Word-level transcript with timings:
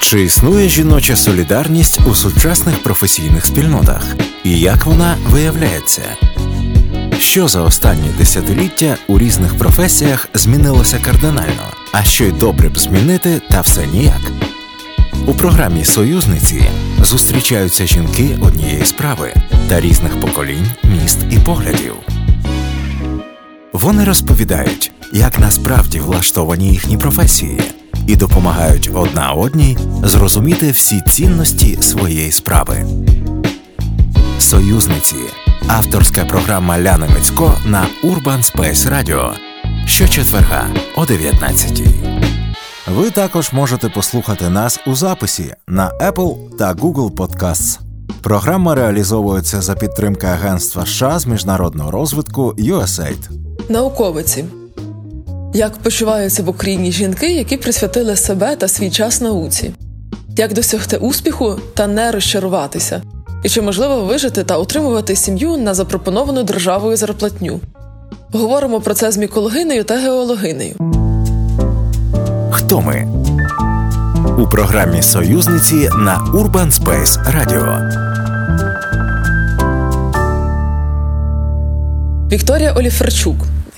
Чи 0.00 0.22
існує 0.22 0.68
жіноча 0.68 1.16
солідарність 1.16 2.00
у 2.10 2.14
сучасних 2.14 2.82
професійних 2.82 3.46
спільнотах? 3.46 4.16
І 4.44 4.60
як 4.60 4.86
вона 4.86 5.16
виявляється? 5.30 6.02
Що 7.18 7.48
за 7.48 7.62
останні 7.62 8.08
десятиліття 8.18 8.96
у 9.08 9.18
різних 9.18 9.58
професіях 9.58 10.28
змінилося 10.34 10.98
кардинально, 11.04 11.72
а 11.92 12.02
що 12.04 12.24
й 12.24 12.32
добре 12.32 12.68
б 12.68 12.78
змінити, 12.78 13.42
та 13.50 13.60
все 13.60 13.86
ніяк. 13.86 14.20
У 15.26 15.34
програмі 15.34 15.84
Союзниці 15.84 16.62
зустрічаються 17.02 17.86
жінки 17.86 18.38
однієї 18.42 18.84
справи 18.84 19.34
та 19.68 19.80
різних 19.80 20.20
поколінь, 20.20 20.66
міст 20.84 21.18
і 21.30 21.38
поглядів. 21.38 21.94
Вони 23.72 24.04
розповідають, 24.04 24.92
як 25.12 25.38
насправді 25.38 26.00
влаштовані 26.00 26.68
їхні 26.68 26.98
професії, 26.98 27.60
і 28.08 28.16
допомагають 28.16 28.90
одна 28.94 29.32
одній 29.32 29.78
зрозуміти 30.04 30.70
всі 30.70 31.00
цінності 31.00 31.78
своєї 31.82 32.30
справи. 32.30 32.86
Союзниці 34.38 35.16
авторська 35.66 36.24
програма 36.24 36.78
Ляни 36.78 37.08
Мицько 37.14 37.54
на 37.66 37.86
Urban 38.04 38.54
Space 38.54 38.90
Radio 38.92 39.30
щочетверга 39.86 40.66
о 40.96 41.06
19 41.06 41.82
Ви 42.96 43.10
також 43.10 43.52
можете 43.52 43.88
послухати 43.88 44.48
нас 44.48 44.80
у 44.86 44.94
записі 44.94 45.54
на 45.66 45.90
Apple 45.90 46.56
та 46.56 46.74
Google 46.74 47.10
Podcasts. 47.10 47.78
Програма 48.22 48.74
реалізовується 48.74 49.60
за 49.60 49.74
підтримки 49.74 50.26
Агентства 50.26 50.86
США 50.86 51.18
з 51.18 51.26
міжнародного 51.26 51.90
розвитку 51.90 52.54
USAID. 52.58 53.30
Науковиці 53.68 54.44
як 55.54 55.78
почуваються 55.78 56.42
в 56.42 56.48
Україні 56.48 56.92
жінки, 56.92 57.32
які 57.32 57.56
присвятили 57.56 58.16
себе 58.16 58.56
та 58.56 58.68
свій 58.68 58.90
час 58.90 59.20
науці, 59.20 59.72
як 60.36 60.54
досягти 60.54 60.96
успіху 60.96 61.56
та 61.74 61.86
не 61.86 62.12
розчаруватися, 62.12 63.02
і 63.42 63.48
чи 63.48 63.62
можливо 63.62 64.00
вижити 64.00 64.44
та 64.44 64.58
утримувати 64.58 65.16
сім'ю 65.16 65.56
на 65.56 65.74
запропоновану 65.74 66.42
державою 66.42 66.96
зарплатню. 66.96 67.60
Говоримо 68.32 68.80
про 68.80 68.94
це 68.94 69.10
з 69.10 69.16
мікологинею 69.16 69.84
та 69.84 69.96
геологинею. 69.96 70.74
Хто 72.50 72.80
ми 72.80 73.08
у 74.38 74.48
програмі 74.48 75.02
Союзниці 75.02 75.74
на 75.98 76.30
Urban 76.34 76.72
Space 76.72 77.18
Radio. 77.36 78.08
Вікторія 82.32 82.72
Оліферчук, 82.72 83.36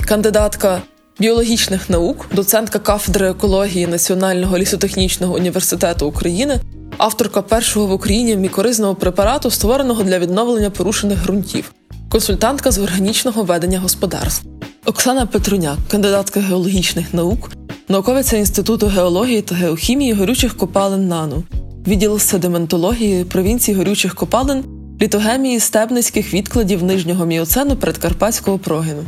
кандидатка 0.09 0.83
біологічних 1.21 1.91
наук, 1.91 2.27
доцентка 2.35 2.79
кафедри 2.79 3.31
екології 3.31 3.87
Національного 3.87 4.59
лісотехнічного 4.59 5.35
університету 5.35 6.07
України, 6.07 6.61
авторка 6.99 7.43
першого 7.43 7.87
в 7.87 7.93
Україні 7.93 8.37
мікоризного 8.37 8.95
препарату, 8.95 9.51
створеного 9.51 10.03
для 10.03 10.19
відновлення 10.19 10.71
порушених 10.71 11.23
ґрунтів, 11.23 11.73
консультантка 12.09 12.71
з 12.71 12.79
органічного 12.79 13.43
ведення 13.43 13.81
господарств. 13.81 14.47
Оксана 14.87 15.27
Петруняк, 15.27 15.79
кандидатка 15.91 16.41
геологічних 16.41 17.15
наук, 17.15 17.51
науковиця 17.89 18.37
Інституту 18.37 18.87
геології 18.87 19.43
та 19.43 19.55
геохімії 19.55 20.12
горючих 20.12 20.57
копалин 20.57 21.09
НАНУ, 21.09 21.45
відділ 21.87 22.19
седиментології 22.19 23.25
провінції 23.25 23.77
горючих 23.77 24.15
копалин, 24.15 24.65
літогемії 25.03 25.61
стебницьких 25.61 26.34
відкладів 26.34 26.83
нижнього 26.83 27.27
міоцену 27.27 27.77
предкарпатського 27.77 28.59
прогину. 28.59 29.03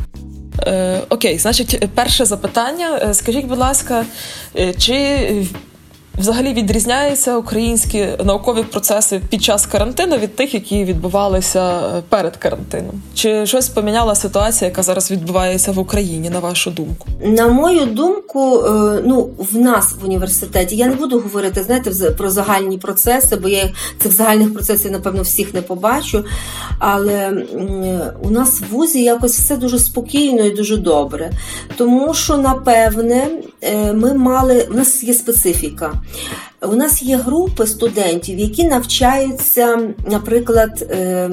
Е, 0.67 1.01
Окей, 1.09 1.37
значить, 1.37 1.89
перше 1.95 2.25
запитання. 2.25 2.99
Е, 3.01 3.13
скажіть, 3.13 3.45
будь 3.45 3.57
ласка, 3.57 4.05
е, 4.57 4.73
чи 4.73 5.27
взагалі 6.17 6.53
відрізняються 6.53 7.37
українські 7.37 8.07
наукові 8.23 8.63
процеси 8.63 9.21
під 9.29 9.43
час 9.43 9.65
карантину 9.65 10.17
від 10.17 10.35
тих, 10.35 10.53
які 10.53 10.83
відбувалися 10.83 11.81
перед 12.09 12.37
карантином? 12.37 13.01
Чи 13.13 13.45
щось 13.45 13.69
поміняла 13.69 14.15
ситуація, 14.15 14.69
яка 14.69 14.83
зараз 14.83 15.11
відбувається 15.11 15.71
в 15.71 15.79
Україні, 15.79 16.29
на 16.29 16.39
вашу 16.39 16.71
думку? 16.71 17.07
На 17.25 17.47
мою 17.47 17.85
думку, 17.85 18.63
е, 18.65 19.01
ну 19.05 19.29
в 19.51 19.57
нас 19.57 19.95
в 20.01 20.05
університеті 20.05 20.75
я 20.75 20.87
не 20.87 20.95
буду 20.95 21.19
говорити, 21.19 21.63
знаєте, 21.63 22.11
про 22.11 22.31
загальні 22.31 22.77
процеси, 22.77 23.35
бо 23.35 23.49
я 23.49 23.71
цих 23.99 24.11
загальних 24.11 24.53
процесів, 24.53 24.91
напевно, 24.91 25.21
всіх 25.21 25.53
не 25.53 25.61
побачу. 25.61 26.25
Але 26.79 27.45
у 28.21 28.29
нас 28.29 28.61
в 28.61 28.73
вузі 28.73 29.03
якось 29.03 29.39
все 29.39 29.57
дуже 29.57 29.79
спокійно 29.79 30.43
і 30.43 30.55
дуже 30.55 30.77
добре. 30.77 31.31
Тому 31.77 32.13
що, 32.13 32.37
напевне, 32.37 33.27
е, 33.61 33.93
ми 33.93 34.13
мали, 34.13 34.67
у 34.71 34.73
нас 34.73 35.03
є 35.03 35.13
специфіка. 35.13 35.93
У 36.61 36.75
нас 36.75 37.03
є 37.03 37.17
групи 37.17 37.67
студентів, 37.67 38.39
які 38.39 38.63
навчаються, 38.63 39.79
наприклад, 40.11 40.87
е, 40.91 41.29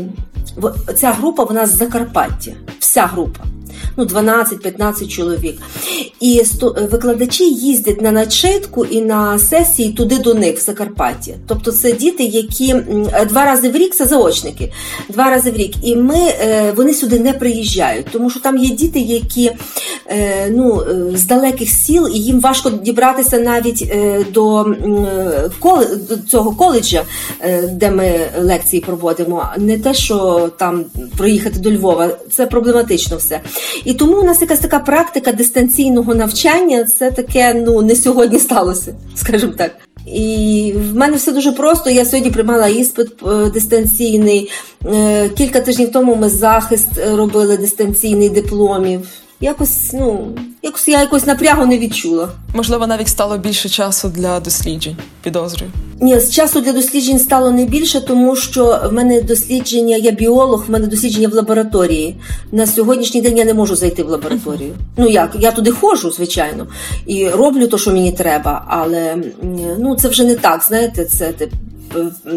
ця 0.97 1.13
група 1.13 1.45
в 1.45 1.67
з 1.67 1.77
Закарпаття, 1.77 2.53
вся 2.79 3.07
група 3.07 3.45
ну 3.97 4.05
12-15 4.05 5.09
чоловік. 5.09 5.59
І 6.21 6.43
викладачі 6.91 7.45
їздять 7.45 8.01
на 8.01 8.11
начитку 8.11 8.85
і 8.85 9.01
на 9.03 9.39
сесії 9.39 9.93
туди 9.93 10.19
до 10.19 10.35
них 10.35 10.59
в 10.59 10.61
Закарпатті. 10.61 11.35
Тобто 11.47 11.73
це 11.73 11.93
діти, 11.93 12.25
які 12.25 12.75
два 13.29 13.45
рази 13.45 13.69
в 13.69 13.77
рік 13.77 13.95
це 13.95 14.07
заочники, 14.07 14.73
два 15.09 15.31
рази 15.31 15.51
в 15.51 15.57
рік. 15.57 15.73
І 15.83 15.97
ми 15.97 16.19
е, 16.19 16.73
вони 16.77 16.95
сюди 16.95 17.21
не 17.21 17.33
приїжджають, 17.33 18.07
тому 18.13 18.31
що 18.31 18.41
там 18.41 18.59
є 18.59 18.71
діти, 18.71 19.01
які 19.01 19.53
е, 20.07 20.51
ну, 20.51 20.83
е, 20.83 21.17
з 21.17 21.25
далеких 21.25 21.69
сіл, 21.69 22.09
і 22.15 22.19
їм 22.19 22.41
важко 22.41 22.71
дібратися 22.71 23.39
навіть 23.39 23.93
до 24.33 24.67
цього 26.31 26.53
коледжа, 26.53 27.03
де 27.73 27.91
ми 27.91 28.21
лекції 28.41 28.83
проводимо. 28.83 29.45
Не 29.59 29.79
те, 29.79 29.95
що 29.95 30.49
там 30.57 30.85
проїхати 31.17 31.59
до 31.59 31.71
Львова, 31.71 32.09
це 32.31 32.47
проблематично 32.47 33.17
все. 33.17 33.41
І 33.85 33.95
тому 33.95 34.17
у 34.17 34.23
нас 34.23 34.41
якась 34.41 34.59
така 34.59 34.79
практика 34.79 35.33
дистанційного 35.33 36.15
навчання, 36.15 36.85
це 36.85 37.11
таке 37.11 37.55
ну 37.67 37.83
не 37.83 37.97
сьогодні 37.97 38.39
сталося, 38.39 38.95
скажімо 39.15 39.53
так. 39.57 39.73
І 40.07 40.75
в 40.77 40.97
мене 40.97 41.17
все 41.17 41.33
дуже 41.33 41.53
просто. 41.53 41.91
Я 41.91 42.05
сьогодні 42.05 42.31
приймала 42.31 42.69
іспит 42.69 43.09
е, 43.27 43.51
дистанційний. 43.51 44.51
Е, 44.87 45.29
кілька 45.29 45.61
тижнів 45.61 45.93
тому 45.93 46.15
ми 46.15 46.29
захист 46.29 46.89
робили 47.13 47.57
дистанційний 47.57 48.29
дипломів 48.29 49.09
якось, 49.41 49.93
ну, 49.93 50.29
якось 50.63 50.89
я 50.89 51.01
якось 51.01 51.27
напрягу 51.27 51.67
не 51.67 51.79
відчула. 51.79 52.29
Можливо, 52.55 52.87
навіть 52.87 53.09
стало 53.09 53.39
більше 53.39 53.69
часу 53.69 54.09
для 54.09 54.41
досліджень, 54.41 54.97
підозрюю. 55.23 55.73
Ні, 56.01 56.21
з 56.21 56.31
часу 56.31 56.61
для 56.61 56.73
досліджень 56.73 57.19
стало 57.19 57.51
не 57.51 57.65
більше, 57.65 58.01
тому 58.01 58.37
що 58.37 58.81
в 58.91 58.93
мене 58.93 59.21
дослідження, 59.21 59.97
я 59.97 60.11
біолог, 60.11 60.65
в 60.69 60.71
мене 60.71 60.87
дослідження 60.87 61.29
в 61.29 61.35
лабораторії. 61.35 62.17
На 62.53 62.67
сьогоднішній 62.67 63.21
день 63.21 63.39
я 63.39 63.45
не 63.45 63.55
можу 63.55 63.77
зайти 63.77 64.03
в 64.03 64.09
лабораторію. 64.09 64.75
Ну 64.97 65.09
як, 65.09 65.37
я 65.39 65.53
туди 65.53 65.71
ходжу, 65.71 66.11
звичайно, 66.11 66.67
і 67.07 67.29
роблю 67.29 67.67
те, 67.67 67.79
що 67.79 67.91
мені 67.91 68.13
треба, 68.13 68.65
але 68.69 69.17
ну 69.79 69.97
це 69.97 70.09
вже 70.09 70.25
не 70.25 70.35
так. 70.35 70.65
Знаєте, 70.65 71.05
це 71.05 71.33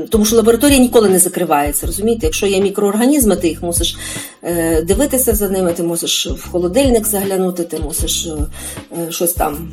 тому 0.09 0.25
що 0.25 0.35
лабораторія 0.35 0.79
ніколи 0.79 1.09
не 1.09 1.19
закривається. 1.19 1.87
Розумієте, 1.87 2.25
якщо 2.25 2.47
є 2.47 2.61
мікроорганізми, 2.61 3.35
ти 3.35 3.47
їх 3.47 3.63
мусиш 3.63 3.97
е, 4.43 4.81
дивитися 4.81 5.35
за 5.35 5.49
ними, 5.49 5.73
ти 5.73 5.83
мусиш 5.83 6.27
в 6.27 6.51
холодильник 6.51 7.07
заглянути, 7.07 7.63
ти 7.63 7.79
мусиш 7.79 8.12
е, 8.97 9.11
щось 9.11 9.33
там. 9.33 9.69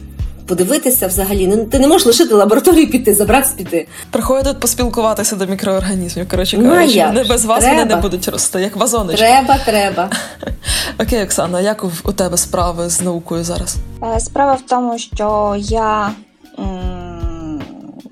Подивитися 0.46 1.06
взагалі, 1.06 1.56
ти 1.70 1.78
не 1.78 1.86
можеш 1.88 2.06
лишити 2.06 2.34
лабораторію 2.34 2.90
піти, 2.90 3.14
забратися 3.14 3.54
піти. 3.56 3.88
Приходять 4.10 4.60
поспілкуватися 4.60 5.36
до 5.36 5.46
мікроорганізмів. 5.46 6.28
Коротше 6.28 6.58
ну, 6.58 6.70
кажучи, 6.70 7.06
не 7.06 7.24
без 7.24 7.44
вас 7.44 7.60
треба. 7.60 7.78
вони 7.78 7.94
не 7.94 8.00
будуть 8.00 8.28
рости, 8.28 8.60
як 8.60 8.76
вазоночки. 8.76 9.22
Треба, 9.22 9.58
треба. 9.64 10.10
Окей, 11.00 11.24
Оксана, 11.24 11.60
як 11.60 11.84
у 12.04 12.12
тебе 12.12 12.36
справи 12.36 12.88
з 12.88 13.00
наукою 13.00 13.44
зараз? 13.44 13.76
Е, 14.16 14.20
справа 14.20 14.52
в 14.52 14.62
тому, 14.68 14.98
що 14.98 15.56
я 15.58 16.10
м- 16.58 16.99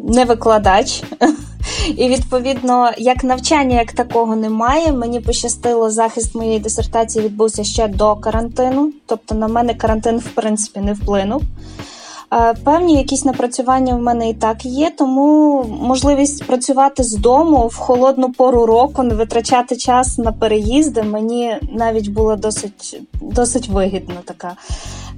не 0.08 0.24
викладач. 0.24 1.02
І 1.96 2.08
відповідно, 2.08 2.90
як 2.98 3.24
навчання 3.24 3.76
як 3.76 3.92
такого 3.92 4.36
немає. 4.36 4.92
Мені 4.92 5.20
пощастило, 5.20 5.90
захист 5.90 6.34
моєї 6.34 6.58
дисертації 6.58 7.24
відбувся 7.24 7.64
ще 7.64 7.88
до 7.88 8.16
карантину, 8.16 8.92
тобто 9.06 9.34
на 9.34 9.48
мене 9.48 9.74
карантин 9.74 10.18
в 10.18 10.28
принципі 10.28 10.80
не 10.80 10.92
вплинув. 10.92 11.42
Е, 12.32 12.54
певні 12.64 12.94
якісь 12.94 13.24
напрацювання 13.24 13.94
в 13.94 14.00
мене 14.00 14.30
і 14.30 14.34
так 14.34 14.64
є, 14.64 14.90
тому 14.98 15.64
можливість 15.80 16.44
працювати 16.44 17.02
з 17.02 17.12
дому 17.12 17.66
в 17.66 17.76
холодну 17.76 18.32
пору 18.32 18.66
року, 18.66 19.02
не 19.02 19.14
витрачати 19.14 19.76
час 19.76 20.18
на 20.18 20.32
переїзди, 20.32 21.02
мені 21.02 21.56
навіть 21.72 22.08
було 22.08 22.36
досить 22.36 23.00
досить 23.20 23.68
вигідно 23.68 24.14
така, 24.24 24.56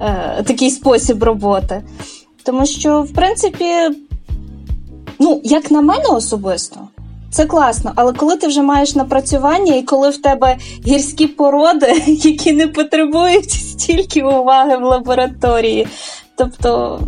е, 0.01 0.43
такий 0.43 0.71
спосіб 0.71 1.23
роботи. 1.23 1.83
Тому 2.43 2.67
що, 2.67 3.03
в 3.03 3.13
принципі, 3.13 3.67
Ну, 5.21 5.41
як 5.45 5.71
на 5.71 5.81
мене 5.81 6.05
особисто, 6.05 6.81
це 7.31 7.47
класно, 7.47 7.93
але 7.95 8.13
коли 8.13 8.37
ти 8.37 8.47
вже 8.47 8.63
маєш 8.63 8.95
напрацювання, 8.95 9.75
і 9.75 9.83
коли 9.83 10.11
в 10.11 10.23
тебе 10.23 10.57
гірські 10.87 11.27
породи, 11.27 12.03
які 12.07 12.53
не 12.53 12.69
потребують 12.69 13.51
стільки 13.51 14.23
уваги 14.23 14.77
в 14.77 14.83
лабораторії, 14.83 15.87
тобто, 16.37 17.01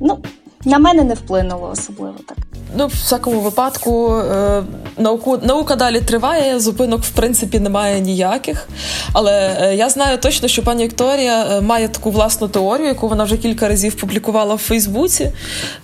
ну, 0.00 0.18
На 0.64 0.78
мене 0.78 1.04
не 1.04 1.14
вплинуло 1.14 1.70
особливо 1.72 2.16
так. 2.28 2.36
Ну, 2.76 2.86
в 2.86 2.90
всякому 2.90 3.40
випадку, 3.40 4.14
е, 4.14 4.62
науку, 4.98 5.38
наука 5.42 5.76
далі 5.76 6.00
триває, 6.00 6.60
зупинок 6.60 7.02
в 7.02 7.10
принципі 7.10 7.60
немає 7.60 8.00
ніяких. 8.00 8.68
Але 9.12 9.56
е, 9.60 9.76
я 9.76 9.88
знаю 9.88 10.18
точно, 10.18 10.48
що 10.48 10.62
пані 10.62 10.84
Вікторія 10.84 11.44
е, 11.44 11.60
має 11.60 11.88
таку 11.88 12.10
власну 12.10 12.48
теорію, 12.48 12.88
яку 12.88 13.08
вона 13.08 13.24
вже 13.24 13.36
кілька 13.36 13.68
разів 13.68 13.94
публікувала 13.94 14.54
в 14.54 14.58
Фейсбуці, 14.58 15.32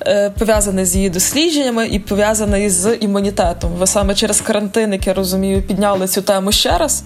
е, 0.07 0.31
пов'язана 0.31 0.85
з 0.85 0.97
її 0.97 1.11
дослідженнями 1.11 1.87
і 1.87 1.99
пов'язана 1.99 2.71
з 2.71 2.97
імунітетом. 3.01 3.71
Ви 3.79 3.87
саме 3.87 4.15
через 4.15 4.41
карантин, 4.41 4.93
як 4.93 5.07
я 5.07 5.15
розумію, 5.15 5.63
підняли 5.63 6.09
цю 6.09 6.23
тему 6.23 6.53
ще 6.53 6.79
раз. 6.79 7.03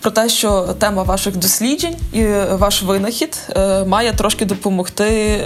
Про 0.00 0.10
те, 0.10 0.28
що 0.28 0.62
тема 0.78 1.02
ваших 1.02 1.36
досліджень 1.36 1.96
і 2.12 2.24
ваш 2.52 2.82
винахід 2.82 3.38
е, 3.56 3.84
має 3.84 4.12
трошки 4.12 4.44
допомогти. 4.44 5.40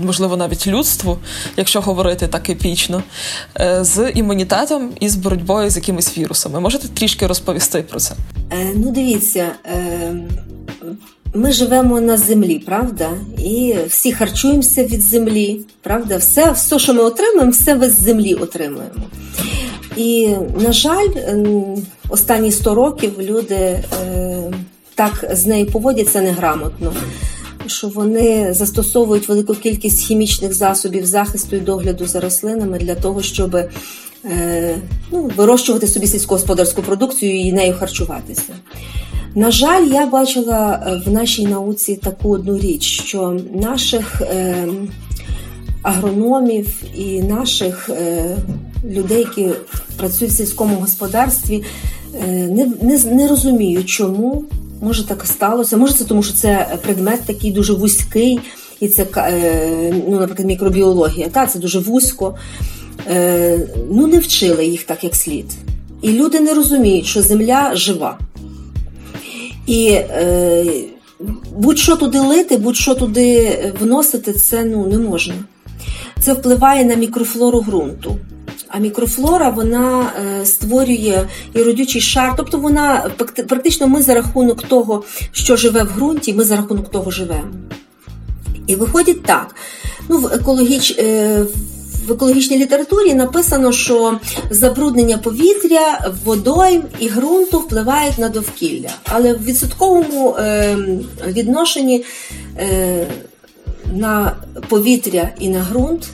Е, 0.00 0.02
можливо, 0.04 0.36
навіть 0.36 0.66
людству, 0.66 1.18
якщо 1.56 1.80
говорити 1.80 2.26
так 2.26 2.50
епічно, 2.50 3.02
е, 3.60 3.84
з 3.84 4.10
імунітетом 4.14 4.90
і 5.00 5.08
з 5.08 5.16
боротьбою 5.16 5.70
з 5.70 5.76
якимись 5.76 6.18
вірусами. 6.18 6.60
Можете 6.60 6.88
трішки 6.88 7.26
розповісти 7.26 7.82
про 7.82 8.00
це? 8.00 8.14
Е, 8.52 8.72
ну, 8.74 8.90
дивіться. 8.90 9.52
Е... 9.64 10.14
Ми 11.34 11.52
живемо 11.52 12.00
на 12.00 12.16
землі, 12.16 12.58
правда? 12.58 13.10
І 13.38 13.74
всі 13.88 14.12
харчуємося 14.12 14.84
від 14.84 15.02
землі, 15.02 15.60
правда? 15.82 16.16
Все, 16.16 16.50
все, 16.50 16.78
що 16.78 16.94
ми 16.94 17.02
отримуємо, 17.02 17.50
все 17.50 17.74
ви 17.74 17.90
з 17.90 18.00
землі 18.00 18.34
отримуємо. 18.34 19.02
І, 19.96 20.34
на 20.60 20.72
жаль, 20.72 21.08
останні 22.08 22.52
100 22.52 22.74
років 22.74 23.12
люди 23.20 23.54
е, 23.54 23.84
так 24.94 25.24
з 25.32 25.46
нею 25.46 25.66
поводяться 25.66 26.20
неграмотно 26.20 26.92
що 27.70 27.88
вони 27.88 28.54
застосовують 28.54 29.28
велику 29.28 29.54
кількість 29.54 30.06
хімічних 30.06 30.54
засобів 30.54 31.06
захисту 31.06 31.56
і 31.56 31.60
догляду 31.60 32.06
за 32.06 32.20
рослинами 32.20 32.78
для 32.78 32.94
того, 32.94 33.22
щоб 33.22 33.56
е, 34.24 34.78
ну, 35.12 35.30
вирощувати 35.36 35.86
собі 35.86 36.06
сільськогосподарську 36.06 36.82
продукцію 36.82 37.40
і 37.40 37.52
нею 37.52 37.74
харчуватися. 37.78 38.52
На 39.34 39.50
жаль, 39.50 39.86
я 39.86 40.06
бачила 40.06 40.86
е, 40.86 41.02
в 41.06 41.12
нашій 41.12 41.46
науці 41.46 41.96
таку 42.02 42.30
одну 42.30 42.58
річ, 42.58 42.82
що 42.82 43.40
наших 43.54 44.22
е, 44.22 44.68
агрономів 45.82 46.82
і 46.94 47.22
наших 47.22 47.90
людей, 48.84 49.18
які 49.18 49.48
працюють 49.96 50.34
в 50.34 50.36
сільському 50.36 50.76
господарстві, 50.76 51.64
не, 52.28 52.72
не, 52.82 52.98
не 53.04 53.28
розуміють, 53.28 53.88
чому 53.88 54.44
Може, 54.80 55.06
так 55.06 55.26
сталося. 55.26 55.76
Може, 55.76 55.94
це 55.94 56.04
тому, 56.04 56.22
що 56.22 56.34
це 56.34 56.78
предмет 56.82 57.20
такий 57.26 57.50
дуже 57.50 57.72
вузький, 57.72 58.40
і 58.80 58.88
це, 58.88 59.06
е, 59.16 59.94
ну, 60.08 60.20
наприклад, 60.20 60.46
мікробіологія. 60.48 61.28
Та, 61.28 61.46
Це 61.46 61.58
дуже 61.58 61.78
вузько. 61.78 62.34
Е, 63.10 63.58
ну, 63.90 64.06
не 64.06 64.18
вчили 64.18 64.66
їх 64.66 64.82
так, 64.82 65.04
як 65.04 65.16
слід. 65.16 65.46
І 66.02 66.12
люди 66.12 66.40
не 66.40 66.54
розуміють, 66.54 67.06
що 67.06 67.22
земля 67.22 67.70
жива. 67.74 68.18
І 69.66 69.88
е, 69.88 70.64
будь-що 71.56 71.96
туди 71.96 72.18
лити, 72.18 72.56
будь-що 72.56 72.94
туди 72.94 73.58
вносити, 73.80 74.32
це 74.32 74.64
ну, 74.64 74.86
не 74.86 74.98
можна. 74.98 75.34
Це 76.20 76.32
впливає 76.32 76.84
на 76.84 76.94
мікрофлору 76.94 77.60
ґрунту. 77.60 78.16
А 78.68 78.78
мікрофлора 78.78 79.50
вона 79.50 80.12
е, 80.40 80.46
створює 80.46 81.26
і 81.54 81.62
родючий 81.62 82.00
шар, 82.00 82.34
тобто 82.36 82.58
вона 82.58 83.10
практично 83.48 83.86
ми 83.86 84.02
за 84.02 84.14
рахунок 84.14 84.62
того, 84.62 85.04
що 85.32 85.56
живе 85.56 85.82
в 85.82 85.96
ґрунті, 85.96 86.32
ми 86.32 86.44
за 86.44 86.56
рахунок 86.56 86.90
того 86.90 87.10
живемо. 87.10 87.48
І 88.66 88.76
виходить 88.76 89.22
так. 89.22 89.54
Ну, 90.08 90.18
В 90.18 90.26
екологіч... 90.26 90.96
Е, 90.98 91.46
в 92.06 92.12
екологічній 92.12 92.58
літературі 92.58 93.14
написано, 93.14 93.72
що 93.72 94.20
забруднення 94.50 95.18
повітря, 95.18 96.12
водойм 96.24 96.82
і 96.98 97.08
ґрунту 97.08 97.58
впливають 97.58 98.18
на 98.18 98.28
довкілля. 98.28 98.90
Але 99.04 99.32
в 99.32 99.44
відсотковому 99.44 100.36
е, 100.38 100.76
відношенні 101.26 102.04
на 103.94 104.36
повітря 104.68 105.30
і 105.40 105.48
на 105.48 105.66
ґрунт 105.70 106.08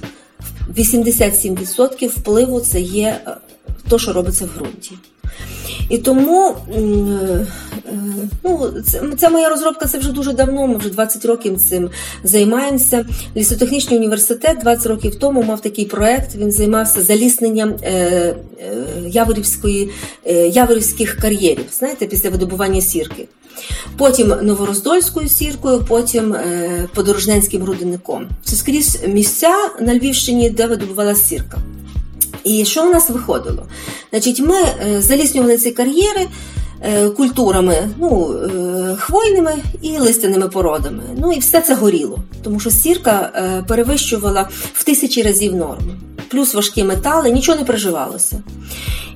87% 0.77 2.09
впливу 2.09 2.61
це 2.61 2.81
є 2.81 3.21
те, 3.91 3.99
що 3.99 4.13
робиться 4.13 4.45
в 4.45 4.59
ґрунті. 4.59 4.93
І 5.89 5.99
тому 5.99 6.55
е, 6.75 6.81
е, 6.81 7.47
ну, 8.45 8.73
це 9.19 9.31
моя 9.31 9.49
розробка 9.49 9.87
це 9.87 9.99
вже 9.99 10.13
дуже 10.13 10.33
давно, 10.33 10.67
ми 10.67 10.77
вже 10.77 10.91
20 10.91 11.25
років 11.25 11.59
цим 11.61 11.91
займаємося. 12.25 13.07
Лісотехнічний 13.37 13.99
університет 13.99 14.59
20 14.59 14.87
років 14.87 15.15
тому 15.15 15.43
мав 15.43 15.61
такий 15.61 15.85
проект, 15.85 16.35
він 16.35 16.53
займався 16.53 17.03
залісненням 17.03 17.75
е, 17.83 17.93
е, 17.93 18.35
яворівської, 19.07 19.91
е, 20.27 20.49
яворівських 20.49 21.17
кар'єрів, 21.17 21.65
знаєте, 21.73 22.07
після 22.07 22.31
видобування 22.31 22.81
сірки 22.81 23.29
потім 23.97 24.35
Новороздольською 24.43 25.29
сіркою, 25.29 25.85
потім 25.89 26.35
е, 26.35 26.89
Подорожненським 26.95 27.65
рудинником. 27.65 28.27
Це 28.45 28.57
скрізь 28.57 28.99
місця 29.07 29.55
на 29.81 29.95
Львівщині, 29.95 30.51
де 30.51 30.67
видобувала 30.67 31.15
сірка. 31.15 31.59
І 32.45 32.65
що 32.65 32.89
у 32.89 32.93
нас 32.93 33.11
виходило? 33.11 33.67
Значить, 34.11 34.41
Ми 34.41 34.57
е, 34.57 35.01
заліснювали 35.01 35.57
ці 35.57 35.71
кар'єри. 35.71 36.27
Е, 36.85 37.09
культурами, 37.09 37.89
ну, 37.99 38.37
хвойними 38.99 39.55
і 39.83 39.99
листяними 39.99 40.49
породами. 40.49 41.03
Ну 41.17 41.33
і 41.33 41.39
все 41.39 41.61
це 41.61 41.75
горіло, 41.75 42.19
тому 42.43 42.61
що 42.61 42.71
сірка 42.71 43.31
перевищувала 43.69 44.49
в 44.73 44.85
тисячі 44.85 45.23
разів 45.23 45.55
норму. 45.55 45.93
Плюс 46.33 46.55
важкі 46.55 46.85
метали, 46.85 47.31
нічого 47.31 47.59
не 47.59 47.65
переживалося. 47.65 48.43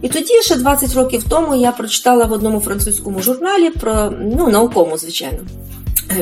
І 0.02 0.08
тоді, 0.08 0.42
ще 0.42 0.56
20 0.56 0.94
років 0.94 1.24
тому, 1.28 1.54
я 1.54 1.72
прочитала 1.72 2.24
в 2.24 2.32
одному 2.32 2.60
французькому 2.60 3.22
журналі 3.22 3.70
про 3.70 4.12
ну, 4.36 4.48
науковому, 4.48 4.98
звичайно, 4.98 5.38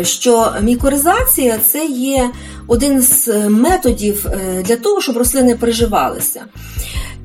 що 0.02 0.52
мікоризація 0.62 1.58
це 1.58 1.86
є 1.86 2.30
один 2.66 3.02
з 3.02 3.28
методів 3.48 4.26
е, 4.26 4.62
для 4.62 4.76
того, 4.76 5.00
щоб 5.00 5.16
рослини 5.16 5.54
переживалися. 5.54 6.44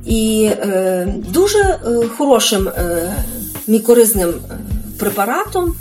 І 0.05 0.49
е, 0.51 1.13
дуже 1.27 1.59
е, 1.59 1.77
хорошим 2.17 2.67
е, 2.67 3.13
мікоризним 3.67 4.29
е, 4.29 4.57
препаратом 4.99 5.75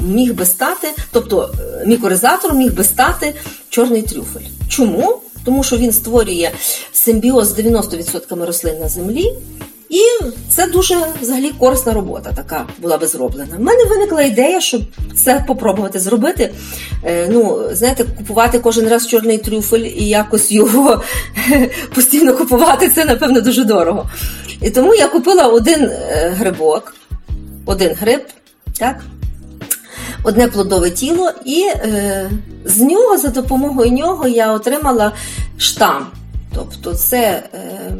міг 0.00 0.34
би 0.34 0.46
стати, 0.46 0.88
тобто 1.12 1.54
е, 1.60 1.86
мікоризатором 1.86 2.58
міг 2.58 2.74
би 2.74 2.84
стати 2.84 3.34
чорний 3.68 4.02
трюфель. 4.02 4.46
Чому? 4.68 5.20
Тому 5.44 5.62
що 5.62 5.76
він 5.76 5.92
створює 5.92 6.50
симбіоз 6.92 7.48
з 7.48 7.58
90% 7.58 8.46
рослин 8.46 8.78
на 8.80 8.88
землі. 8.88 9.32
І 9.88 10.02
це 10.48 10.66
дуже 10.66 10.96
взагалі 11.20 11.50
корисна 11.58 11.92
робота 11.92 12.32
така 12.36 12.66
була 12.78 12.98
би 12.98 13.06
зроблена. 13.06 13.56
У 13.58 13.62
мене 13.62 13.84
виникла 13.84 14.22
ідея, 14.22 14.60
щоб 14.60 14.82
це 15.16 15.44
попробувати 15.46 16.00
зробити. 16.00 16.54
Е, 17.04 17.28
ну, 17.30 17.62
знаєте, 17.72 18.04
купувати 18.18 18.58
кожен 18.58 18.88
раз 18.88 19.06
чорний 19.06 19.38
трюфель 19.38 19.80
і 19.96 20.08
якось 20.08 20.52
його 20.52 21.02
постійно 21.94 22.36
купувати 22.36 22.88
це, 22.88 23.04
напевно, 23.04 23.40
дуже 23.40 23.64
дорого. 23.64 24.10
І 24.62 24.70
тому 24.70 24.94
я 24.94 25.08
купила 25.08 25.46
один 25.46 25.82
е, 25.82 26.34
грибок, 26.38 26.94
один 27.66 27.94
гриб, 28.00 28.22
так? 28.78 29.00
Одне 30.24 30.48
плодове 30.48 30.90
тіло, 30.90 31.30
і 31.44 31.62
е, 31.62 32.30
з 32.64 32.80
нього, 32.80 33.18
за 33.18 33.28
допомогою 33.28 33.90
нього, 33.90 34.28
я 34.28 34.52
отримала 34.52 35.12
штам. 35.58 36.06
Тобто, 36.54 36.94
це. 36.94 37.42
Е, 37.54 37.92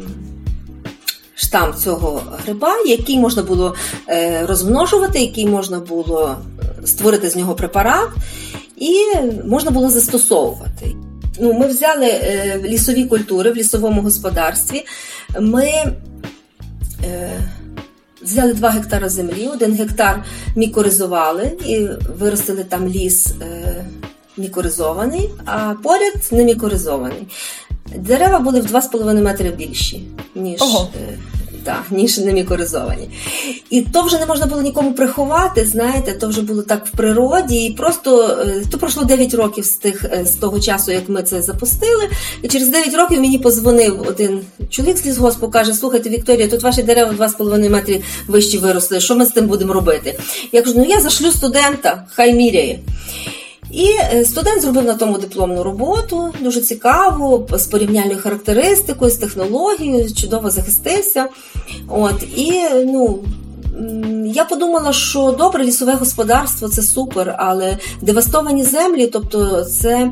штам 1.35 1.73
цього 1.73 2.23
гриба, 2.45 2.75
який 2.85 3.19
можна 3.19 3.43
було 3.43 3.75
е, 4.09 4.45
розмножувати, 4.45 5.19
який 5.19 5.47
можна 5.47 5.79
було 5.79 6.35
е, 6.59 6.87
створити 6.87 7.29
з 7.29 7.35
нього 7.35 7.55
препарат, 7.55 8.09
і 8.77 8.93
можна 9.45 9.71
було 9.71 9.89
застосовувати. 9.89 10.95
Ну, 11.39 11.53
Ми 11.53 11.67
взяли 11.67 12.05
е, 12.05 12.61
лісові 12.63 13.05
культури 13.05 13.51
в 13.51 13.55
лісовому 13.55 14.01
господарстві. 14.01 14.85
Ми 15.39 15.71
Взяли 18.25 18.53
2 18.53 18.69
гектари 18.69 19.09
землі, 19.09 19.47
один 19.47 19.73
гектар 19.73 20.23
мікоризували 20.55 21.57
і 21.65 21.87
виростили 22.19 22.63
там 22.63 22.87
ліс 22.87 23.33
мікоризований, 24.37 25.29
а 25.45 25.73
поряд 25.83 26.13
не 26.31 26.43
мікоризований. 26.43 27.27
Дерева 27.95 28.39
були 28.39 28.61
в 28.61 28.65
2,5 28.65 29.21
метри 29.21 29.51
більші, 29.51 30.07
ніж 30.35 30.61
Ого. 30.61 30.89
Так, 31.65 31.83
ніж 31.91 32.19
мікоризовані. 32.19 33.09
І 33.69 33.81
то 33.81 34.01
вже 34.01 34.19
не 34.19 34.25
можна 34.25 34.45
було 34.45 34.61
нікому 34.61 34.93
приховати, 34.93 35.65
знаєте, 35.65 36.13
то 36.13 36.27
вже 36.27 36.41
було 36.41 36.63
так 36.63 36.85
в 36.85 36.91
природі. 36.91 37.65
І 37.65 37.73
просто 37.73 38.27
е, 38.27 38.63
то 38.71 38.77
пройшло 38.77 39.03
9 39.03 39.33
років 39.33 39.65
з 39.65 39.69
тих 39.69 40.05
е, 40.05 40.25
з 40.25 40.35
того 40.35 40.59
часу, 40.59 40.91
як 40.91 41.09
ми 41.09 41.23
це 41.23 41.41
запустили. 41.41 42.09
І 42.41 42.47
через 42.47 42.69
9 42.69 42.95
років 42.95 43.19
мені 43.19 43.39
позвонив 43.39 44.05
один 44.07 44.41
чоловік 44.69 44.97
з 44.97 45.05
лісгоспу, 45.05 45.49
каже: 45.49 45.73
Слухайте, 45.73 46.09
Вікторія, 46.09 46.47
тут 46.47 46.63
ваші 46.63 46.83
дерева 46.83 47.11
2,5 47.11 47.69
метри 47.69 48.01
вищі 48.27 48.57
виросли. 48.57 48.99
Що 48.99 49.15
ми 49.15 49.25
з 49.25 49.31
тим 49.31 49.47
будемо 49.47 49.73
робити? 49.73 50.19
Я 50.51 50.61
кажу, 50.61 50.75
ну 50.77 50.85
я 50.85 51.01
зашлю 51.01 51.31
студента, 51.31 52.05
хай 52.13 52.33
міряє. 52.33 52.79
І 53.71 53.89
е, 54.13 54.25
студент 54.25 54.61
зробив 54.61 54.85
на 54.85 54.93
тому 54.93 55.17
дипломну 55.17 55.63
роботу, 55.63 56.33
дуже 56.41 56.61
цікаву, 56.61 57.47
з 57.53 57.65
порівняльною 57.65 58.19
характеристикою, 58.19 59.11
з 59.11 59.15
технологією, 59.15 60.13
чудово 60.13 60.49
захистився. 60.49 61.27
От, 61.87 62.23
І 62.35 62.61
ну, 62.85 63.19
я 64.25 64.45
подумала, 64.45 64.93
що 64.93 65.35
добре 65.37 65.65
лісове 65.65 65.93
господарство 65.93 66.69
це 66.69 66.81
супер, 66.81 67.35
але 67.37 67.77
девастовані 68.01 68.63
землі, 68.63 69.07
тобто 69.07 69.63
це 69.63 70.11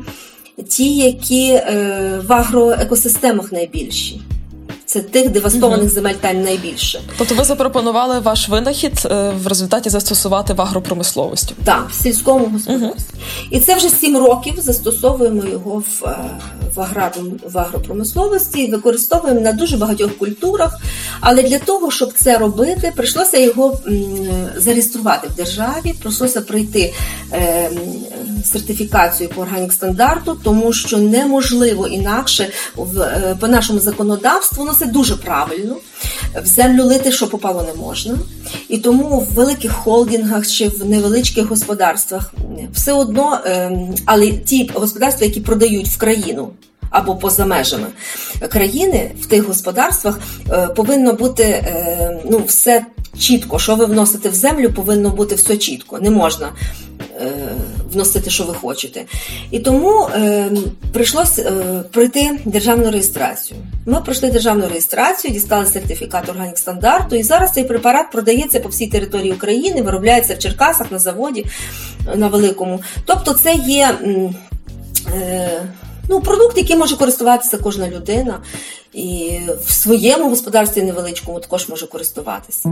ті, 0.68 0.96
які 0.96 1.46
е, 1.48 2.20
в 2.28 2.32
агроекосистемах 2.32 3.52
найбільші. 3.52 4.20
Це 4.94 5.00
тих 5.00 5.30
девастованих 5.30 5.84
угу. 5.84 5.94
земель 5.94 6.14
там 6.14 6.42
найбільше. 6.42 7.00
Тобто 7.18 7.34
ви 7.34 7.44
запропонували 7.44 8.20
ваш 8.20 8.48
винахід 8.48 8.92
е, 9.04 9.32
в 9.42 9.46
результаті 9.46 9.90
застосувати 9.90 10.52
в 10.52 10.60
агропромисловості? 10.60 11.54
Так, 11.64 11.86
в 11.90 12.02
сільському 12.02 12.46
господарстві. 12.46 13.14
Угу. 13.14 13.22
І 13.50 13.60
це 13.60 13.74
вже 13.74 13.88
сім 13.88 14.16
років 14.16 14.54
застосовуємо 14.58 15.42
його 15.44 15.78
в 15.78 16.04
е, 16.04 16.16
в, 16.74 16.80
аграру, 16.80 17.22
в 17.52 17.58
агропромисловості, 17.58 18.66
використовуємо 18.66 19.40
на 19.40 19.52
дуже 19.52 19.76
багатьох 19.76 20.18
культурах. 20.18 20.80
Але 21.20 21.42
для 21.42 21.58
того, 21.58 21.90
щоб 21.90 22.12
це 22.12 22.38
робити, 22.38 22.92
прийшлося 22.96 23.38
його 23.38 23.78
зареєструвати 24.56 25.28
в 25.28 25.34
державі, 25.34 25.94
прийшлося 26.02 26.40
пройти 26.40 26.94
е, 27.32 27.70
сертифікацію 28.44 29.28
по 29.28 29.40
органік 29.40 29.72
стандарту, 29.72 30.40
тому 30.44 30.72
що 30.72 30.98
неможливо 30.98 31.88
інакше 31.88 32.48
в, 32.76 33.36
по 33.40 33.48
нашому 33.48 33.80
законодавству, 33.80 34.64
ну 34.64 34.72
це 34.78 34.83
дуже 34.86 35.16
правильно. 35.16 35.76
В 36.42 36.46
землю 36.46 36.84
лити, 36.84 37.12
що 37.12 37.26
попало, 37.26 37.62
не 37.62 37.82
можна. 37.82 38.18
І 38.68 38.78
тому 38.78 39.20
в 39.20 39.34
великих 39.34 39.72
холдингах 39.72 40.46
чи 40.46 40.68
в 40.68 40.84
невеличких 40.84 41.46
господарствах 41.46 42.34
все 42.72 42.92
одно, 42.92 43.38
ем, 43.44 43.94
але 44.04 44.32
ті 44.32 44.70
господарства, 44.74 45.26
які 45.26 45.40
продають 45.40 45.88
в 45.88 45.96
країну. 45.96 46.48
Або 46.94 47.16
поза 47.16 47.46
межами 47.46 47.86
країни 48.48 49.10
в 49.20 49.26
тих 49.26 49.46
господарствах 49.46 50.20
е, 50.50 50.66
повинно 50.66 51.12
бути 51.12 51.42
е, 51.42 52.20
ну 52.30 52.42
все 52.46 52.86
чітко. 53.18 53.58
Що 53.58 53.76
ви 53.76 53.84
вносите 53.84 54.28
в 54.28 54.34
землю, 54.34 54.72
повинно 54.72 55.10
бути 55.10 55.34
все 55.34 55.56
чітко. 55.56 55.98
Не 55.98 56.10
можна 56.10 56.52
е, 57.20 57.32
вносити, 57.92 58.30
що 58.30 58.44
ви 58.44 58.54
хочете. 58.54 59.04
І 59.50 59.58
тому 59.58 60.08
прийшлося 60.92 61.52
пройти 61.92 62.40
державну 62.44 62.90
реєстрацію. 62.90 63.60
Ми 63.86 64.00
пройшли 64.00 64.30
державну 64.30 64.68
реєстрацію, 64.68 65.34
дістали 65.34 65.66
сертифікат 65.66 66.28
органік 66.28 66.58
стандарту, 66.58 67.16
і 67.16 67.22
зараз 67.22 67.52
цей 67.52 67.64
препарат 67.64 68.10
продається 68.10 68.60
по 68.60 68.68
всій 68.68 68.86
території 68.86 69.32
України, 69.32 69.82
виробляється 69.82 70.34
в 70.34 70.38
Черкасах 70.38 70.92
на 70.92 70.98
заводі 70.98 71.46
на 72.14 72.28
великому. 72.28 72.80
Тобто, 73.06 73.34
це 73.34 73.54
є. 73.54 73.94
Ну, 76.08 76.20
продукт, 76.20 76.58
який 76.58 76.76
може 76.76 76.96
користуватися 76.96 77.58
кожна 77.58 77.88
людина, 77.88 78.38
і 78.92 79.38
в 79.66 79.72
своєму 79.72 80.28
господарстві 80.28 80.82
невеличкому 80.82 81.40
також 81.40 81.68
може 81.68 81.86
користуватися. 81.86 82.68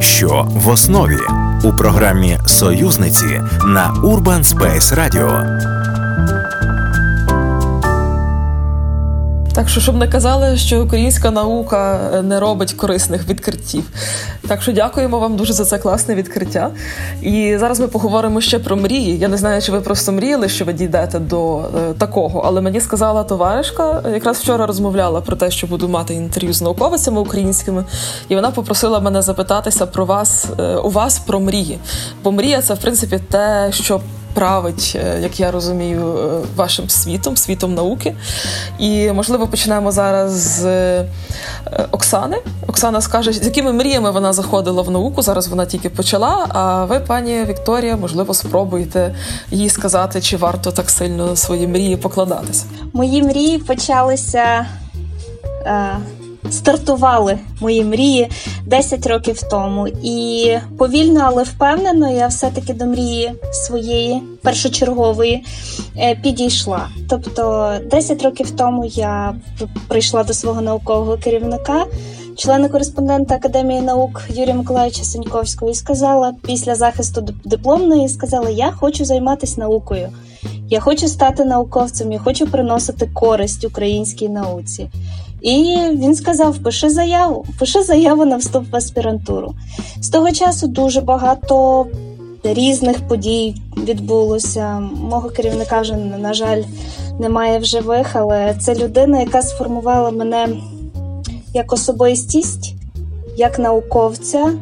Що 0.00 0.48
в 0.50 0.68
основі? 0.68 1.18
У 1.64 1.76
програмі 1.76 2.38
Союзниці 2.46 3.42
на 3.64 3.94
Urban 4.04 4.42
Space 4.44 4.94
Radio. 4.94 5.97
Так 9.58 9.68
що, 9.68 9.80
щоб 9.80 9.96
не 9.96 10.08
казали, 10.08 10.56
що 10.56 10.84
українська 10.84 11.30
наука 11.30 12.10
е, 12.14 12.22
не 12.22 12.40
робить 12.40 12.72
корисних 12.72 13.28
відкриттів. 13.28 13.84
Так 14.48 14.62
що 14.62 14.72
дякуємо 14.72 15.18
вам 15.18 15.36
дуже 15.36 15.52
за 15.52 15.64
це 15.64 15.78
класне 15.78 16.14
відкриття. 16.14 16.70
І 17.22 17.56
зараз 17.58 17.80
ми 17.80 17.88
поговоримо 17.88 18.40
ще 18.40 18.58
про 18.58 18.76
мрії. 18.76 19.18
Я 19.18 19.28
не 19.28 19.36
знаю, 19.36 19.62
чи 19.62 19.72
ви 19.72 19.80
просто 19.80 20.12
мріяли, 20.12 20.48
що 20.48 20.64
ви 20.64 20.72
дійдете 20.72 21.18
до 21.18 21.58
е, 21.58 21.62
такого, 21.98 22.42
але 22.44 22.60
мені 22.60 22.80
сказала 22.80 23.24
товаришка, 23.24 24.02
якраз 24.12 24.38
вчора 24.38 24.66
розмовляла 24.66 25.20
про 25.20 25.36
те, 25.36 25.50
що 25.50 25.66
буду 25.66 25.88
мати 25.88 26.14
інтерв'ю 26.14 26.52
з 26.52 26.62
науковицями 26.62 27.20
українськими, 27.20 27.84
і 28.28 28.34
вона 28.34 28.50
попросила 28.50 29.00
мене 29.00 29.22
запитатися 29.22 29.86
про 29.86 30.04
вас 30.04 30.46
е, 30.58 30.76
у 30.76 30.90
вас 30.90 31.18
про 31.18 31.40
мрії. 31.40 31.78
Бо 32.24 32.32
мрія 32.32 32.62
це 32.62 32.74
в 32.74 32.78
принципі 32.78 33.20
те, 33.30 33.68
що 33.72 34.00
править, 34.38 34.96
е, 35.04 35.20
як 35.22 35.40
я 35.40 35.50
розумію, 35.50 36.16
е, 36.18 36.46
вашим 36.56 36.88
світом, 36.88 37.36
світом 37.36 37.74
науки. 37.74 38.14
І, 38.78 39.12
можливо, 39.12 39.46
почнемо 39.46 39.92
зараз 39.92 40.32
з 40.32 40.64
е, 40.66 41.06
Оксани. 41.90 42.36
Оксана 42.66 43.00
скаже, 43.00 43.32
з 43.32 43.44
якими 43.44 43.72
мріями 43.72 44.10
вона 44.10 44.32
заходила 44.32 44.82
в 44.82 44.90
науку. 44.90 45.22
Зараз 45.22 45.48
вона 45.48 45.66
тільки 45.66 45.90
почала. 45.90 46.46
А 46.48 46.84
ви, 46.84 47.00
пані 47.00 47.44
Вікторія, 47.44 47.96
можливо, 47.96 48.34
спробуєте 48.34 49.14
їй 49.50 49.68
сказати, 49.68 50.20
чи 50.20 50.36
варто 50.36 50.72
так 50.72 50.90
сильно 50.90 51.36
свої 51.36 51.66
мрії 51.66 51.96
покладатися. 51.96 52.64
Мої 52.92 53.22
мрії 53.22 53.58
почалися 53.58 54.66
стартували 56.50 57.38
мої 57.60 57.84
мрії 57.84 58.28
10 58.66 59.06
років 59.06 59.42
тому. 59.50 59.88
І 60.02 60.52
повільно, 60.78 61.20
але 61.24 61.42
впевнено, 61.42 62.10
я 62.12 62.26
все-таки 62.26 62.74
до 62.74 62.84
мрії 62.86 63.32
своєї 63.52 64.22
першочергової 64.42 65.44
е, 65.96 66.14
підійшла. 66.14 66.88
Тобто, 67.10 67.72
10 67.90 68.22
років 68.22 68.50
тому 68.50 68.84
я 68.84 69.34
прийшла 69.88 70.24
до 70.24 70.34
свого 70.34 70.60
наукового 70.60 71.16
керівника. 71.16 71.86
Члена 72.36 72.68
кореспондента 72.68 73.34
Академії 73.34 73.80
наук 73.80 74.22
Юрія 74.28 74.54
Миколаївича 74.54 75.04
Сеньковського 75.04 75.70
і 75.70 75.74
сказала 75.74 76.34
після 76.42 76.74
захисту 76.74 77.28
дипломної, 77.44 78.08
сказала: 78.08 78.50
Я 78.50 78.70
хочу 78.70 79.04
займатися 79.04 79.60
наукою, 79.60 80.08
я 80.68 80.80
хочу 80.80 81.08
стати 81.08 81.44
науковцем, 81.44 82.12
я 82.12 82.18
хочу 82.18 82.46
приносити 82.46 83.06
користь 83.14 83.64
українській 83.64 84.28
науці. 84.28 84.90
І 85.40 85.76
він 85.92 86.14
сказав: 86.14 86.58
пиши 86.58 86.90
заяву, 86.90 87.46
пиши 87.58 87.82
заяву 87.82 88.24
на 88.24 88.36
вступ 88.36 88.72
в 88.72 88.76
аспірантуру. 88.76 89.54
З 90.00 90.08
того 90.08 90.32
часу 90.32 90.66
дуже 90.66 91.00
багато 91.00 91.86
різних 92.42 93.08
подій 93.08 93.54
відбулося. 93.76 94.80
Мого 94.80 95.30
керівника 95.30 95.80
вже, 95.80 95.96
на 95.96 96.34
жаль, 96.34 96.62
немає 97.18 97.58
в 97.58 97.64
живих, 97.64 98.16
але 98.16 98.54
це 98.60 98.74
людина, 98.74 99.20
яка 99.20 99.42
сформувала 99.42 100.10
мене 100.10 100.48
як 101.54 101.72
особистість, 101.72 102.74
як 103.36 103.58
науковця. 103.58 104.52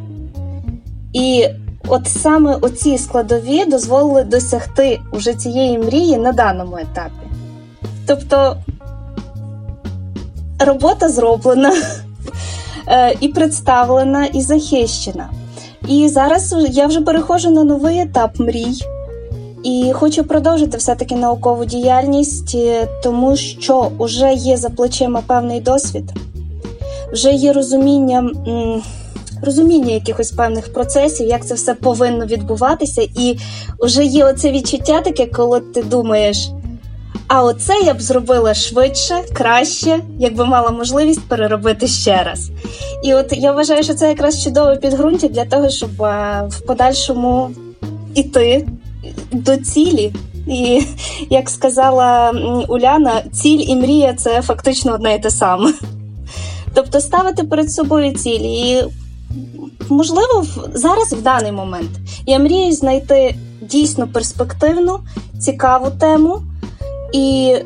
І 1.13 1.47
от 1.89 2.09
саме 2.09 2.57
оці 2.57 2.99
складові 2.99 3.65
дозволили 3.65 4.25
досягти 4.25 5.01
уже 5.13 5.35
цієї 5.35 5.79
мрії 5.79 6.17
на 6.17 6.33
даному 6.33 6.77
етапі. 6.77 7.27
Тобто 8.07 8.57
робота 10.59 11.09
зроблена 11.09 11.73
е, 12.89 13.15
і 13.21 13.29
представлена, 13.29 14.27
і 14.27 14.41
захищена. 14.41 15.31
І 15.89 16.09
зараз 16.09 16.55
я 16.71 16.87
вже 16.87 17.01
переходжу 17.01 17.51
на 17.51 17.65
новий 17.65 18.01
етап 18.01 18.41
мрій. 18.41 18.75
І 19.63 19.93
хочу 19.93 20.25
продовжити 20.25 20.79
все-таки 20.79 21.17
наукову 21.17 21.65
діяльність, 21.65 22.55
е, 22.55 22.89
тому 23.03 23.37
що 23.37 23.91
вже 23.99 24.33
є 24.33 24.57
за 24.57 24.71
плечима 24.71 25.23
певний 25.27 25.61
досвід, 25.61 26.13
вже 27.13 27.33
є 27.33 27.53
розуміння 27.53 28.31
розуміння 29.43 29.95
якихось 29.95 30.31
певних 30.31 30.73
процесів, 30.73 31.29
як 31.29 31.47
це 31.47 31.55
все 31.55 31.75
повинно 31.75 32.27
відбуватися, 32.27 33.03
і 33.03 33.39
вже 33.81 34.05
є 34.05 34.25
оце 34.25 34.53
відчуття 34.53 35.01
таке, 35.01 35.27
коли 35.27 35.61
ти 35.61 35.83
думаєш, 35.83 36.51
а 37.29 37.43
оце 37.43 37.75
я 37.85 37.95
б 37.95 38.01
зробила 38.03 38.55
швидше, 38.55 39.25
краще, 39.33 40.01
якби 40.19 40.45
мала 40.45 40.71
можливість 40.71 41.29
переробити 41.29 41.87
ще 41.87 42.23
раз. 42.23 42.51
І 43.05 43.15
от 43.15 43.33
я 43.33 43.53
вважаю, 43.53 43.83
що 43.83 43.95
це 43.95 44.09
якраз 44.09 44.45
чудове 44.45 44.77
підґрунтя 44.77 45.29
для 45.29 45.45
того, 45.45 45.69
щоб 45.69 46.03
е, 46.03 46.43
в 46.49 46.61
подальшому 46.61 47.51
іти 48.15 48.69
до 49.33 49.57
цілі. 49.57 50.13
І 50.47 50.83
як 51.31 51.51
сказала 51.51 52.31
Уляна, 52.69 53.23
ціль 53.33 53.65
і 53.69 53.77
мрія 53.77 54.15
це 54.15 54.43
фактично 54.43 54.95
одне 54.95 55.15
і 55.15 55.19
те 55.19 55.31
саме. 55.31 55.73
Тобто 56.75 57.01
ставити 57.01 57.45
перед 57.45 57.73
собою 57.73 58.15
цілі. 58.15 58.45
І, 58.45 58.85
можливо, 59.89 60.47
зараз 60.75 61.13
в 61.13 61.23
даний 61.23 61.53
момент 61.53 61.91
я 62.27 62.39
мрію 62.39 62.73
знайти 62.73 63.35
дійсно 63.61 64.09
перспективну, 64.09 64.99
цікаву 65.41 65.91
тему 65.91 66.43
і 67.13 67.57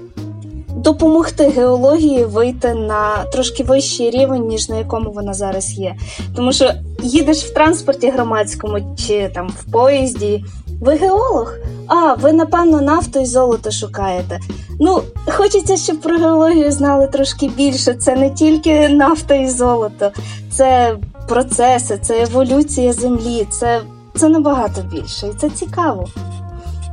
допомогти 0.77 1.49
геології 1.49 2.25
вийти 2.25 2.75
на 2.75 3.25
трошки 3.33 3.65
вищий 3.65 4.11
рівень, 4.11 4.47
ніж 4.47 4.69
на 4.69 4.77
якому 4.77 5.11
вона 5.11 5.35
зараз 5.35 5.73
є. 5.79 5.97
Тому 6.37 6.53
що 6.53 6.71
їдеш 7.03 7.45
в 7.45 7.55
транспорті 7.55 8.11
громадському 8.11 8.97
чи 8.97 9.31
там 9.35 9.49
в 9.49 9.73
поїзді. 9.73 10.45
Ви 10.81 10.95
геолог? 10.95 11.55
А, 11.87 12.15
ви, 12.15 12.33
напевно, 12.33 12.81
нафту 12.81 13.21
і 13.21 13.27
золото 13.27 13.71
шукаєте. 13.71 14.41
Ну, 14.81 15.03
хочеться, 15.27 15.77
щоб 15.77 16.01
про 16.01 16.19
геологію 16.19 16.73
знали 16.73 17.07
трошки 17.07 17.49
більше. 17.49 17.95
Це 17.95 18.17
не 18.17 18.31
тільки 18.31 18.89
нафта 18.89 19.35
і 19.35 19.51
золото, 19.51 20.11
це 20.51 20.97
процеси, 21.29 21.99
це 22.03 22.23
еволюція 22.23 22.93
землі, 22.93 23.47
це 23.51 23.81
це 24.17 24.29
набагато 24.29 24.83
більше. 24.83 25.27
І 25.27 25.41
це 25.41 25.51
цікаво. 25.51 26.09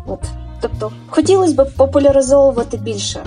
От. 0.08 0.20
Тобто 0.62 0.92
хотілося 1.10 1.54
б 1.54 1.70
популяризовувати 1.78 2.78
більше 2.78 3.20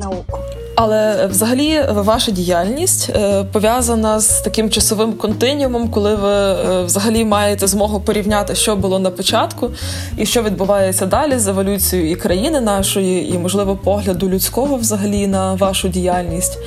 науку. 0.00 0.38
Але 0.76 1.26
взагалі 1.26 1.80
ваша 1.90 2.32
діяльність 2.32 3.10
е, 3.10 3.44
пов'язана 3.44 4.20
з 4.20 4.40
таким 4.40 4.70
часовим 4.70 5.12
континіумом, 5.12 5.88
коли 5.88 6.14
ви 6.14 6.32
е, 6.32 6.82
взагалі 6.82 7.24
маєте 7.24 7.66
змогу 7.66 8.00
порівняти, 8.00 8.54
що 8.54 8.76
було 8.76 8.98
на 8.98 9.10
початку, 9.10 9.70
і 10.16 10.26
що 10.26 10.42
відбувається 10.42 11.06
далі 11.06 11.38
з 11.38 11.48
еволюцією 11.48 12.10
і 12.10 12.14
країни 12.14 12.60
нашої, 12.60 13.34
і 13.34 13.38
можливо 13.38 13.76
погляду 13.76 14.28
людського 14.28 14.76
взагалі 14.76 15.26
на 15.26 15.54
вашу 15.54 15.88
діяльність. 15.88 16.58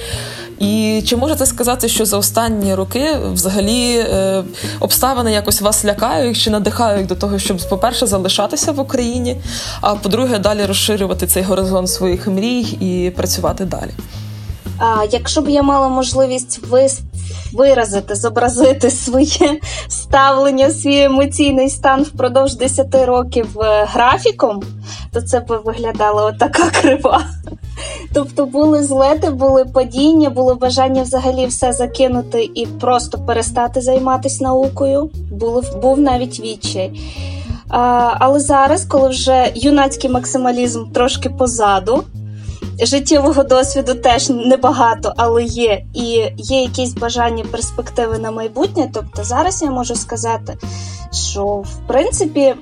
І 0.60 1.04
чи 1.06 1.16
можете 1.16 1.46
сказати, 1.46 1.88
що 1.88 2.06
за 2.06 2.18
останні 2.18 2.76
роки 2.76 3.18
взагалі 3.34 3.98
е, 3.98 4.44
обставини 4.80 5.32
якось 5.32 5.62
вас 5.62 5.86
лякають 5.86 6.38
чи 6.38 6.50
надихають 6.50 7.08
до 7.08 7.16
того, 7.16 7.40
щоб, 7.40 7.58
по-перше, 7.70 8.08
залишатися 8.08 8.72
в 8.72 8.80
Україні, 8.80 9.38
а 9.82 9.96
по-друге, 9.96 10.40
далі 10.40 10.66
розширювати 10.66 11.28
цей 11.28 11.44
горизонт 11.44 11.90
своїх 11.90 12.28
мрій 12.28 12.62
і 12.62 13.12
працювати 13.16 13.66
далі? 13.66 13.92
А 14.80 15.04
якщо 15.12 15.42
б 15.42 15.50
я 15.50 15.64
мала 15.64 15.90
можливість 15.90 16.60
виразити, 17.54 18.16
зобразити 18.16 18.92
своє 18.92 19.60
ставлення, 19.88 20.70
свій 20.70 21.02
емоційний 21.02 21.70
стан 21.70 22.04
впродовж 22.04 22.56
10 22.56 22.96
років 23.06 23.60
е, 23.60 23.86
графіком, 23.86 24.64
то 25.14 25.22
це 25.22 25.40
б 25.40 25.62
виглядала 25.66 26.26
отака 26.26 26.70
крива. 26.70 27.26
Тобто 28.14 28.46
були 28.46 28.84
злети, 28.84 29.30
були 29.30 29.66
падіння, 29.66 30.30
було 30.30 30.56
бажання 30.56 31.02
взагалі 31.02 31.46
все 31.46 31.74
закинути 31.74 32.50
і 32.56 32.66
просто 32.66 33.18
перестати 33.18 33.82
займатися 33.82 34.44
наукою. 34.44 35.10
Було, 35.32 35.64
був 35.82 36.00
навіть 36.00 36.40
відчай. 36.40 37.02
А, 37.70 38.14
Але 38.20 38.40
зараз, 38.40 38.86
коли 38.86 39.10
вже 39.10 39.52
юнацький 39.56 40.10
максималізм 40.10 40.86
трошки 40.94 41.30
позаду, 41.30 42.04
життєвого 42.82 43.44
досвіду 43.44 43.94
теж 43.94 44.30
небагато, 44.30 45.14
але 45.18 45.44
є, 45.44 45.84
і 45.94 46.04
є 46.38 46.62
якісь 46.62 46.94
бажання 46.94 47.44
перспективи 47.52 48.20
на 48.20 48.32
майбутнє. 48.32 48.90
Тобто 48.94 49.24
зараз 49.24 49.62
я 49.62 49.72
можу 49.72 49.96
сказати, 49.96 50.58
що 51.12 51.46
в 51.46 51.88
принципі 51.88 52.56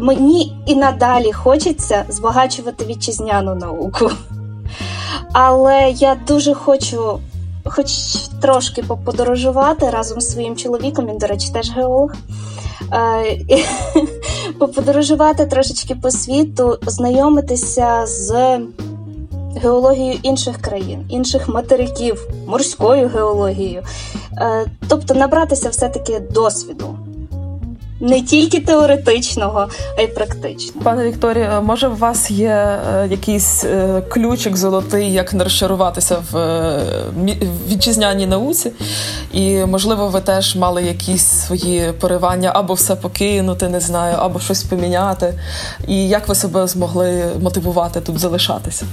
мені 0.00 0.56
і 0.66 0.74
надалі 0.74 1.32
хочеться 1.32 2.04
збагачувати 2.08 2.84
вітчизняну 2.84 3.54
науку. 3.54 4.10
Але 5.32 5.90
я 5.90 6.16
дуже 6.26 6.54
хочу, 6.54 7.18
хоч 7.64 7.86
трошки 8.42 8.82
поподорожувати 8.82 9.90
разом 9.90 10.20
з 10.20 10.32
своїм 10.32 10.56
чоловіком, 10.56 11.06
він, 11.06 11.18
до 11.18 11.26
речі, 11.26 11.52
теж 11.52 11.70
геолог. 11.70 12.12
Поподорожувати 14.58 15.46
трошечки 15.46 15.94
по 15.94 16.10
світу, 16.10 16.78
знайомитися 16.86 18.06
з 18.06 18.58
геологією 19.56 20.18
інших 20.22 20.58
країн, 20.58 21.06
інших 21.08 21.48
материків, 21.48 22.28
морською 22.46 23.08
геологією, 23.08 23.82
е, 24.38 24.66
тобто 24.88 25.14
набратися 25.14 25.68
все-таки 25.68 26.20
досвіду 26.20 26.98
не 28.04 28.22
тільки 28.22 28.60
теоретичного, 28.60 29.68
а 29.98 30.02
й 30.02 30.06
практичного. 30.06 30.80
Пане 30.84 31.08
Вікторія, 31.08 31.60
може 31.60 31.88
у 31.88 31.96
вас 31.96 32.30
є 32.30 32.48
е, 32.48 33.08
якийсь 33.10 33.64
е, 33.64 34.02
ключик 34.08 34.56
золотий, 34.56 35.12
як 35.12 35.34
не 35.34 35.44
розчаруватися 35.44 36.22
в 36.30 36.36
е, 36.36 36.80
вітчизняній 37.68 38.26
науці? 38.26 38.72
І 39.32 39.56
можливо, 39.56 40.08
ви 40.08 40.20
теж 40.20 40.56
мали 40.56 40.82
якісь 40.82 41.24
свої 41.24 41.92
поривання 42.00 42.50
або 42.54 42.74
все 42.74 42.96
покинути, 42.96 43.68
не 43.68 43.80
знаю, 43.80 44.16
або 44.18 44.40
щось 44.40 44.62
поміняти. 44.62 45.34
І 45.88 46.08
як 46.08 46.28
ви 46.28 46.34
себе 46.34 46.66
змогли 46.66 47.24
мотивувати 47.42 48.00
тут 48.00 48.18
залишатися? 48.18 48.86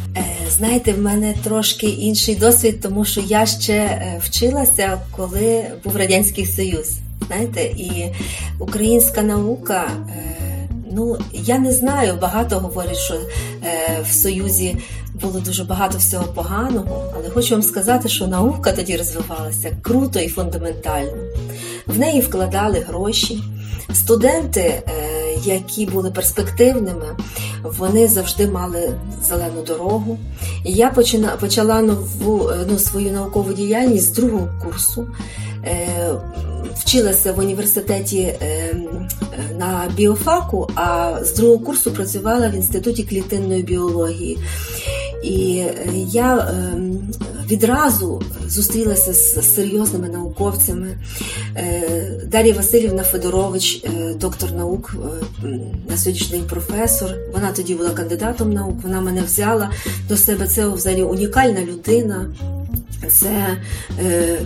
Знаєте, 0.50 0.94
в 0.94 1.01
мене 1.01 1.34
трошки 1.44 1.88
інший 1.88 2.36
досвід, 2.36 2.82
тому 2.82 3.06
що 3.06 3.22
я 3.22 3.46
ще 3.46 4.01
вчилася, 4.22 4.98
коли 5.17 5.63
був 5.84 5.95
радянський 5.95 6.45
союз 6.45 6.88
знаєте, 7.27 7.62
і 7.62 8.12
українська 8.60 9.21
наука. 9.21 9.89
Е, 10.10 10.41
ну, 10.91 11.17
я 11.34 11.60
не 11.60 11.71
знаю, 11.71 12.17
багато 12.21 12.60
говорять, 12.60 12.97
що 12.97 13.13
е, 13.13 13.19
в 14.10 14.13
Союзі 14.13 14.77
було 15.21 15.39
дуже 15.39 15.63
багато 15.63 15.97
всього 15.97 16.25
поганого, 16.34 17.13
але 17.15 17.29
хочу 17.29 17.55
вам 17.55 17.63
сказати, 17.63 18.10
що 18.10 18.27
наука 18.27 18.71
тоді 18.71 18.97
розвивалася 18.97 19.77
круто 19.81 20.19
і 20.19 20.27
фундаментально. 20.27 21.17
В 21.88 21.99
неї 21.99 22.21
вкладали 22.21 22.79
гроші. 22.79 23.43
Студенти, 23.93 24.62
е, 24.62 24.84
які 25.43 25.86
були 25.86 26.12
перспективними, 26.12 27.17
вони 27.63 28.07
завжди 28.07 28.47
мали 28.47 28.93
зелену 29.23 29.62
дорогу. 29.67 30.17
І 30.65 30.71
я 30.71 30.89
почала 31.39 31.81
нову 31.81 32.51
ну, 32.69 32.79
свою 32.79 33.12
наукову 33.12 33.53
діяльність 33.53 34.05
з 34.05 34.12
другого 34.12 34.49
курсу 34.63 35.07
вчилася 36.76 37.34
в 37.34 37.39
університеті 37.39 38.36
ем, 38.41 39.08
на 39.60 39.91
біофаку, 39.95 40.69
а 40.76 41.17
з 41.24 41.34
другого 41.34 41.60
курсу 41.65 41.91
працювала 41.91 42.50
в 42.50 42.56
інституті 42.56 43.04
клітинної 43.04 43.63
біології. 43.63 44.38
І 45.24 45.58
е, 45.58 45.88
я 46.12 46.54
відразу 47.52 48.21
зустрілася 48.47 49.13
з 49.13 49.56
серйозними 49.56 50.10
науковцями. 50.10 50.97
Е, 51.56 52.21
Дар'я 52.26 52.54
Васильівна 52.54 53.04
Федорович, 53.04 53.84
е, 53.84 54.13
доктор 54.13 54.52
наук, 54.52 54.95
на 55.89 55.97
сьогоднішній 55.97 56.39
професор. 56.50 57.15
Вона 57.34 57.52
тоді 57.52 57.76
була 57.76 57.89
кандидатом 57.89 58.54
наук. 58.54 58.76
Вона 58.84 59.02
мене 59.02 59.21
взяла 59.21 59.71
до 60.10 60.17
себе. 60.17 60.47
Це 60.47 60.67
взагалі 60.67 61.04
унікальна 61.04 61.62
людина 61.62 62.30
це 63.10 63.58
е, 64.00 64.40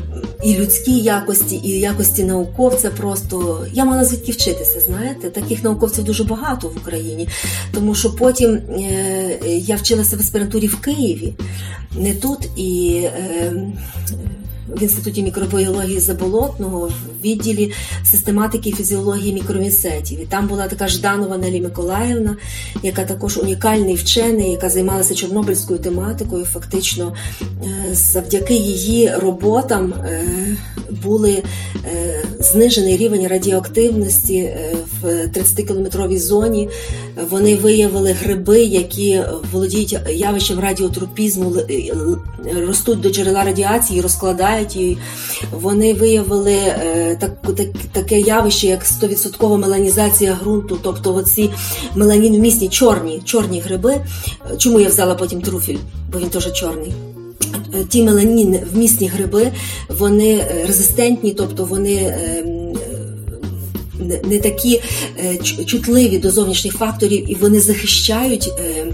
і 0.44 0.56
людські 0.56 1.00
якості, 1.00 1.56
і 1.56 1.80
якості 1.80 2.24
науковця. 2.24 2.90
Просто 2.90 3.68
я 3.74 3.86
мала 3.86 4.06
звідки 4.06 4.32
вчитися. 4.32 4.80
Знаєте, 4.80 5.30
таких 5.30 5.64
науковців 5.64 6.04
дуже 6.04 6.24
багато 6.24 6.68
в 6.68 6.78
Україні, 6.78 7.28
тому 7.74 7.96
що 7.96 8.16
потім 8.16 8.50
е, 8.50 9.40
я 9.46 9.76
вчилася 9.76 10.18
в 10.18 10.20
аспірантурі 10.20 10.68
в 10.68 10.82
Києві, 10.82 11.34
не 11.98 12.14
тут 12.14 12.50
і. 12.58 13.02
Е, 13.04 13.54
в 14.70 14.84
інституті 14.84 15.24
мікробіології 15.24 16.00
Заболотного 16.00 16.80
в 16.88 17.24
відділі 17.24 17.72
систематики 18.04 18.72
фізіології 18.72 19.34
мікромісетів. 19.34 20.22
І 20.22 20.26
там 20.26 20.48
була 20.48 20.68
така 20.68 20.88
Жданова 20.88 21.38
Нелі 21.38 21.62
Миколаївна, 21.62 22.38
яка 22.84 23.04
також 23.04 23.38
унікальний 23.38 23.96
вчений, 23.96 24.52
яка 24.52 24.70
займалася 24.70 25.16
чорнобильською 25.16 25.80
тематикою. 25.80 26.46
Фактично, 26.46 27.16
е, 27.42 27.96
завдяки 27.96 28.54
її 28.54 29.12
роботам 29.16 29.94
е, 29.94 30.24
були 31.04 31.44
е, 31.86 32.24
знижений 32.40 32.98
рівень 32.98 33.28
радіоактивності 33.28 34.54
в 35.02 35.06
30-кілометровій 35.08 36.20
зоні. 36.20 36.70
Вони 37.30 37.56
виявили 37.56 38.12
гриби, 38.12 38.60
які 38.60 39.22
володіють 39.52 40.00
явищем 40.10 40.60
радіотропізму, 40.60 41.56
ростуть 42.68 43.02
до 43.02 43.10
джерела 43.10 43.44
радіації, 43.44 44.02
розкладають 44.02 44.55
статі. 44.56 44.98
Вони 45.52 45.94
виявили 45.94 46.54
е, 46.54 47.18
так, 47.22 47.32
так, 47.58 47.68
таке 47.92 48.20
явище, 48.20 48.68
як 48.68 48.86
100% 48.86 49.58
меланізація 49.58 50.38
ґрунту, 50.42 50.80
тобто 50.84 51.16
оці 51.16 51.50
меланіномісні 51.96 52.70
чорні 52.70 53.22
чорні 53.26 53.60
гриби. 53.60 53.96
Чому 54.58 54.80
я 54.80 54.88
взяла 54.88 55.16
потім 55.16 55.42
труфіль, 55.42 55.78
бо 56.12 56.20
він 56.20 56.30
теж 56.30 56.54
чорний. 56.54 56.94
Ті 57.90 58.04
меланін 58.04 58.60
вмісні 58.74 59.08
гриби, 59.08 59.52
вони 59.90 60.36
е, 60.36 60.66
резистентні, 60.68 61.34
тобто 61.34 61.66
вони 61.66 61.96
ем, 61.96 62.55
не 64.24 64.40
такі 64.40 64.82
е, 65.20 65.38
чутливі 65.66 66.18
до 66.18 66.32
зовнішніх 66.32 66.74
факторів, 66.74 67.32
і 67.32 67.36
вони 67.36 67.60
захищають 67.60 68.52
е, 68.60 68.86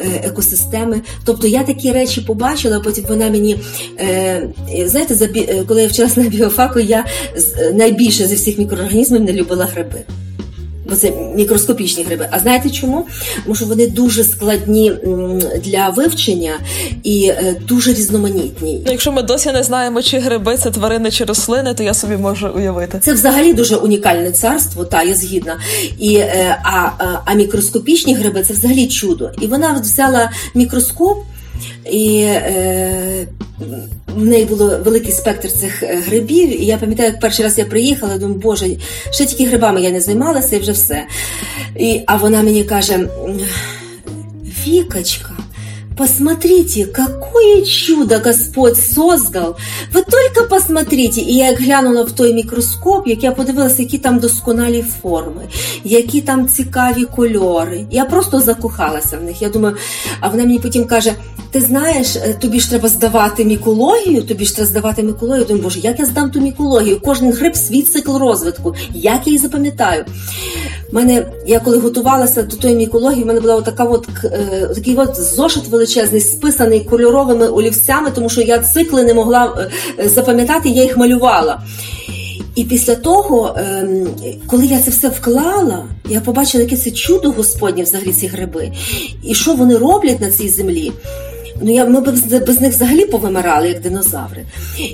е, 0.00 0.20
екосистеми. 0.24 1.00
Тобто 1.24 1.46
я 1.46 1.62
такі 1.62 1.92
речі 1.92 2.20
побачила, 2.20 2.76
а 2.76 2.80
потім 2.80 3.04
вона 3.08 3.30
мені 3.30 3.56
знаєте, 4.84 5.28
коли 5.68 5.82
я 5.82 5.88
вчилася 5.88 6.20
на 6.20 6.28
біофаку, 6.28 6.80
я 6.80 7.04
найбільше 7.74 8.26
зі 8.26 8.34
всіх 8.34 8.58
мікроорганізмів 8.58 9.20
не 9.20 9.32
любила 9.32 9.64
гриби 9.64 10.04
бо 10.90 10.96
це 10.96 11.12
мікроскопічні 11.36 12.04
гриби. 12.04 12.28
А 12.30 12.38
знаєте 12.38 12.70
чому? 12.70 13.06
Тому 13.44 13.54
що 13.54 13.66
вони 13.66 13.86
дуже 13.86 14.24
складні 14.24 14.92
для 15.64 15.88
вивчення 15.88 16.52
і 17.02 17.26
е, 17.26 17.56
дуже 17.68 17.92
різноманітні. 17.92 18.82
Ну, 18.86 18.92
якщо 18.92 19.12
ми 19.12 19.22
досі 19.22 19.52
не 19.52 19.62
знаємо, 19.62 20.02
чи 20.02 20.18
гриби 20.18 20.56
це 20.56 20.70
тварини 20.70 21.10
чи 21.10 21.24
рослини, 21.24 21.74
то 21.74 21.82
я 21.82 21.94
собі 21.94 22.16
можу 22.16 22.48
уявити. 22.48 22.98
Це 23.02 23.12
взагалі 23.12 23.52
дуже 23.52 23.76
унікальне 23.76 24.32
царство, 24.32 24.84
та 24.84 25.02
я 25.02 25.14
згідна. 25.14 25.58
І 25.98 26.14
е, 26.14 26.58
а, 26.64 26.90
а 27.24 27.34
мікроскопічні 27.34 28.14
гриби 28.14 28.42
це 28.42 28.52
взагалі 28.52 28.88
чудо. 28.88 29.30
І 29.40 29.46
вона 29.46 29.72
взяла 29.72 30.30
мікроскоп 30.54 31.18
і. 31.90 32.22
Е, 32.22 33.26
в 34.16 34.26
неї 34.26 34.44
було 34.44 34.78
великий 34.84 35.12
спектр 35.12 35.52
цих 35.52 35.82
е, 35.82 36.02
грибів. 36.06 36.62
І 36.62 36.66
я 36.66 36.76
пам'ятаю, 36.78 37.10
як 37.10 37.20
перший 37.20 37.44
раз 37.44 37.58
я 37.58 37.64
приїхала, 37.64 38.18
думаю, 38.18 38.40
боже, 38.40 38.66
ще 39.10 39.26
тільки 39.26 39.46
грибами 39.46 39.82
я 39.82 39.90
не 39.90 40.00
займалася 40.00 40.56
і 40.56 40.58
вже 40.58 40.72
все. 40.72 41.06
І, 41.76 42.00
А 42.06 42.16
вона 42.16 42.42
мені 42.42 42.64
каже: 42.64 43.08
Вікочка. 44.66 45.39
Посмотрите, 46.00 46.86
какое 46.86 47.62
чудо 47.62 48.22
Господь 48.24 48.78
создал. 48.78 49.56
Ви 49.92 50.02
тільки 50.02 50.48
посмотрите. 50.48 51.20
І 51.20 51.34
я 51.34 51.54
глянула 51.54 52.02
в 52.02 52.12
той 52.12 52.34
мікроскоп, 52.34 53.08
як 53.08 53.22
я 53.22 53.32
подивилася, 53.32 53.82
які 53.82 53.98
там 53.98 54.18
досконалі 54.18 54.84
форми, 55.02 55.42
які 55.84 56.20
там 56.20 56.48
цікаві 56.48 57.04
кольори. 57.04 57.84
Я 57.90 58.04
просто 58.04 58.40
закохалася 58.40 59.18
в 59.18 59.22
них. 59.22 59.42
Я 59.42 59.48
думаю, 59.48 59.76
а 60.20 60.28
вона 60.28 60.44
мені 60.44 60.58
потім 60.58 60.84
каже: 60.84 61.14
ти 61.50 61.60
знаєш, 61.60 62.16
е, 62.16 62.36
тобі 62.40 62.60
ж 62.60 62.70
треба 62.70 62.88
здавати 62.88 63.44
мікологію, 63.44 64.22
тобі 64.22 64.44
ж 64.44 64.56
треба 64.56 64.70
здавати 64.70 65.02
мікологію. 65.02 65.40
Я 65.40 65.46
думаю, 65.46 65.64
боже, 65.64 65.80
як 65.80 65.98
я 65.98 66.04
здам 66.06 66.30
ту 66.30 66.40
мікологію? 66.40 67.00
Кожен 67.00 67.32
гриб 67.32 67.56
свій 67.56 67.82
цикл 67.82 68.16
розвитку. 68.16 68.74
Як 68.94 69.26
я 69.26 69.32
її 69.32 69.38
запам'ятаю? 69.38 70.04
мене, 70.92 71.26
я 71.46 71.60
коли 71.60 71.78
готувалася 71.78 72.42
до 72.42 72.56
тої 72.56 72.74
мікології, 72.74 73.22
в 73.22 73.26
мене 73.26 73.40
була 73.40 73.60
така 73.60 73.84
от, 73.84 74.08
е, 74.24 74.70
такий 74.74 74.96
от 74.96 75.16
зошит 75.16 75.68
величезний, 75.68 75.89
списаний 76.20 76.80
кольоровими 76.80 77.48
олівцями, 77.48 78.10
тому 78.10 78.28
що 78.28 78.40
я 78.40 78.58
цикли 78.58 79.04
не 79.04 79.14
могла 79.14 79.70
е, 79.98 80.08
запам'ятати, 80.08 80.68
я 80.68 80.82
їх 80.82 80.96
малювала. 80.96 81.62
І 82.54 82.64
після 82.64 82.94
того, 82.94 83.56
ем, 83.58 84.06
коли 84.46 84.66
я 84.66 84.78
це 84.78 84.90
все 84.90 85.08
вклала, 85.08 85.84
я 86.08 86.20
побачила, 86.20 86.64
яке 86.64 86.76
це 86.76 86.90
чудо 86.90 87.30
Господнє 87.30 87.82
взагалі 87.82 88.12
ці 88.12 88.26
гриби, 88.26 88.72
і 89.22 89.34
що 89.34 89.54
вони 89.54 89.76
роблять 89.76 90.20
на 90.20 90.30
цій 90.30 90.48
землі. 90.48 90.92
Ну, 91.62 91.74
я 91.74 91.84
ми 91.84 92.00
б 92.00 92.10
без 92.46 92.60
них 92.60 92.72
взагалі 92.72 93.04
повимирали, 93.04 93.68
як 93.68 93.80
динозаври. 93.80 94.44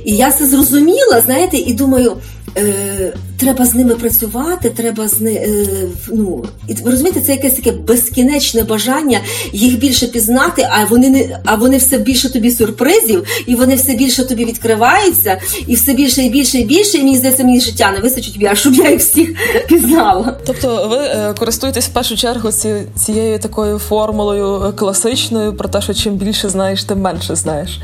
І 0.04 0.16
я 0.16 0.30
це 0.30 0.46
зрозуміла, 0.46 1.20
знаєте, 1.24 1.56
і 1.56 1.74
думаю, 1.74 2.16
е, 2.56 3.12
треба 3.38 3.66
з 3.66 3.74
ними 3.74 3.94
працювати, 3.94 4.70
треба 4.70 5.08
з 5.08 5.20
ними. 5.20 5.36
Е, 5.36 5.66
ну, 6.08 6.44
і 6.68 6.74
розумієте, 6.84 7.20
це 7.20 7.32
якесь 7.32 7.54
таке 7.54 7.72
безкінечне 7.72 8.62
бажання 8.62 9.20
їх 9.52 9.78
більше 9.78 10.06
пізнати, 10.06 10.68
а 10.70 10.84
вони 10.84 11.10
не 11.10 11.40
а 11.44 11.54
вони 11.54 11.76
все 11.76 11.98
більше 11.98 12.32
тобі 12.32 12.50
сюрпризів, 12.50 13.24
і 13.46 13.54
вони 13.54 13.74
все 13.74 13.94
більше 13.94 14.24
тобі 14.24 14.44
відкриваються, 14.44 15.40
і 15.66 15.74
все 15.74 15.92
більше 15.94 16.22
і 16.22 16.30
більше 16.30 16.58
і 16.58 16.64
більше. 16.64 16.98
І 16.98 17.02
мені 17.02 17.16
здається, 17.16 17.44
мені 17.44 17.60
життя 17.60 17.92
не 17.92 18.00
вистачить, 18.00 18.58
щоб 18.58 18.74
я 18.74 18.90
їх 18.90 19.00
всіх 19.00 19.34
пізнала. 19.68 20.36
Тобто, 20.46 20.88
ви 20.90 20.96
е, 20.96 21.34
користуєтесь 21.38 21.86
в 21.86 21.92
першу 21.92 22.16
чергу 22.16 22.52
ці, 22.52 22.74
цією 22.94 23.38
такою 23.38 23.78
формулою 23.78 24.62
е, 24.68 24.72
класичною 24.72 25.54
про 25.54 25.68
те, 25.68 25.80
що 25.82 25.94
чим 25.94 26.14
більше 26.14 26.48
знаєш, 26.48 26.84
тим 26.84 27.00
менше 27.00 27.36
знаєш. 27.36 27.80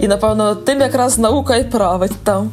І 0.00 0.08
напевно, 0.08 0.54
тим 0.54 0.80
якраз 0.80 1.18
наука 1.18 1.56
і 1.56 1.70
править 1.70 2.12
там. 2.24 2.50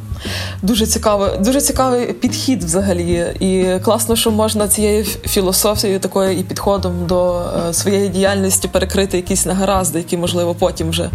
Дуже 0.62 0.86
цікаво, 0.86 1.28
дуже 1.40 1.60
цікавий 1.60 2.12
підхід 2.12 2.64
взагалі. 2.64 3.34
І 3.40 3.80
класно, 3.84 4.16
що 4.16 4.30
можна 4.30 4.68
цією 4.68 5.04
філософією 5.04 6.00
такою 6.00 6.38
і 6.38 6.42
підходом 6.42 7.06
до 7.06 7.42
е, 7.68 7.74
своєї 7.74 8.08
діяльності 8.08 8.68
перекрити 8.68 9.16
якісь 9.16 9.46
негаразди, 9.46 9.98
які, 9.98 10.16
можливо, 10.16 10.54
потім 10.54 10.90
вже 10.90 11.10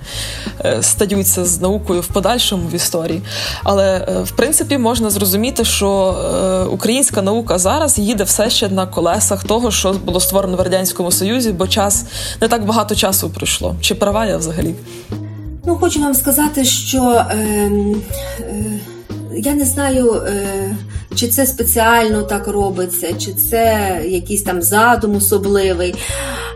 е, 0.66 0.84
стаються 0.84 1.46
з 1.46 1.62
наукою 1.62 2.02
в 2.02 2.08
подальшому 2.08 2.68
в 2.68 2.74
історії. 2.74 3.22
Але 3.64 3.98
е, 3.98 4.22
в 4.22 4.32
принципі 4.32 4.78
можна 4.78 5.10
зрозуміти, 5.10 5.66
що 5.66 6.16
українська 6.72 7.22
наука 7.22 7.58
зараз 7.58 8.00
їде 8.00 8.24
все 8.24 8.50
ще 8.50 8.70
на 8.70 8.88
колесах 8.88 9.44
того, 9.44 9.72
що 9.72 9.94
було 9.94 10.20
створено 10.20 10.58
в 10.58 10.62
радянському 10.62 11.12
союзі, 11.12 11.52
бо 11.52 11.68
час 11.68 12.06
не 12.42 12.48
так 12.48 12.66
багато 12.66 12.96
часу 12.96 13.30
пройшло. 13.30 13.76
Чи 13.82 13.96
права 13.96 14.26
я 14.26 14.38
взагалі? 14.38 14.76
Ну, 15.66 15.76
хочу 15.76 16.00
вам 16.00 16.14
сказати, 16.14 16.66
що. 16.66 17.26
Е, 17.32 17.36
е... 18.40 18.80
Я 19.38 19.54
не 19.54 19.66
знаю, 19.66 20.14
е, 20.14 20.76
чи 21.16 21.28
це 21.28 21.46
спеціально 21.46 22.24
так 22.24 22.48
робиться, 22.48 23.14
чи 23.14 23.34
це 23.34 24.02
якийсь 24.08 24.44
там 24.44 24.62
задум 24.62 25.16
особливий. 25.16 25.96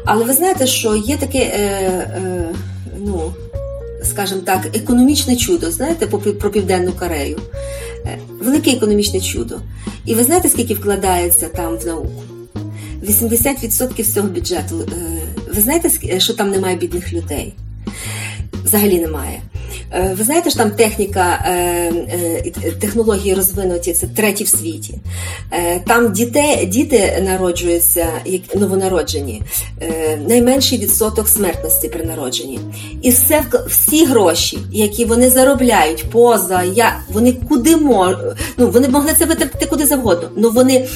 Але 0.06 0.26
ви 0.26 0.34
знаєте, 0.34 0.68
що 0.68 0.96
є 0.96 1.18
таке, 1.18 1.40
е, 1.40 1.60
е, 1.60 2.50
ну, 2.98 3.34
скажімо 4.04 4.42
так, 4.46 4.68
економічне 4.76 5.36
чудо, 5.36 5.72
знаєте, 5.72 6.08
про 6.08 6.52
Південну 6.52 6.92
Корею. 6.92 7.40
Велике 8.42 8.72
економічне 8.72 9.22
чудо. 9.22 9.60
І 10.06 10.16
ви 10.16 10.24
знаєте, 10.24 10.50
скільки 10.50 10.74
вкладається 10.74 11.48
там 11.48 11.78
в 11.78 11.86
науку? 11.86 12.24
80% 13.04 14.04
всього 14.04 14.28
бюджету. 14.28 14.88
Ви 15.56 15.62
знаєте, 15.62 16.20
що 16.20 16.34
там 16.34 16.52
немає 16.52 16.76
бідних 16.76 17.14
людей? 17.14 17.54
Взагалі 18.64 19.00
немає. 19.00 19.42
Е, 19.94 20.16
ви 20.18 20.24
знаєте, 20.24 20.50
що 20.50 20.60
там 20.60 20.72
техніка, 20.72 21.46
е, 21.46 21.54
е, 21.54 22.72
технології 22.80 23.34
розвинуті, 23.34 23.94
це 23.94 24.08
треті 24.08 24.44
в 24.44 24.48
світі. 24.48 24.94
Там 25.88 26.14
діти, 26.14 26.66
діти 26.68 27.24
народжуються, 27.26 28.08
новонароджені, 28.56 29.42
найменший 30.28 30.78
відсоток 30.78 31.28
смертності 31.28 31.90
при 31.90 32.04
народженні. 32.04 32.60
І 33.02 33.10
все 33.10 33.44
всі 33.68 34.06
гроші, 34.06 34.60
які 34.72 35.06
вони 35.06 35.30
заробляють 35.30 36.06
поза 36.12 36.64
я, 36.64 37.00
вони 37.10 37.34
куди 37.50 37.78
можуть, 37.78 38.20
ну 38.58 38.70
вони 38.70 38.90
могли 38.90 39.14
це 39.20 39.26
витратити 39.26 39.66
куди 39.66 39.86
завгодно, 39.86 40.30
але 40.38 40.50
вони 40.50 40.88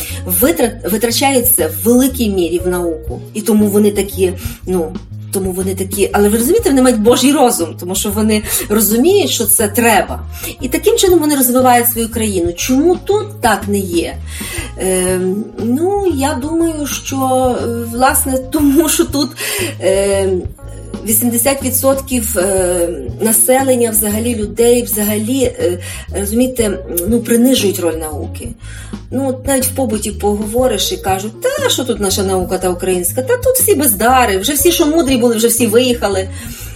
витрачаються 0.92 1.68
в 1.68 1.84
великій 1.84 2.30
мірі 2.30 2.62
в 2.66 2.68
науку. 2.68 3.22
І 3.34 3.42
тому 3.42 3.68
вони 3.68 3.92
такі, 3.92 4.34
ну. 4.68 4.96
Тому 5.34 5.52
вони 5.52 5.76
такі, 5.76 6.10
але 6.14 6.30
ви 6.30 6.38
розумієте, 6.38 6.70
вони 6.70 6.82
мають 6.82 7.00
Божий 7.00 7.32
розум, 7.32 7.76
тому 7.80 7.96
що 7.96 8.10
вони 8.10 8.44
розуміють, 8.70 9.30
що 9.30 9.46
це 9.46 9.68
треба. 9.68 10.20
І 10.62 10.70
таким 10.70 10.98
чином 10.98 11.20
вони 11.20 11.36
розвивають 11.36 11.88
свою 11.92 12.10
країну. 12.10 12.54
Чому 12.54 12.96
тут 12.96 13.42
так 13.42 13.68
не 13.68 13.78
є? 13.78 14.16
Е, 14.78 15.20
Ну, 15.58 16.14
я 16.16 16.34
думаю, 16.34 16.88
що 16.88 17.56
е, 17.62 17.68
власне 17.92 18.38
тому, 18.52 18.90
що 18.90 19.06
тут. 19.06 19.30
Е, 19.82 20.30
80% 21.08 22.40
е, 22.40 22.90
населення, 23.22 23.90
взагалі 23.90 24.36
людей, 24.36 24.84
взагалі 24.84 25.44
е, 25.44 25.80
розумієте, 26.20 26.80
ну 27.08 27.20
принижують 27.20 27.80
роль 27.80 27.96
науки. 27.96 28.50
Ну 29.12 29.30
от 29.30 29.48
навіть 29.48 29.66
в 29.66 29.76
побуті 29.76 30.12
поговориш 30.12 30.92
і 30.92 30.98
кажуть, 30.98 31.42
та 31.42 31.70
що 31.70 31.84
тут 31.84 32.00
наша 32.00 32.24
наука 32.24 32.58
та 32.58 32.70
українська, 32.70 33.22
та 33.22 33.38
тут 33.38 33.54
всі 33.56 33.76
бездари, 33.76 34.38
вже 34.38 34.54
всі, 34.54 34.72
що 34.72 34.86
мудрі 34.86 35.18
були, 35.18 35.36
вже 35.36 35.48
всі 35.48 35.68
виїхали. 35.68 36.28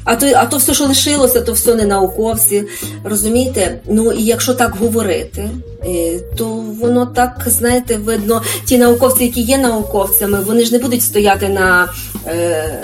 А 0.03 0.15
то, 0.15 0.25
а 0.35 0.45
то 0.45 0.57
все, 0.57 0.73
що 0.73 0.85
лишилося, 0.85 1.41
то 1.41 1.53
все 1.53 1.75
не 1.75 1.85
науковці. 1.85 2.63
Розумієте? 3.03 3.79
Ну 3.85 4.11
і 4.11 4.23
якщо 4.23 4.53
так 4.53 4.75
говорити, 4.75 5.49
е, 5.85 6.19
то 6.37 6.45
воно 6.81 7.05
так, 7.05 7.43
знаєте, 7.45 7.97
видно, 7.97 8.41
ті 8.65 8.77
науковці, 8.77 9.23
які 9.23 9.41
є 9.41 9.57
науковцями, 9.57 10.39
вони 10.45 10.65
ж 10.65 10.73
не 10.73 10.79
будуть 10.79 11.01
стояти 11.01 11.49
на 11.49 11.89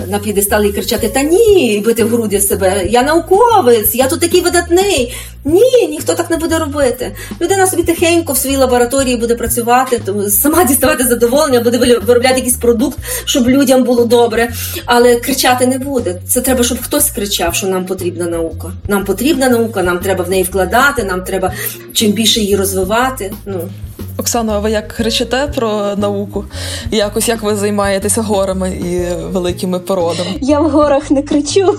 на 0.07 0.19
п'єдесталі 0.19 0.69
і 0.69 0.71
кричати: 0.71 1.07
Та 1.07 1.23
ні, 1.23 1.83
бити 1.85 2.03
в 2.03 2.09
груді 2.09 2.39
себе. 2.39 2.85
Я 2.89 3.03
науковець, 3.03 3.95
я 3.95 4.07
тут 4.07 4.19
такий 4.19 4.41
видатний. 4.41 5.13
Ні, 5.45 5.87
ніхто 5.89 6.13
так 6.13 6.29
не 6.29 6.37
буде 6.37 6.59
робити. 6.59 7.15
Людина 7.41 7.67
собі 7.67 7.83
тихенько 7.83 8.33
в 8.33 8.37
своїй 8.37 8.57
лабораторії 8.57 9.17
буде 9.17 9.35
працювати, 9.35 10.01
сама 10.29 10.63
діставати 10.63 11.03
задоволення, 11.03 11.59
буде 11.59 11.77
виробляти 11.77 12.35
якийсь 12.35 12.57
продукт, 12.57 12.97
щоб 13.25 13.49
людям 13.49 13.83
було 13.83 14.05
добре, 14.05 14.53
але 14.85 15.15
кричати 15.15 15.67
не 15.67 15.77
буде. 15.77 16.21
Це 16.27 16.41
треба, 16.41 16.63
щоб 16.63 16.81
хтось 16.81 17.09
кричав, 17.09 17.55
що 17.55 17.67
нам 17.67 17.85
потрібна 17.85 18.25
наука. 18.25 18.71
Нам 18.87 19.05
потрібна 19.05 19.49
наука, 19.49 19.83
нам 19.83 19.99
треба 19.99 20.23
в 20.23 20.29
неї 20.29 20.43
вкладати, 20.43 21.03
нам 21.03 21.23
треба 21.23 21.53
чим 21.93 22.11
більше 22.11 22.39
її 22.39 22.55
розвивати. 22.55 23.33
Ну. 23.45 23.69
Оксано, 24.17 24.53
а 24.53 24.59
ви 24.59 24.71
як 24.71 24.87
кричите 24.87 25.47
про 25.55 25.95
науку? 25.95 26.45
Якось 26.91 27.27
як 27.27 27.43
ви 27.43 27.55
займаєтеся 27.55 28.21
горами 28.21 28.69
і 28.71 29.15
великими 29.15 29.79
породами? 29.79 30.29
Я 30.41 30.59
в 30.59 30.69
горах 30.69 31.11
не 31.11 31.21
кричу. 31.21 31.75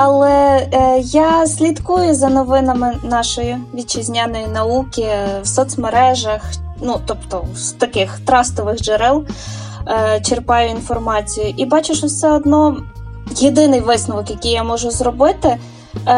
Але 0.00 0.68
е, 0.72 1.00
я 1.04 1.46
слідкую 1.46 2.14
за 2.14 2.28
новинами 2.28 2.94
нашої 3.04 3.56
вітчизняної 3.74 4.46
науки 4.46 5.08
в 5.42 5.46
соцмережах, 5.46 6.40
ну 6.82 7.00
тобто 7.06 7.44
з 7.56 7.72
таких 7.72 8.20
трастових 8.20 8.80
джерел 8.80 9.24
е, 9.88 10.20
черпаю 10.20 10.70
інформацію, 10.70 11.54
і 11.56 11.64
бачу, 11.64 11.94
що 11.94 12.06
все 12.06 12.30
одно 12.30 12.76
єдиний 13.36 13.80
висновок, 13.80 14.30
який 14.30 14.52
я 14.52 14.64
можу 14.64 14.90
зробити, 14.90 15.56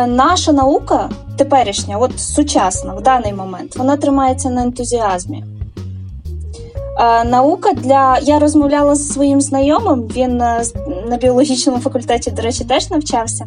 наша 0.06 0.52
наука 0.52 1.10
теперішня, 1.36 1.98
от 1.98 2.20
сучасна 2.20 2.94
в 2.94 3.02
даний 3.02 3.32
момент, 3.32 3.76
вона 3.76 3.96
тримається 3.96 4.50
на 4.50 4.62
ентузіазмі. 4.62 5.44
Е, 7.00 7.24
наука 7.24 7.72
для 7.72 8.18
я 8.22 8.38
розмовляла 8.38 8.94
з 8.94 9.08
своїм 9.08 9.40
знайомим. 9.40 10.00
Він 10.00 10.40
е, 10.40 10.62
на 11.06 11.16
біологічному 11.16 11.78
факультеті, 11.78 12.30
до 12.30 12.42
речі, 12.42 12.64
теж 12.64 12.90
навчався. 12.90 13.46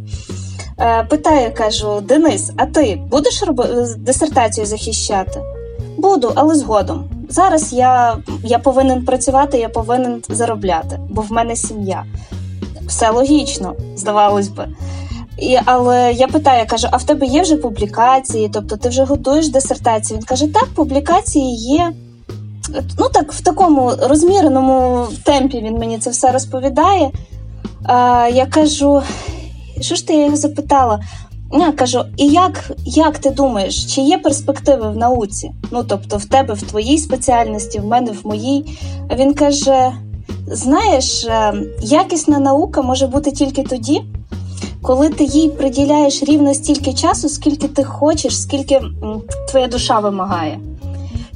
Питаю, 1.09 1.53
кажу: 1.57 2.01
Денис, 2.01 2.51
а 2.57 2.65
ти 2.65 3.01
будеш 3.11 3.43
дисертацію 3.97 4.65
захищати? 4.65 5.41
Буду, 5.97 6.31
але 6.35 6.55
згодом. 6.55 7.09
Зараз 7.29 7.73
я 7.73 8.17
я 8.43 8.59
повинен 8.59 9.05
працювати, 9.05 9.57
я 9.57 9.69
повинен 9.69 10.23
заробляти, 10.29 10.99
бо 11.09 11.21
в 11.21 11.31
мене 11.31 11.55
сім'я 11.55 12.03
все 12.87 13.09
логічно, 13.09 13.75
здавалось 13.95 14.47
би. 14.47 14.67
І, 15.37 15.59
Але 15.65 16.13
я 16.13 16.27
питаю, 16.27 16.59
я 16.59 16.65
кажу: 16.65 16.87
а 16.91 16.97
в 16.97 17.03
тебе 17.03 17.25
є 17.25 17.41
вже 17.41 17.55
публікації? 17.55 18.49
Тобто 18.53 18.77
ти 18.77 18.89
вже 18.89 19.03
готуєш 19.03 19.47
дисертацію? 19.47 20.17
Він 20.17 20.25
каже: 20.25 20.47
так, 20.47 20.65
публікації 20.75 21.55
є. 21.55 21.93
Ну 22.99 23.09
так, 23.13 23.33
в 23.33 23.41
такому 23.41 23.91
розміреному 24.01 25.07
темпі 25.23 25.61
він 25.61 25.77
мені 25.77 25.97
це 25.97 26.09
все 26.09 26.31
розповідає. 26.31 27.11
А, 27.85 28.29
Я 28.33 28.45
кажу, 28.45 29.01
що 29.81 29.95
ж 29.95 30.07
ти 30.07 30.13
я 30.13 30.25
його 30.25 30.37
запитала? 30.37 30.99
Я 31.53 31.71
кажу, 31.71 32.03
і 32.17 32.27
як 32.27 32.71
як 32.85 33.19
ти 33.19 33.29
думаєш, 33.29 33.85
чи 33.95 34.01
є 34.01 34.17
перспективи 34.17 34.91
в 34.91 34.97
науці? 34.97 35.51
Ну 35.71 35.83
тобто, 35.83 36.17
в 36.17 36.25
тебе 36.25 36.53
в 36.53 36.61
твоїй 36.61 36.97
спеціальності, 36.97 37.79
в 37.79 37.85
мене 37.85 38.11
в 38.11 38.27
моїй. 38.27 38.79
Він 39.15 39.33
каже: 39.33 39.91
знаєш, 40.47 41.25
е, 41.25 41.53
якісна 41.81 42.39
наука 42.39 42.81
може 42.81 43.07
бути 43.07 43.31
тільки 43.31 43.63
тоді, 43.63 44.01
коли 44.83 45.09
ти 45.09 45.23
їй 45.23 45.49
приділяєш 45.49 46.23
рівно 46.23 46.53
стільки 46.53 46.93
часу, 46.93 47.29
скільки 47.29 47.67
ти 47.67 47.83
хочеш, 47.83 48.41
скільки 48.41 48.81
твоя 49.49 49.67
душа 49.67 49.99
вимагає. 49.99 50.59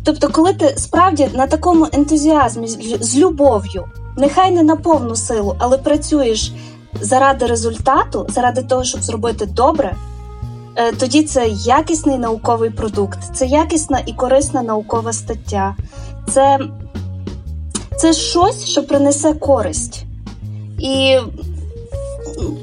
Тобто, 0.03 0.29
коли 0.29 0.53
ти 0.53 0.73
справді 0.77 1.29
на 1.33 1.47
такому 1.47 1.87
ентузіазмі 1.93 2.67
з 2.99 3.17
любов'ю, 3.17 3.85
нехай 4.17 4.51
не 4.51 4.63
на 4.63 4.75
повну 4.75 5.15
силу, 5.15 5.55
але 5.59 5.77
працюєш 5.77 6.53
заради 7.01 7.45
результату, 7.45 8.25
заради 8.29 8.63
того, 8.63 8.83
щоб 8.83 9.03
зробити 9.03 9.45
добре, 9.45 9.95
е, 10.75 10.91
тоді 10.91 11.23
це 11.23 11.47
якісний 11.47 12.17
науковий 12.17 12.69
продукт, 12.69 13.19
це 13.35 13.45
якісна 13.45 14.01
і 14.05 14.13
корисна 14.13 14.61
наукова 14.61 15.13
стаття, 15.13 15.75
це, 16.29 16.59
це 17.97 18.13
щось, 18.13 18.65
що 18.65 18.83
принесе 18.83 19.33
користь. 19.33 20.03
І 20.79 21.17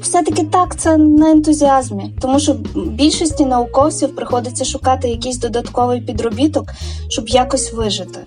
все-таки 0.01 0.43
так, 0.43 0.75
це 0.75 0.97
на 0.97 1.31
ентузіазмі, 1.31 2.13
тому 2.21 2.39
що 2.39 2.55
більшості 2.75 3.45
науковців 3.45 4.15
приходиться 4.15 4.65
шукати 4.65 5.09
якийсь 5.09 5.37
додатковий 5.37 6.01
підробіток, 6.01 6.71
щоб 7.09 7.29
якось 7.29 7.73
вижити. 7.73 8.19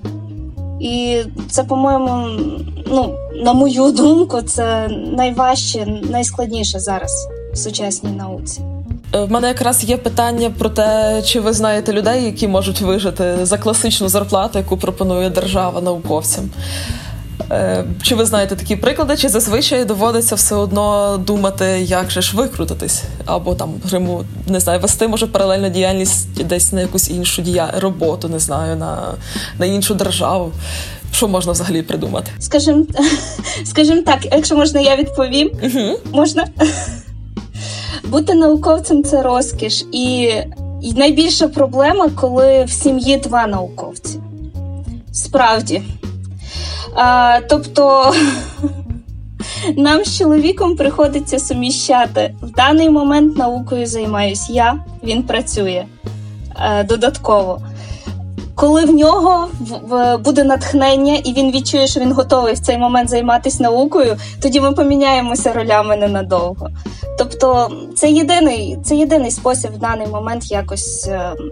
І 0.80 1.20
це, 1.50 1.64
по-моєму, 1.64 2.26
ну, 2.86 3.14
на 3.44 3.52
мою 3.52 3.92
думку, 3.92 4.42
це 4.42 4.88
найважче, 5.12 5.86
найскладніше 6.10 6.78
зараз 6.78 7.28
в 7.52 7.56
сучасній 7.56 8.10
науці. 8.10 8.60
Е, 9.14 9.24
в 9.24 9.30
мене 9.30 9.48
якраз 9.48 9.84
є 9.84 9.96
питання 9.96 10.50
про 10.58 10.68
те, 10.68 11.22
чи 11.22 11.40
ви 11.40 11.52
знаєте 11.52 11.92
людей, 11.92 12.24
які 12.24 12.48
можуть 12.48 12.80
вижити 12.80 13.36
за 13.42 13.58
класичну 13.58 14.08
зарплату, 14.08 14.58
яку 14.58 14.76
пропонує 14.76 15.30
держава 15.30 15.80
науковцям. 15.80 16.50
Е, 17.50 17.84
чи 18.02 18.14
ви 18.14 18.26
знаєте 18.26 18.56
такі 18.56 18.76
приклади, 18.76 19.16
чи 19.16 19.28
зазвичай 19.28 19.84
доводиться 19.84 20.34
все 20.34 20.54
одно 20.54 21.16
думати, 21.26 21.64
як 21.80 22.10
же 22.10 22.22
ж 22.22 22.36
викрутитись, 22.36 23.02
або 23.26 23.54
там 23.54 23.74
гриму 23.84 24.24
не 24.46 24.60
знаю, 24.60 24.80
вести 24.80 25.08
може 25.08 25.26
паралельну 25.26 25.70
діяльність 25.70 26.44
десь 26.44 26.72
на 26.72 26.80
якусь 26.80 27.10
іншу 27.10 27.42
дія... 27.42 27.74
роботу, 27.78 28.28
не 28.28 28.38
знаю, 28.38 28.76
на 28.76 29.14
на 29.58 29.66
іншу 29.66 29.94
державу. 29.94 30.52
Що 31.12 31.28
можна 31.28 31.52
взагалі 31.52 31.82
придумати? 31.82 32.30
Скажімо 32.38 32.84
скажем 33.64 34.02
так, 34.02 34.18
якщо 34.32 34.56
можна, 34.56 34.80
я 34.80 34.96
відповім. 34.96 35.50
Угу. 35.62 35.98
Можна 36.12 36.46
бути 38.04 38.34
науковцем 38.34 39.04
це 39.04 39.22
розкіш, 39.22 39.84
і, 39.92 40.32
і 40.82 40.92
найбільша 40.96 41.48
проблема, 41.48 42.08
коли 42.08 42.64
в 42.64 42.70
сім'ї 42.70 43.16
два 43.16 43.46
науковці. 43.46 44.18
Справді. 45.12 45.82
А, 47.00 47.40
Тобто 47.48 48.12
нам 49.76 50.04
з 50.04 50.18
чоловіком 50.18 50.76
приходиться 50.76 51.38
суміщати 51.38 52.34
в 52.42 52.50
даний 52.50 52.90
момент 52.90 53.36
наукою 53.36 53.86
займаюсь 53.86 54.50
я, 54.50 54.84
він 55.04 55.22
працює 55.22 55.84
а, 56.54 56.82
додатково. 56.82 57.60
Коли 58.54 58.84
в 58.84 58.94
нього 58.94 59.48
буде 60.24 60.44
натхнення, 60.44 61.14
і 61.14 61.32
він 61.32 61.50
відчує, 61.52 61.86
що 61.86 62.00
він 62.00 62.12
готовий 62.12 62.54
в 62.54 62.58
цей 62.58 62.78
момент 62.78 63.08
займатися 63.10 63.62
наукою, 63.62 64.16
тоді 64.42 64.60
ми 64.60 64.72
поміняємося 64.72 65.52
ролями 65.52 65.96
ненадовго. 65.96 66.68
Тобто, 67.18 67.70
це 67.96 68.10
єдиний 68.10 68.78
це 68.84 68.96
єдиний 68.96 69.30
спосіб 69.30 69.70
в 69.74 69.78
даний 69.78 70.06
момент 70.06 70.50
якось 70.50 71.08
ем, 71.08 71.50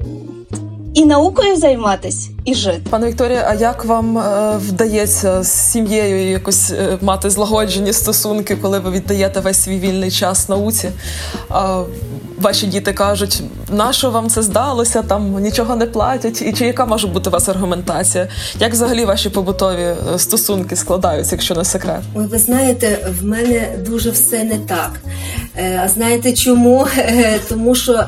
і 0.95 1.05
наукою 1.05 1.57
займатися, 1.57 2.31
і 2.47 2.55
жити. 2.55 2.81
Пане 2.91 3.07
Вікторія, 3.07 3.47
а 3.49 3.55
як 3.55 3.85
вам 3.85 4.19
е, 4.19 4.57
вдається 4.59 5.43
з 5.43 5.71
сім'єю 5.73 6.31
якось 6.31 6.71
е, 6.71 6.99
мати 7.01 7.31
злагоджені 7.31 7.93
стосунки, 7.93 8.57
коли 8.57 8.79
ви 8.79 8.91
віддаєте 8.91 9.41
весь 9.41 9.63
свій 9.63 9.79
вільний 9.79 10.11
час 10.11 10.49
науці? 10.49 10.91
А 11.49 11.83
ваші 12.39 12.67
діти 12.67 12.93
кажуть, 12.93 13.43
на 13.73 13.93
що 13.93 14.11
вам 14.11 14.29
це 14.29 14.43
здалося, 14.43 15.03
там 15.03 15.43
нічого 15.43 15.77
не 15.77 15.87
платять, 15.87 16.43
і 16.43 16.53
чи 16.53 16.67
яка 16.67 16.87
може 16.87 17.07
бути 17.07 17.31
у 17.31 17.33
вас 17.33 17.49
аргументація? 17.49 18.29
Як 18.61 18.73
взагалі 18.73 19.05
ваші 19.05 19.31
побутові 19.31 19.83
е, 20.15 20.19
стосунки 20.19 20.77
складаються, 20.77 21.35
якщо 21.35 21.55
не 21.55 21.65
секрет? 21.65 22.01
Ой, 22.15 22.27
ви 22.27 22.39
знаєте, 22.39 23.09
в 23.21 23.25
мене 23.25 23.79
дуже 23.89 24.11
все 24.11 24.45
не 24.45 24.59
так. 24.59 25.01
А 25.85 25.89
знаєте 25.89 26.33
чому? 26.33 26.87
Тому 27.49 27.75
що 27.75 28.05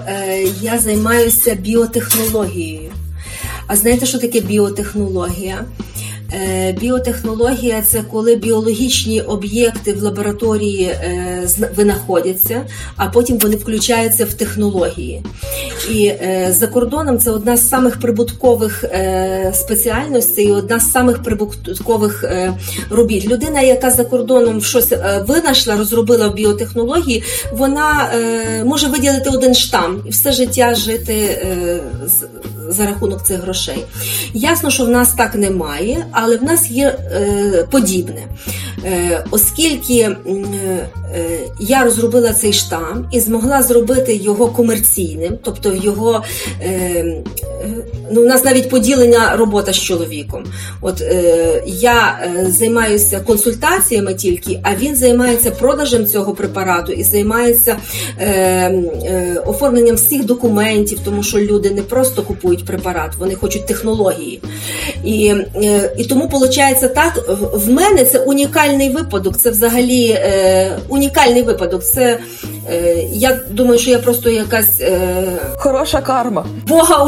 я 0.60 0.78
займаюся 0.78 1.54
біотехнологією. 1.54 2.87
А 3.68 3.76
знаєте, 3.76 4.06
що 4.06 4.18
таке 4.18 4.40
біотехнологія? 4.40 5.64
Е, 6.32 6.72
біотехнологія 6.72 7.82
це 7.82 8.02
коли 8.10 8.36
біологічні 8.36 9.20
об'єкти 9.20 9.92
в 9.92 10.02
лабораторії 10.02 10.84
е, 10.84 11.48
винаходяться, 11.76 12.66
а 12.96 13.06
потім 13.06 13.38
вони 13.38 13.56
включаються 13.56 14.24
в 14.24 14.32
технології. 14.32 15.22
І 15.90 16.06
е, 16.06 16.48
за 16.50 16.66
кордоном 16.66 17.18
це 17.18 17.30
одна 17.30 17.56
з 17.56 17.68
самих 17.68 18.00
прибуткових 18.00 18.84
спеціальностей, 19.52 20.52
одна 20.52 20.80
з 20.80 20.92
самих 20.92 21.22
прибуткових 21.22 22.24
робіт. 22.90 23.26
Людина, 23.26 23.60
яка 23.60 23.90
за 23.90 24.04
кордоном 24.04 24.62
щось 24.62 24.92
винайшла, 25.26 25.76
розробила 25.76 26.28
в 26.28 26.34
біотехнології, 26.34 27.22
вона 27.52 28.10
може 28.64 28.86
виділити 28.86 29.30
один 29.30 29.54
штам 29.54 30.02
і 30.06 30.10
все 30.10 30.32
життя 30.32 30.74
жити 30.74 31.46
за 32.68 32.86
рахунок 32.86 33.22
цих 33.22 33.40
грошей. 33.40 33.84
Ясно, 34.34 34.70
що 34.70 34.84
в 34.84 34.88
нас 34.88 35.12
так 35.12 35.34
немає 35.34 36.06
але 36.22 36.36
в 36.36 36.44
нас 36.44 36.70
є 36.70 36.98
е, 37.12 37.66
подібне. 37.70 38.26
Е, 38.84 39.24
Оскільки 39.30 39.94
е, 39.94 40.16
я 41.60 41.84
розробила 41.84 42.32
цей 42.32 42.52
штам 42.52 43.08
і 43.12 43.20
змогла 43.20 43.62
зробити 43.62 44.14
його 44.14 44.46
комерційним, 44.46 45.38
тобто 45.42 45.74
його 45.74 46.24
ну, 48.12 48.22
у 48.22 48.24
нас 48.24 48.44
навіть 48.44 48.70
поділення 48.70 49.36
робота 49.36 49.72
з 49.72 49.78
чоловіком. 49.78 50.44
От 50.80 51.02
я 51.66 52.18
займаюся 52.48 53.20
консультаціями 53.20 54.14
тільки, 54.14 54.60
а 54.62 54.74
він 54.74 54.96
займається 54.96 55.50
продажем 55.50 56.06
цього 56.06 56.34
препарату 56.34 56.92
і 56.92 57.02
займається 57.02 57.76
оформленням 59.46 59.96
всіх 59.96 60.24
документів, 60.24 60.98
тому 61.04 61.22
що 61.22 61.38
люди 61.38 61.70
не 61.70 61.82
просто 61.82 62.22
купують 62.22 62.64
препарат, 62.64 63.14
вони 63.18 63.34
хочуть 63.34 63.66
технології. 63.66 64.40
І, 65.04 65.34
і 65.98 66.04
тому 66.08 66.28
виходить 66.28 66.94
так, 66.94 67.28
в 67.52 67.70
мене 67.70 68.04
це 68.04 68.18
унікальний 68.18 68.90
випадок. 68.90 69.36
Це 69.36 69.50
взагалі 69.50 70.08
е, 70.08 70.78
унікальний 70.88 71.42
випадок. 71.42 71.84
Це 71.84 72.18
е, 72.70 72.94
я 73.12 73.40
думаю, 73.50 73.78
що 73.78 73.90
я 73.90 73.98
просто 73.98 74.30
якась 74.30 74.80
е, 74.80 75.22
хороша 75.56 76.00
карма. 76.00 76.46
Бога 76.66 77.04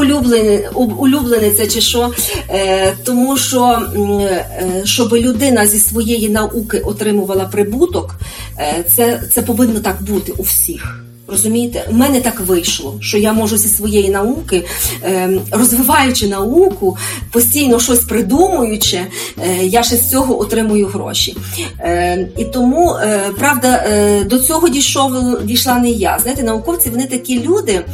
улюблениця 0.97 1.67
чи 1.67 1.81
що. 1.81 2.11
Е, 2.51 2.93
тому 3.05 3.37
що 3.37 3.83
е, 3.97 4.83
щоб 4.85 5.13
людина 5.13 5.67
зі 5.67 5.79
своєї 5.79 6.29
науки 6.29 6.79
отримувала 6.79 7.45
прибуток, 7.45 8.15
е, 8.59 8.85
це, 8.97 9.23
це 9.35 9.43
повинно 9.43 9.81
так 9.81 10.03
бути 10.03 10.33
у 10.33 10.43
всіх. 10.43 11.05
Розумієте, 11.31 11.87
в 11.90 11.95
мене 11.95 12.21
так 12.21 12.40
вийшло, 12.40 12.99
що 13.01 13.19
я 13.19 13.33
можу 13.33 13.57
зі 13.57 13.69
своєї 13.69 14.09
науки, 14.11 14.66
ем, 15.03 15.40
розвиваючи 15.51 16.27
науку, 16.27 16.97
постійно 17.33 17.81
щось 17.81 18.01
придумуючи, 18.01 18.97
е, 18.97 19.66
я 19.66 19.83
ще 19.83 19.97
з 19.97 20.11
цього 20.11 20.40
отримую 20.40 20.87
гроші. 20.87 21.37
Ем, 21.79 22.27
і 22.38 22.45
тому, 22.45 22.90
е, 22.90 23.21
правда, 23.38 23.85
е, 23.87 24.25
до 24.25 24.38
цього 24.38 24.69
дійшов 24.69 25.12
дійшла 25.45 25.79
не 25.79 25.90
я. 25.90 26.19
Знаєте, 26.23 26.43
науковці 26.43 26.90
вони 26.90 27.07
такі 27.07 27.43
люди. 27.43 27.85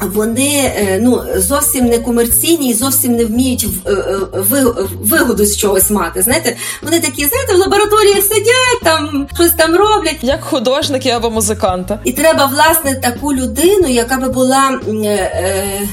Вони 0.00 0.72
е, 0.76 0.98
ну 1.02 1.22
зовсім 1.36 1.84
не 1.84 1.98
комерційні 1.98 2.70
і 2.70 2.74
зовсім 2.74 3.16
не 3.16 3.24
вміють 3.24 3.66
е, 3.86 3.90
е, 3.92 4.18
вигоду 5.00 5.44
з 5.44 5.56
чогось 5.56 5.90
мати. 5.90 6.22
Знаєте, 6.22 6.56
вони 6.82 7.00
такі, 7.00 7.26
знаєте, 7.26 7.54
в 7.54 7.58
лабораторії 7.58 8.22
сидять, 8.22 8.80
там 8.82 9.26
щось 9.34 9.52
там 9.52 9.76
роблять, 9.76 10.18
як 10.22 10.44
художники 10.44 11.10
або 11.10 11.30
музиканти. 11.30 11.98
І 12.04 12.12
треба 12.12 12.46
власне 12.46 12.94
таку 12.94 13.34
людину, 13.34 13.88
яка 13.88 14.16
би 14.16 14.28
була 14.28 14.80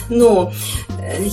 ну 0.10 0.52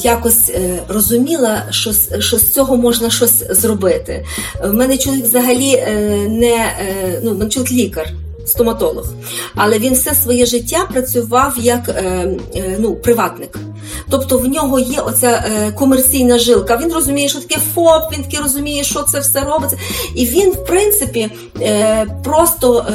якось 0.02 0.52
розуміла, 0.88 1.62
що 1.70 1.92
що 2.18 2.38
з 2.38 2.52
цього 2.52 2.76
можна 2.76 3.10
щось 3.10 3.44
зробити. 3.50 4.24
В 4.64 4.72
мене 4.72 4.98
чоловік 4.98 5.24
взагалі 5.24 5.84
не 6.28 6.72
ну, 7.22 7.34
мене 7.34 7.50
чоловік 7.50 7.72
лікар 7.72 8.06
стоматолог. 8.50 9.04
Але 9.54 9.78
він 9.78 9.94
все 9.94 10.14
своє 10.14 10.46
життя 10.46 10.88
працював 10.92 11.54
як 11.58 11.88
е, 11.88 11.92
е, 12.54 12.76
ну, 12.78 12.94
приватник. 12.94 13.58
Тобто 14.10 14.38
в 14.38 14.46
нього 14.46 14.78
є 14.78 15.00
оця 15.00 15.44
е, 15.46 15.72
комерційна 15.72 16.38
жилка. 16.38 16.76
Він 16.82 16.92
розуміє, 16.92 17.28
що 17.28 17.40
таке 17.40 17.60
ФОП, 17.74 18.12
він 18.12 18.24
таки 18.24 18.42
розуміє, 18.42 18.84
що 18.84 19.02
це 19.02 19.20
все 19.20 19.40
робиться. 19.40 19.76
І 20.14 20.26
він, 20.26 20.50
в 20.50 20.64
принципі, 20.64 21.30
просто 22.24 22.86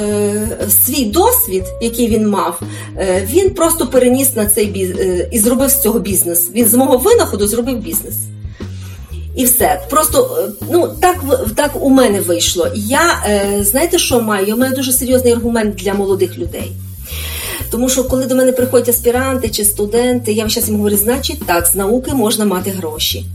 свій 0.85 1.05
досвід, 1.05 1.63
який 1.81 2.07
він 2.07 2.29
мав, 2.29 2.59
він 3.23 3.49
просто 3.49 3.87
переніс 3.87 4.35
на 4.35 4.45
цей 4.45 4.65
бізнес 4.65 5.21
і 5.31 5.39
зробив 5.39 5.69
з 5.69 5.81
цього 5.81 5.99
бізнес. 5.99 6.49
Він 6.53 6.65
з 6.65 6.73
мого 6.73 6.97
винаходу 6.97 7.47
зробив 7.47 7.77
бізнес. 7.77 8.15
І 9.35 9.45
все. 9.45 9.81
Просто 9.89 10.37
е, 10.39 10.65
ну 10.71 10.89
так 10.99 11.15
так 11.55 11.71
у 11.81 11.89
мене 11.89 12.21
вийшло. 12.21 12.67
Я 12.75 13.23
е, 13.27 13.63
знаєте, 13.63 13.97
що 13.99 14.21
маю? 14.21 14.47
Я 14.47 14.55
маю 14.55 14.73
дуже 14.73 14.91
серйозний 14.91 15.33
аргумент 15.33 15.75
для 15.75 15.93
молодих 15.93 16.37
людей. 16.37 16.71
Тому 17.71 17.89
що 17.89 18.03
коли 18.03 18.25
до 18.25 18.35
мене 18.35 18.51
приходять 18.51 18.89
аспіранти 18.89 19.49
чи 19.49 19.65
студенти, 19.65 20.31
я 20.33 20.49
зараз 20.49 20.69
їм 20.69 20.77
говорю, 20.77 20.97
значить 20.97 21.45
так, 21.45 21.65
з 21.67 21.75
науки 21.75 22.13
можна 22.13 22.45
мати 22.45 22.69
гроші. 22.69 23.25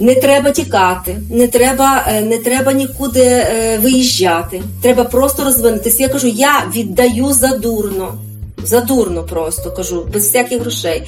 Не 0.00 0.14
треба 0.14 0.50
тікати, 0.50 1.18
не 1.30 1.48
треба 1.48 2.04
е, 2.08 2.20
не 2.20 2.38
треба 2.38 2.72
нікуди 2.72 3.46
виїжджати. 3.82 4.62
Треба 4.82 5.04
просто 5.04 5.44
розвинутися. 5.44 6.02
Я 6.02 6.08
кажу, 6.08 6.26
я 6.26 6.64
віддаю 6.74 7.32
задурно 7.32 8.18
задурно 8.64 9.22
просто 9.22 9.70
кажу, 9.70 10.06
без 10.12 10.24
всяких 10.24 10.60
грошей. 10.60 11.02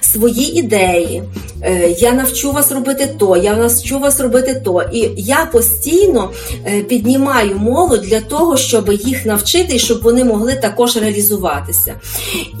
Свої 0.00 0.58
ідеї. 0.58 1.22
Е, 1.62 1.96
я 1.98 2.12
навчу 2.12 2.52
вас 2.52 2.72
робити 2.72 3.14
то, 3.18 3.36
я 3.36 3.56
навчу 3.56 3.98
вас 3.98 4.20
робити 4.20 4.62
то. 4.64 4.82
І 4.92 5.10
я 5.16 5.48
постійно 5.52 6.30
е, 6.66 6.82
піднімаю 6.82 7.58
мову 7.58 7.96
для 7.96 8.20
того, 8.20 8.56
щоб 8.56 8.92
їх 8.92 9.26
навчити 9.26 9.76
і 9.76 9.78
щоб 9.78 10.02
вони 10.02 10.24
могли 10.24 10.54
також 10.54 10.96
реалізуватися. 10.96 11.94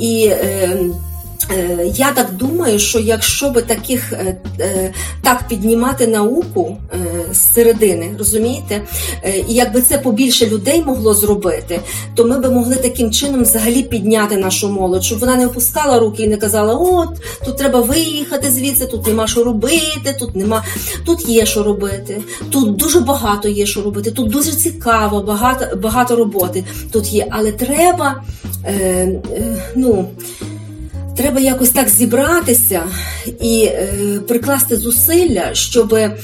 І 0.00 0.30
ем, 0.32 0.94
я 1.94 2.12
так 2.12 2.32
думаю, 2.32 2.78
що 2.78 2.98
якщо 2.98 3.50
би 3.50 3.62
таких 3.62 4.12
е, 4.12 4.36
е, 4.60 4.92
так 5.22 5.48
піднімати 5.48 6.06
науку 6.06 6.76
з 7.32 7.54
середини, 7.54 8.14
розумієте, 8.18 8.82
і 9.48 9.54
якби 9.54 9.82
це 9.82 9.98
побільше 9.98 10.46
людей 10.46 10.82
могло 10.86 11.14
зробити, 11.14 11.80
то 12.14 12.24
ми 12.24 12.38
би 12.38 12.50
могли 12.50 12.76
таким 12.76 13.10
чином 13.10 13.42
взагалі 13.42 13.82
підняти 13.82 14.36
нашу 14.36 14.68
молодь, 14.68 15.04
щоб 15.04 15.18
вона 15.18 15.36
не 15.36 15.46
опускала 15.46 15.98
руки 15.98 16.22
і 16.22 16.28
не 16.28 16.36
казала: 16.36 16.74
От 16.74 17.08
тут 17.44 17.56
треба 17.56 17.80
виїхати 17.80 18.50
звідси, 18.50 18.86
тут 18.86 19.06
нема 19.06 19.26
що 19.26 19.44
робити, 19.44 20.16
тут 20.18 20.36
нема, 20.36 20.64
тут 21.06 21.28
є 21.28 21.46
що 21.46 21.62
робити, 21.62 22.22
тут 22.50 22.76
дуже 22.76 23.00
багато 23.00 23.48
є 23.48 23.66
що 23.66 23.82
робити, 23.82 24.10
тут 24.10 24.30
дуже 24.30 24.52
цікаво, 24.52 25.20
багато 25.20 25.76
багато 25.76 26.16
роботи 26.16 26.64
тут 26.92 27.12
є, 27.12 27.26
але 27.30 27.52
треба 27.52 28.22
е, 28.64 28.72
е, 28.72 29.56
ну. 29.76 30.08
Треба 31.16 31.40
якось 31.40 31.70
так 31.70 31.88
зібратися 31.88 32.82
і 33.40 33.64
е, 33.64 33.94
прикласти 34.28 34.76
зусилля, 34.76 35.54
щоб 35.54 35.94
е, 35.94 36.16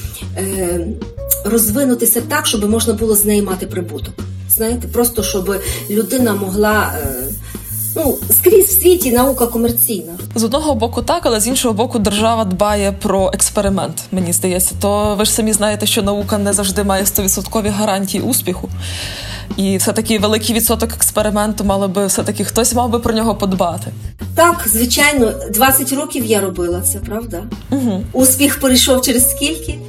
розвинутися 1.45 2.21
так, 2.21 2.47
щоб 2.47 2.69
можна 2.69 2.93
було 2.93 3.15
з 3.15 3.25
неї 3.25 3.41
мати 3.41 3.67
прибуток. 3.67 4.13
Знаєте, 4.49 4.87
просто 4.87 5.23
щоб 5.23 5.55
людина 5.89 6.33
могла. 6.33 6.93
Е, 7.01 7.33
Ну, 7.95 8.17
скрізь 8.31 8.67
в 8.67 8.81
світі 8.81 9.11
наука 9.11 9.47
комерційна 9.47 10.13
з 10.35 10.43
одного 10.43 10.75
боку, 10.75 11.01
так, 11.01 11.25
але 11.25 11.39
з 11.39 11.47
іншого 11.47 11.73
боку, 11.73 11.99
держава 11.99 12.45
дбає 12.45 12.91
про 12.91 13.31
експеримент. 13.33 14.03
Мені 14.11 14.33
здається, 14.33 14.75
то 14.81 15.15
ви 15.15 15.25
ж 15.25 15.31
самі 15.31 15.53
знаєте, 15.53 15.85
що 15.85 16.01
наука 16.01 16.37
не 16.37 16.53
завжди 16.53 16.83
має 16.83 17.03
100% 17.03 17.71
гарантії 17.71 18.23
успіху. 18.23 18.69
І 19.57 19.77
все 19.77 19.93
таки 19.93 20.19
великий 20.19 20.55
відсоток 20.55 20.93
експерименту 20.93 21.63
мало 21.63 21.87
би 21.87 22.05
все 22.05 22.23
таки 22.23 22.43
хтось 22.43 22.73
мав 22.73 22.89
би 22.89 22.99
про 22.99 23.13
нього 23.13 23.35
подбати. 23.35 23.91
Так, 24.35 24.67
звичайно, 24.71 25.33
20 25.53 25.93
років 25.93 26.25
я 26.25 26.41
робила 26.41 26.81
це, 26.81 26.99
правда? 26.99 27.43
Угу. 27.71 28.03
Успіх 28.13 28.59
перейшов 28.59 29.01
через 29.01 29.31
скільки? 29.31 29.79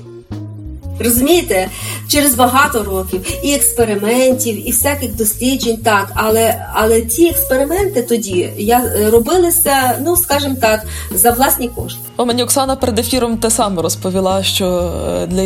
Розумієте, 0.98 1.68
через 2.08 2.34
багато 2.34 2.82
років 2.82 3.26
і 3.42 3.54
експериментів, 3.54 4.68
і 4.68 4.70
всяких 4.70 5.16
досліджень, 5.16 5.76
так, 5.76 6.12
але 6.14 6.66
але 6.72 7.00
ті 7.00 7.28
експерименти 7.28 8.02
тоді 8.02 8.52
я 8.56 8.78
е, 8.78 9.10
робилися, 9.10 9.98
ну 10.04 10.16
скажімо 10.16 10.56
так, 10.60 10.86
за 11.14 11.30
власні 11.30 11.68
кошти. 11.68 12.00
О, 12.16 12.26
мені 12.26 12.42
Оксана 12.42 12.76
перед 12.76 12.98
ефіром 12.98 13.36
те 13.36 13.50
саме 13.50 13.82
розповіла, 13.82 14.42
що 14.42 14.92
е, 15.22 15.26
для 15.26 15.42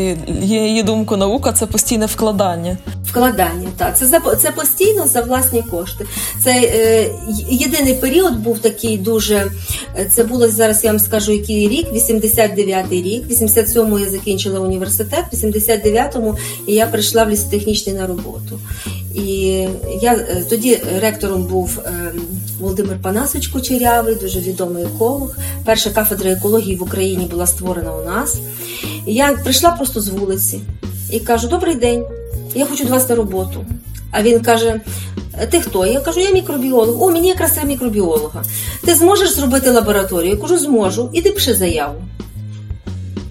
її 0.47 0.83
думку 0.83 1.17
наука 1.17 1.53
це 1.53 1.67
постійне 1.67 2.07
вкладання. 2.07 2.77
Вкладання, 3.11 3.69
так 3.77 3.99
це 3.99 4.07
за 4.07 4.21
це 4.21 4.51
постійно 4.51 5.07
за 5.07 5.21
власні 5.21 5.63
кошти. 5.63 6.07
Це 6.45 6.51
е, 6.51 7.11
єдиний 7.51 7.95
період 7.95 8.37
був 8.37 8.59
такий 8.59 8.99
дуже. 8.99 9.51
Е, 9.99 10.11
це 10.11 10.25
було 10.25 10.49
зараз. 10.49 10.85
Я 10.85 10.91
вам 10.91 11.01
скажу, 11.01 11.33
який 11.33 11.69
рік, 11.69 11.87
89-й 11.93 13.03
рік, 13.03 13.31
87-му 13.31 13.99
я 13.99 14.11
закінчила 14.11 14.61
університет. 14.61 15.25
79-му 15.33 16.37
я 16.67 16.87
прийшла 16.87 17.25
в 17.25 17.31
лісотехнічний 17.31 17.97
на 17.97 18.07
роботу. 18.07 18.61
І 19.15 19.67
я 20.03 20.13
е, 20.13 20.45
тоді 20.49 20.81
ректором 21.01 21.43
був 21.43 21.79
ем, 21.85 22.21
Володимир 22.61 22.99
Панасович 23.03 23.47
Кучерявий, 23.47 24.15
дуже 24.15 24.41
відомий 24.41 24.85
еколог. 24.85 25.37
Перша 25.65 25.91
кафедра 25.91 26.31
екології 26.31 26.77
в 26.77 26.83
Україні 26.83 27.25
була 27.25 27.47
створена 27.47 27.97
у 27.97 28.05
нас. 28.05 28.37
І 29.07 29.15
Я 29.15 29.33
прийшла 29.33 29.71
просто 29.71 30.01
з 30.01 30.09
вулиці 30.09 30.61
і 31.13 31.21
кажу: 31.21 31.49
Добрий 31.49 31.75
день, 31.75 32.05
я 32.59 32.67
хочу 32.67 32.85
до 32.85 32.91
вас 32.91 33.09
на 33.09 33.15
роботу. 33.15 33.65
А 34.11 34.23
він 34.23 34.41
каже: 34.41 34.81
Ти 35.51 35.61
хто? 35.61 35.87
Я 35.87 36.01
кажу, 36.01 36.21
я 36.21 36.31
мікробіолог. 36.31 37.03
О, 37.03 37.11
мені 37.11 37.29
якраз 37.29 37.53
треба 37.53 37.69
мікробіолога. 37.69 38.45
Ти 38.85 38.95
зможеш 38.95 39.31
зробити 39.31 39.71
лабораторію? 39.71 40.31
Я 40.31 40.37
кажу, 40.37 40.59
зможу. 40.59 41.11
Іди 41.13 41.31
пиши 41.31 41.55
заяву. 41.55 41.95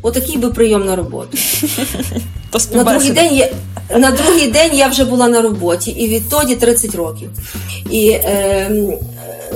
Отакий 0.08 0.38
би 0.38 0.50
прийом 0.50 0.86
на 0.86 0.96
роботу. 0.96 1.38
На 2.74 2.84
другий 2.84 3.12
день 3.12 3.36
я 3.36 3.50
на 3.98 4.12
другий 4.12 4.48
день 4.48 4.76
я 4.76 4.88
вже 4.88 5.06
була 5.06 5.28
на 5.28 5.42
роботі, 5.42 5.92
і 5.92 6.08
відтоді 6.08 6.56
30 6.56 6.96
років. 6.96 7.30
І 7.92 8.10
е, 8.10 8.72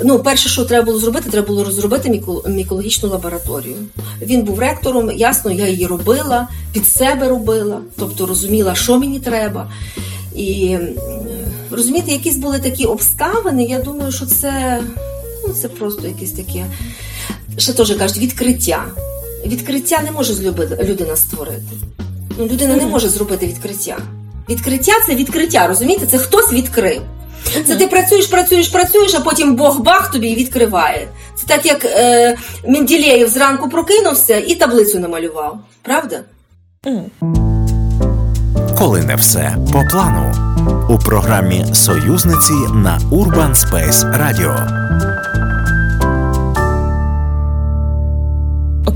ну, 0.04 0.20
перше, 0.20 0.50
що 0.50 0.66
треба 0.66 0.86
було 0.86 1.00
зробити, 1.00 1.30
треба 1.30 1.48
було 1.48 1.64
розробити 1.64 2.22
мікологічну 2.46 3.10
лабораторію. 3.10 3.76
Він 4.22 4.42
був 4.42 4.60
ректором, 4.60 5.12
ясно, 5.12 5.52
я 5.52 5.68
її 5.68 5.86
робила, 5.86 6.48
під 6.74 6.88
себе 6.88 7.30
робила, 7.30 7.82
тобто 8.00 8.26
розуміла, 8.26 8.76
що 8.76 9.00
мені 9.00 9.20
треба. 9.20 9.72
І 10.36 10.78
розумієте, 11.72 12.12
якісь 12.12 12.38
були 12.38 12.60
такі 12.60 12.86
обставини. 12.86 13.64
Я 13.64 13.80
думаю, 13.80 14.12
що 14.12 14.26
це 14.26 14.82
ну, 15.48 15.54
це 15.54 15.68
просто 15.68 16.08
якесь 16.08 16.32
таке, 16.32 16.66
ще 17.58 17.74
теж 17.74 17.92
кажуть, 17.92 18.18
відкриття. 18.18 18.86
Відкриття 19.46 20.02
не 20.04 20.12
може 20.12 20.34
людина 20.84 21.16
створити. 21.16 21.72
Ну, 22.38 22.46
Людина 22.46 22.76
не 22.76 22.86
може 22.86 23.10
зробити 23.10 23.48
відкриття. 23.48 23.98
Відкриття 24.50 24.92
це 25.08 25.16
відкриття, 25.16 25.68
розумієте? 25.68 26.06
Це 26.06 26.18
хтось 26.18 26.54
відкрив. 26.54 27.02
Це 27.68 27.76
ти 27.76 27.88
працюєш, 27.88 28.28
працюєш, 28.28 28.68
працюєш, 28.70 29.16
а 29.16 29.20
потім 29.20 29.56
Бог 29.56 29.80
бах 29.80 30.12
тобі 30.12 30.28
і 30.28 30.36
відкриває. 30.36 31.08
Це 31.36 31.48
так, 31.48 31.66
як 31.66 31.86
е, 31.86 32.38
Менділеєв 32.68 33.30
зранку 33.30 33.70
прокинувся 33.70 34.38
і 34.38 34.56
таблицю 34.56 35.00
намалював. 35.00 35.60
Правда? 35.82 36.20
Коли 38.78 39.02
не 39.02 39.16
все 39.16 39.58
по 39.74 39.84
плану 39.92 40.34
у 40.90 41.00
програмі 41.00 41.66
Союзниці 41.74 42.54
на 42.74 43.00
Urban 43.12 43.56
Space 43.56 44.18
Radio. 44.22 44.82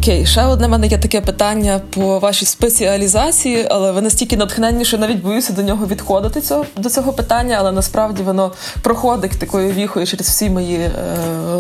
Окей, 0.06 0.26
ще 0.26 0.46
одне 0.46 0.68
в 0.68 0.70
мене 0.70 0.88
є 0.88 0.98
таке 0.98 1.22
питання 1.22 1.82
по 1.90 2.20
вашій 2.20 2.46
спеціалізації, 2.46 3.68
але 3.70 3.92
ви 3.92 4.02
настільки 4.02 4.38
натхненні, 4.38 4.86
що 4.86 4.98
навіть 4.98 5.22
боюся 5.22 5.54
до 5.54 5.62
нього 5.62 5.88
відходити 5.88 6.42
цього, 6.42 6.66
до 6.78 6.90
цього 6.90 7.14
питання, 7.14 7.56
але 7.60 7.72
насправді 7.72 8.24
воно 8.24 8.52
проходить 8.82 9.40
такою 9.40 9.72
віхою 9.72 10.06
через 10.06 10.28
всі 10.28 10.50
мої 10.50 10.76
е, 10.78 10.92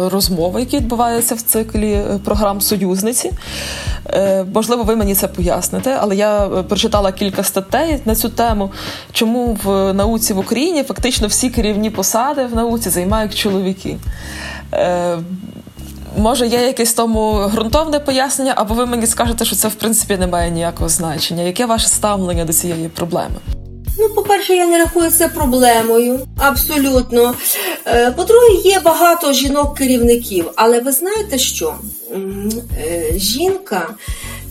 розмови, 0.09 0.59
які 0.59 0.77
відбуваються 0.77 1.35
в 1.35 1.41
циклі 1.41 1.91
е, 1.91 2.19
програм 2.25 2.61
союзниці. 2.61 3.31
Е, 4.09 4.45
Можливо, 4.53 4.83
ви 4.83 4.95
мені 4.95 5.15
це 5.15 5.27
поясните, 5.27 5.97
але 6.01 6.15
я 6.15 6.45
е, 6.45 6.63
прочитала 6.63 7.11
кілька 7.11 7.43
статей 7.43 8.01
на 8.05 8.15
цю 8.15 8.29
тему, 8.29 8.71
чому 9.11 9.57
в 9.63 9.93
науці 9.93 10.33
в 10.33 10.39
Україні 10.39 10.83
фактично 10.83 11.27
всі 11.27 11.49
керівні 11.49 11.89
посади 11.89 12.45
в 12.45 12.55
науці 12.55 12.89
займають 12.89 13.35
чоловіки. 13.35 13.97
Е, 14.73 15.17
Може, 16.17 16.47
є 16.47 16.61
якесь 16.61 16.93
тому 16.93 17.49
ґрунтовне 17.53 17.99
пояснення, 17.99 18.53
або 18.55 18.73
ви 18.73 18.85
мені 18.85 19.07
скажете, 19.07 19.45
що 19.45 19.55
це 19.55 19.67
в 19.67 19.73
принципі 19.73 20.17
не 20.17 20.27
має 20.27 20.51
ніякого 20.51 20.89
значення. 20.89 21.43
Яке 21.43 21.65
ваше 21.65 21.87
ставлення 21.87 22.45
до 22.45 22.53
цієї 22.53 22.89
проблеми? 22.89 23.35
Ну, 23.97 24.09
по-перше, 24.09 24.55
я 24.55 24.67
не 24.67 24.77
рахую 24.79 25.11
це 25.11 25.27
проблемою. 25.27 26.19
Абсолютно. 26.37 27.33
Е, 27.87 28.11
по-друге, 28.11 28.53
є 28.63 28.79
багато 28.79 29.33
жінок-керівників, 29.33 30.51
але 30.55 30.79
ви 30.79 30.91
знаєте 30.91 31.37
що? 31.37 31.75
Е, 32.11 33.13
жінка, 33.15 33.89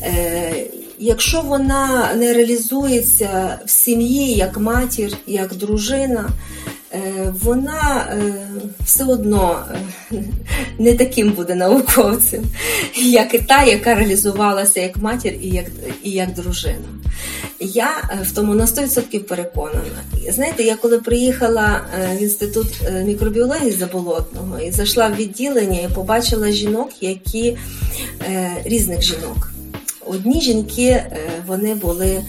е, 0.02 0.66
якщо 0.98 1.40
вона 1.40 2.10
не 2.16 2.32
реалізується 2.32 3.58
в 3.66 3.70
сім'ї 3.70 4.34
як 4.34 4.58
матір, 4.58 5.12
як 5.26 5.54
дружина, 5.54 6.28
вона 7.42 8.06
все 8.84 9.04
одно 9.04 9.64
не 10.78 10.94
таким 10.94 11.30
буде 11.30 11.54
науковцем, 11.54 12.44
як 12.96 13.34
і 13.34 13.38
та, 13.38 13.64
яка 13.64 13.94
реалізувалася 13.94 14.80
як 14.80 14.96
матір 14.96 15.32
і 15.42 15.48
як 15.48 15.66
і 16.02 16.10
як 16.10 16.34
дружина. 16.34 16.88
Я 17.60 17.88
в 18.22 18.34
тому 18.34 18.54
на 18.54 18.64
100% 18.64 19.18
переконана. 19.18 20.02
Знаєте, 20.28 20.62
я 20.62 20.76
коли 20.76 20.98
приїхала 20.98 21.80
в 22.18 22.22
інститут 22.22 22.66
мікробіології 23.04 23.72
Заболотного 23.72 24.60
і 24.60 24.70
зайшла 24.70 25.08
в 25.08 25.14
відділення 25.14 25.80
і 25.80 25.94
побачила 25.94 26.50
жінок, 26.50 26.90
які 27.00 27.56
різних 28.64 29.02
жінок. 29.02 29.50
Одні 30.06 30.40
жінки 30.40 31.04
вони 31.46 31.74
були 31.74 32.22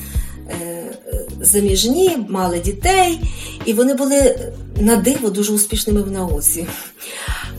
заміжні, 1.46 2.18
мали 2.30 2.60
дітей, 2.60 3.20
і 3.66 3.74
вони 3.74 3.94
були 3.94 4.40
на 4.80 4.96
диво 4.96 5.30
дуже 5.30 5.54
успішними 5.54 6.02
в 6.02 6.12
науці. 6.12 6.68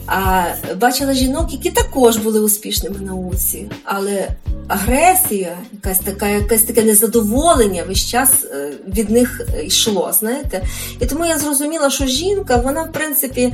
А 0.07 0.45
бачила 0.81 1.13
жінок, 1.13 1.53
які 1.53 1.71
також 1.71 2.17
були 2.17 2.41
успішними 2.41 2.97
в 2.97 3.03
науці, 3.03 3.71
але 3.85 4.29
агресія, 4.69 5.59
якась 5.73 5.99
така, 5.99 6.29
якесь 6.29 6.63
таке 6.63 6.83
незадоволення 6.83 7.85
весь 7.89 8.07
час 8.07 8.45
е, 8.45 8.73
від 8.89 9.11
них 9.11 9.41
йшло. 9.65 10.13
знаєте. 10.19 10.63
І 11.01 11.07
тому 11.07 11.27
я 11.27 11.39
зрозуміла, 11.39 11.91
що 11.91 12.07
жінка, 12.07 12.57
вона, 12.57 12.83
в 12.83 12.93
принципі, 12.93 13.53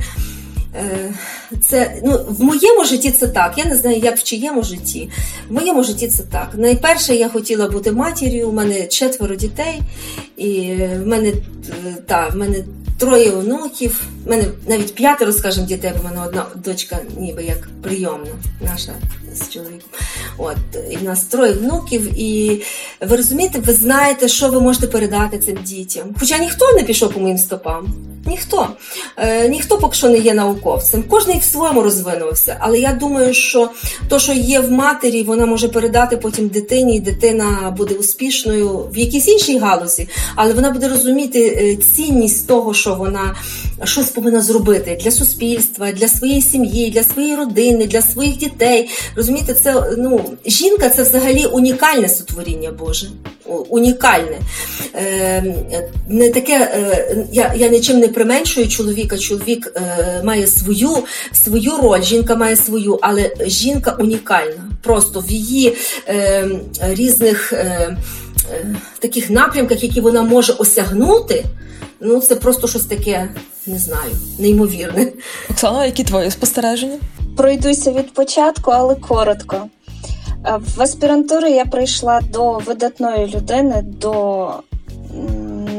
це 1.61 2.01
ну, 2.03 2.19
в 2.29 2.43
моєму 2.43 2.85
житті 2.85 3.11
це 3.11 3.27
так. 3.27 3.53
Я 3.57 3.65
не 3.65 3.75
знаю, 3.75 3.97
як 3.97 4.17
в 4.17 4.23
чиєму 4.23 4.63
житті. 4.63 5.09
В 5.49 5.53
моєму 5.53 5.83
житті 5.83 6.07
це 6.07 6.23
так. 6.23 6.51
Найперше 6.53 7.15
я 7.15 7.29
хотіла 7.29 7.69
бути 7.69 7.91
матір'ю, 7.91 8.49
у 8.49 8.51
мене 8.51 8.87
четверо 8.87 9.35
дітей, 9.35 9.81
і 10.37 10.73
в 11.03 11.07
мене 11.07 11.27
е, 11.29 11.33
та, 12.07 12.27
в 12.27 12.35
мене 12.35 12.63
троє 12.97 13.31
онуків, 13.31 14.01
в 14.25 14.29
мене 14.29 14.45
навіть 14.67 14.95
п'ятеро, 14.95 15.33
скажімо, 15.33 15.67
дітей, 15.67 15.91
бо 15.95 16.01
в 16.01 16.05
мене 16.05 16.27
одна 16.27 16.45
дочка, 16.55 16.99
ніби 17.17 17.43
як 17.43 17.69
прийомна, 17.81 18.31
наша 18.61 18.93
з 19.35 19.49
чоловіком. 19.49 19.89
От, 20.37 20.57
І 20.91 20.97
в 20.97 21.03
нас 21.03 21.23
троє 21.23 21.51
внуків, 21.51 22.19
і 22.19 22.61
ви 23.01 23.17
розумієте, 23.17 23.59
ви 23.59 23.73
знаєте, 23.73 24.27
що 24.27 24.49
ви 24.49 24.61
можете 24.61 24.87
передати 24.87 25.39
цим 25.39 25.57
дітям. 25.63 26.03
Хоча 26.19 26.37
ніхто 26.37 26.71
не 26.73 26.83
пішов 26.83 27.13
по 27.13 27.19
моїм 27.19 27.37
стопам. 27.37 27.93
Ніхто. 28.25 28.67
Е, 29.17 29.49
Ніхто 29.49 29.77
поки 29.77 29.95
що 29.95 30.09
не 30.09 30.17
є 30.17 30.33
науковцем. 30.33 31.03
Кожен 31.09 31.39
в 31.39 31.43
своєму 31.43 31.81
розвинувся. 31.81 32.57
Але 32.59 32.79
я 32.79 32.93
думаю, 32.93 33.33
що 33.33 33.69
то, 34.09 34.19
що 34.19 34.33
є 34.33 34.59
в 34.59 34.71
матері, 34.71 35.23
вона 35.23 35.45
може 35.45 35.69
передати 35.69 36.17
потім 36.17 36.47
дитині, 36.47 36.95
і 36.95 36.99
дитина 36.99 37.75
буде 37.77 37.95
успішною 37.95 38.89
в 38.93 38.97
якійсь 38.97 39.27
іншій 39.27 39.57
галузі, 39.57 40.09
але 40.35 40.53
вона 40.53 40.71
буде 40.71 40.87
розуміти 40.87 41.47
е, 41.47 41.75
цінність 41.75 42.47
того, 42.47 42.73
що 42.83 42.95
вона 42.95 43.35
щось 43.83 44.09
повинна 44.09 44.41
зробити 44.41 44.99
для 45.03 45.11
суспільства, 45.11 45.91
для 45.91 46.07
своєї 46.07 46.41
сім'ї, 46.41 46.91
для 46.91 47.03
своєї 47.03 47.35
родини, 47.35 47.87
для 47.87 48.01
своїх 48.01 48.37
дітей. 48.37 48.89
Розумієте, 49.15 49.53
це 49.53 49.83
ну 49.97 50.25
жінка 50.45 50.89
це 50.89 51.03
взагалі 51.03 51.45
унікальне 51.45 52.09
сотворіння 52.09 52.71
Боже. 52.71 53.07
Унікальне. 53.69 54.37
Е, 54.95 55.43
не 56.07 56.29
таке, 56.29 56.53
е, 56.53 57.25
Я 57.31 57.53
я 57.57 57.67
нічим 57.67 57.99
не 57.99 58.07
применшую 58.07 58.67
чоловіка. 58.67 59.17
Чоловік 59.17 59.73
е, 59.75 60.21
має 60.23 60.47
свою 60.47 60.97
свою 61.31 61.77
роль, 61.77 62.01
жінка 62.01 62.35
має 62.35 62.55
свою, 62.55 62.99
але 63.01 63.35
жінка 63.45 63.97
унікальна. 63.99 64.69
Просто 64.81 65.19
в 65.19 65.31
її 65.31 65.77
різних 66.81 67.53
таких 68.99 69.29
напрямках, 69.29 69.83
які 69.83 70.01
вона 70.01 70.21
може 70.21 70.53
осягнути. 70.53 71.45
Ну, 71.99 72.19
це 72.19 72.35
просто 72.35 72.67
щось 72.67 72.85
таке, 72.85 73.29
не 73.67 73.77
знаю, 73.77 74.11
неймовірне. 74.39 75.07
Оксана, 75.51 75.85
які 75.85 76.03
твої 76.03 76.31
спостереження? 76.31 76.97
Пройдуся 77.37 77.91
від 77.91 78.13
початку, 78.13 78.71
але 78.71 78.95
коротко. 78.95 79.57
Е, 80.45 80.59
в 80.75 80.81
аспірантуру 80.81 81.47
я 81.47 81.65
прийшла 81.65 82.21
до 82.21 82.57
видатної 82.57 83.27
людини, 83.35 83.81
до 83.81 84.47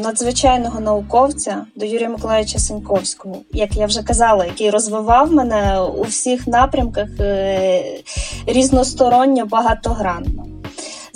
надзвичайного 0.03 0.81
науковця, 0.81 1.67
до 1.77 1.87
Юрія 1.87 2.09
Миколаївича 2.09 2.59
Сеньковського, 2.59 3.37
як 3.53 3.77
я 3.77 3.87
вже 3.87 4.03
казала, 4.03 4.45
який 4.45 4.71
розвивав 4.71 5.33
мене 5.33 5.81
у 5.81 6.03
всіх 6.03 6.47
напрямках 6.47 7.09
е, 7.21 7.83
різносторонньо 8.47 9.47
багатогранно. 9.47 10.54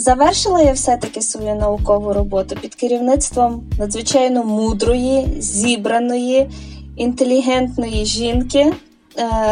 Завершила 0.00 0.58
я 0.58 0.72
все-таки 0.74 1.20
свою 1.20 1.54
наукову 1.54 2.12
роботу 2.12 2.56
під 2.60 2.74
керівництвом 2.74 3.62
надзвичайно 3.78 4.44
мудрої, 4.44 5.26
зібраної, 5.38 6.50
інтелігентної 6.96 8.04
жінки. 8.04 8.58
Е, 8.58 8.72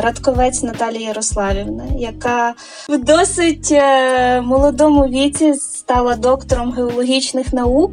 Радковець 0.00 0.62
Наталії 0.62 1.04
Ярославівни, 1.04 1.84
яка 1.98 2.54
в 2.88 2.98
досить 2.98 3.72
е, 3.72 4.40
молодому 4.40 5.06
віці 5.06 5.54
стала 5.54 6.16
доктором 6.16 6.72
геологічних 6.72 7.52
наук, 7.52 7.92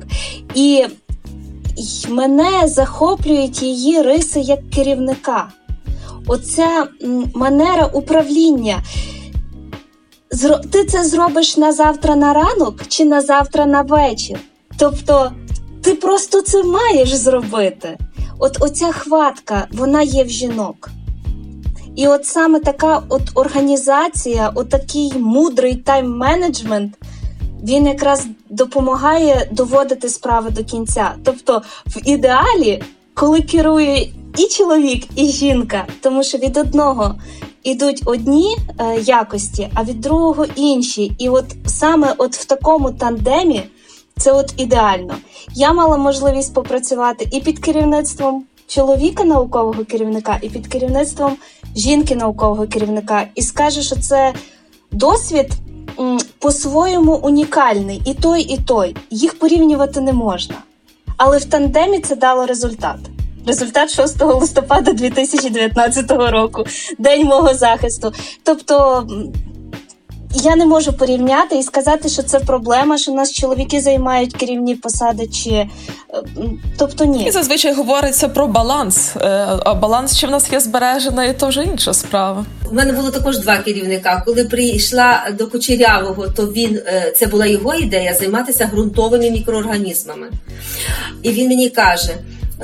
і 0.55 0.85
мене 2.09 2.67
захоплюють 2.67 3.61
її 3.61 4.01
риси 4.01 4.39
як 4.39 4.69
керівника. 4.69 5.47
Оця 6.27 6.87
манера 7.35 7.85
управління 7.85 8.83
ти 10.71 10.85
це 10.85 11.03
зробиш 11.03 11.57
на 11.57 11.71
завтра 11.71 12.15
на 12.15 12.33
ранок 12.33 12.87
чи 12.87 13.05
на 13.05 13.21
завтра 13.21 13.65
на 13.65 13.81
вечір. 13.81 14.39
Тобто 14.77 15.31
ти 15.81 15.95
просто 15.95 16.41
це 16.41 16.63
маєш 16.63 17.13
зробити. 17.13 17.97
От 18.39 18.57
оця 18.59 18.91
хватка, 18.91 19.67
вона 19.71 20.01
є 20.01 20.23
в 20.23 20.29
жінок. 20.29 20.89
І 21.95 22.07
от 22.07 22.25
саме 22.25 22.59
така 22.59 23.03
от 23.09 23.21
організація, 23.33 24.51
отакий 24.55 25.13
мудрий 25.17 25.83
тайм-менеджмент, 25.85 26.89
він 27.63 27.87
якраз 27.87 28.25
допомагає 28.49 29.49
доводити 29.51 30.09
справи 30.09 30.49
до 30.49 30.63
кінця. 30.63 31.11
Тобто, 31.23 31.61
в 31.87 32.09
ідеалі, 32.09 32.83
коли 33.13 33.41
керує 33.41 34.09
і 34.37 34.43
чоловік, 34.43 35.07
і 35.15 35.27
жінка, 35.27 35.85
тому 36.01 36.23
що 36.23 36.37
від 36.37 36.57
одного 36.57 37.15
ідуть 37.63 38.01
одні 38.05 38.57
е, 38.79 38.99
якості, 38.99 39.69
а 39.73 39.83
від 39.83 40.01
другого 40.01 40.45
інші. 40.55 41.15
І 41.17 41.29
от 41.29 41.45
саме 41.65 42.15
от 42.17 42.35
в 42.35 42.45
такому 42.45 42.91
тандемі 42.91 43.63
це 44.17 44.31
от 44.31 44.53
ідеально. 44.57 45.15
Я 45.55 45.73
мала 45.73 45.97
можливість 45.97 46.53
попрацювати 46.53 47.27
і 47.31 47.41
під 47.41 47.59
керівництвом 47.59 48.43
чоловіка 48.67 49.23
наукового 49.23 49.85
керівника, 49.85 50.39
і 50.41 50.49
під 50.49 50.67
керівництвом 50.67 51.35
жінки 51.75 52.15
наукового 52.15 52.67
керівника. 52.67 53.27
І 53.35 53.41
скажу, 53.41 53.81
що 53.81 53.95
це 53.95 54.33
досвід. 54.91 55.47
По-своєму 56.39 57.15
унікальний 57.15 58.01
і 58.05 58.13
той, 58.13 58.41
і 58.41 58.57
той. 58.57 58.95
Їх 59.09 59.39
порівнювати 59.39 60.01
не 60.01 60.13
можна. 60.13 60.55
Але 61.17 61.37
в 61.37 61.45
тандемі 61.45 61.99
це 61.99 62.15
дало 62.15 62.45
результат. 62.45 62.97
Результат 63.47 63.91
6 63.91 64.21
листопада 64.21 64.93
2019 64.93 66.11
року, 66.11 66.65
день 66.97 67.25
мого 67.25 67.53
захисту. 67.53 68.13
Тобто. 68.43 69.07
Я 70.35 70.55
не 70.55 70.65
можу 70.65 70.93
порівняти 70.93 71.55
і 71.55 71.63
сказати, 71.63 72.09
що 72.09 72.23
це 72.23 72.39
проблема, 72.39 72.97
що 72.97 73.11
у 73.11 73.15
нас 73.15 73.31
чоловіки 73.31 73.81
займають 73.81 74.33
керівні 74.33 74.75
посади, 74.75 75.27
чи 75.27 75.49
е, 75.49 75.69
тобто 76.77 77.05
ні. 77.05 77.25
І 77.25 77.31
зазвичай 77.31 77.73
говориться 77.73 78.29
про 78.29 78.47
баланс. 78.47 79.15
Е, 79.15 79.19
а 79.65 79.73
баланс 79.73 80.17
чи 80.17 80.27
в 80.27 80.31
нас 80.31 80.51
є 80.51 80.59
збережений, 80.59 81.33
то 81.33 81.47
вже 81.47 81.63
інша 81.63 81.93
справа. 81.93 82.45
У 82.71 82.73
мене 82.73 82.93
було 82.93 83.11
також 83.11 83.37
два 83.37 83.57
керівника. 83.57 84.23
Коли 84.25 84.45
прийшла 84.45 85.27
до 85.37 85.47
Кучерявого, 85.47 86.27
то 86.27 86.45
він 86.45 86.75
е, 86.85 87.13
це 87.15 87.25
була 87.25 87.45
його 87.45 87.73
ідея 87.73 88.13
займатися 88.13 88.69
ґрунтовими 88.73 89.31
мікроорганізмами. 89.31 90.27
І 91.23 91.29
він 91.29 91.47
мені 91.47 91.69
каже. 91.69 92.13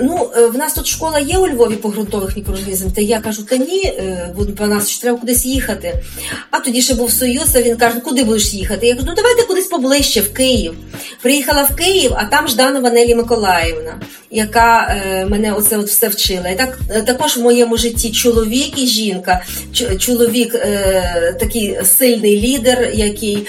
Ну, 0.02 0.32
е, 0.38 0.48
в 0.48 0.58
нас 0.58 0.74
тут 0.74 0.88
школа 0.88 1.20
є 1.20 1.38
у 1.38 1.48
Львові 1.48 1.76
по 1.76 1.90
ґрунтових 1.90 2.38
мікроорганізмах, 2.38 2.94
Та 2.94 3.02
я 3.02 3.20
кажу, 3.20 3.44
та 3.44 3.58
ні, 3.58 3.84
е, 3.84 4.34
по 4.58 4.68
нас 4.68 4.90
ще 4.90 5.02
треба 5.02 5.20
кудись 5.20 5.46
їхати. 5.46 5.94
А 6.52 6.60
тоді 6.60 6.82
ще 6.82 6.94
був 6.94 7.12
Союз, 7.12 7.56
а 7.56 7.62
він 7.62 7.78
каже, 7.78 7.96
«Ну, 7.96 8.02
куди 8.02 8.24
будеш 8.24 8.54
їхати? 8.54 8.88
Я 8.88 8.94
кажу, 8.94 9.06
ну 9.10 9.16
давайте 9.16 9.44
кудись 9.44 9.68
поближче, 9.68 10.22
в 10.22 10.34
Київ. 10.34 10.74
Приїхала 11.22 11.64
в 11.64 11.76
Київ, 11.76 12.12
а 12.16 12.26
там 12.26 12.48
Жданова 12.48 12.90
Нелі 12.90 13.16
Миколаївна, 13.16 14.02
яка 14.32 14.96
е, 15.06 15.26
мене 15.26 15.54
оце 15.54 15.78
от 15.78 15.88
все 15.88 16.08
вчила. 16.08 16.50
І 16.50 16.58
так 16.58 16.80
також 17.06 17.38
в 17.38 17.42
моєму 17.42 17.78
житті 17.78 18.12
чоловік 18.12 18.80
і 18.80 18.88
жінка. 18.88 19.44
Чоловік 20.00 20.56
такий 21.40 21.80
сильний 21.84 22.42
лідер, 22.42 22.92
який 22.94 23.48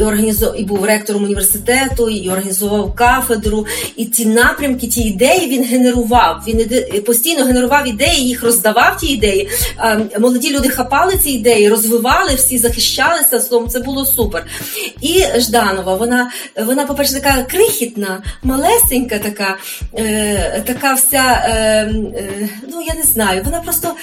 і 0.00 0.02
організував 0.02 0.60
і 0.60 0.64
був 0.64 0.84
ректором 0.84 1.24
університету, 1.24 2.10
і 2.10 2.30
організував 2.30 2.94
кафедру. 2.94 3.66
І 3.96 4.04
ті 4.04 4.26
напрямки, 4.26 4.86
ті 4.86 5.00
ідеї 5.00 5.48
він 5.48 5.64
генерував. 5.76 6.42
Він 6.46 7.02
постійно 7.02 7.44
генерував 7.44 7.88
ідеї, 7.88 8.28
їх 8.28 8.42
роздавав 8.42 8.96
ті 8.96 9.06
ідеї. 9.06 9.48
Е, 9.78 10.00
Молоді 10.18 10.50
люди 10.50 10.68
хапали 10.68 11.16
ці 11.16 11.30
ідеї, 11.30 11.68
розвивали, 11.68 12.34
всі 12.34 12.58
захищалися 12.58 13.40
словом. 13.40 13.68
Це 13.68 13.80
було 13.80 14.06
супер. 14.06 14.46
І 15.00 15.24
Жданова, 15.36 15.94
вона, 15.94 16.30
вона 16.66 16.86
по-перше, 16.86 17.14
така 17.14 17.42
крихітна, 17.42 18.22
малесенька, 18.42 19.18
така, 19.18 19.56
е, 19.98 20.62
така 20.66 20.94
вся, 20.94 21.42
е, 21.44 21.52
е, 22.16 22.48
ну 22.68 22.82
я 22.82 22.94
не 22.94 23.02
знаю, 23.02 23.42
вона 23.44 23.60
просто. 23.60 23.94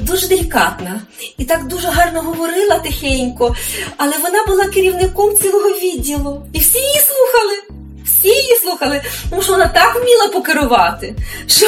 Дуже 0.00 0.28
делікатна 0.28 1.00
і 1.38 1.44
так 1.44 1.66
дуже 1.66 1.88
гарно 1.88 2.20
говорила 2.20 2.78
тихенько, 2.78 3.56
але 3.96 4.12
вона 4.22 4.44
була 4.46 4.64
керівником 4.64 5.36
цілого 5.36 5.68
відділу. 5.68 6.46
І 6.52 6.58
всі 6.58 6.78
її 6.78 7.00
слухали. 7.00 7.78
Всі 8.18 8.28
її 8.28 8.56
слухали, 8.62 9.02
тому 9.30 9.42
що 9.42 9.52
вона 9.52 9.66
так 9.66 9.96
вміла 9.96 10.28
покерувати, 10.28 11.14
що 11.46 11.66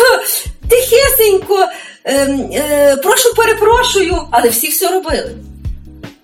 тихесенько, 0.69 1.67
ем, 2.05 2.51
е, 2.55 2.97
прошу, 2.97 3.35
перепрошую, 3.35 4.27
але 4.31 4.49
всі 4.49 4.69
все 4.69 4.89
робили. 4.89 5.31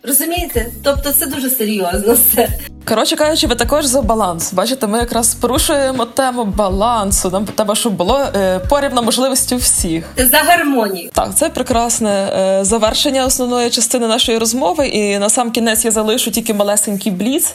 Розумієте? 0.03 0.67
Тобто 0.85 1.13
це 1.13 1.27
дуже 1.27 1.51
серйозно 1.51 2.15
все. 2.15 2.49
Коротше 2.89 3.17
кажучи, 3.17 3.47
ви 3.47 3.55
також 3.55 3.85
за 3.85 4.03
баланс. 4.03 4.53
Бачите, 4.53 4.87
ми 4.87 4.99
якраз 4.99 5.35
порушуємо 5.35 6.05
тему 6.05 6.45
балансу. 6.45 7.31
Нам 7.31 7.45
треба, 7.45 7.75
щоб 7.75 7.93
було 7.93 8.27
е, 8.37 8.59
порівна 8.59 9.03
можливості 9.03 9.55
у 9.55 9.59
всіх. 9.59 10.05
За 10.17 10.39
гармонію. 10.39 11.11
Так, 11.13 11.35
це 11.35 11.49
прекрасне 11.49 12.11
е, 12.11 12.65
завершення 12.65 13.27
основної 13.27 13.71
частини 13.71 14.07
нашої 14.07 14.39
розмови. 14.39 14.87
І 14.87 15.19
на 15.19 15.29
сам 15.29 15.51
кінець 15.51 15.85
я 15.85 15.91
залишу 15.91 16.31
тільки 16.31 16.55
малесенький 16.55 17.13
бліц. 17.13 17.55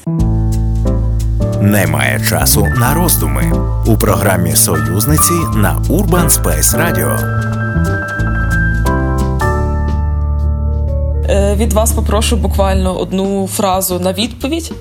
Немає 1.61 2.21
часу 2.29 2.67
на 2.77 2.93
роздуми 2.93 3.51
у 3.85 3.97
програмі 3.97 4.55
Союзниці 4.55 5.33
на 5.55 5.83
Urban 5.89 6.29
Space 6.29 6.77
Radio. 6.77 7.19
Е, 11.29 11.55
Від 11.55 11.73
вас 11.73 11.91
попрошу 11.91 12.35
буквально 12.35 12.97
одну 12.99 13.47
фразу 13.47 13.99
на 13.99 14.13
відповідь. 14.13 14.71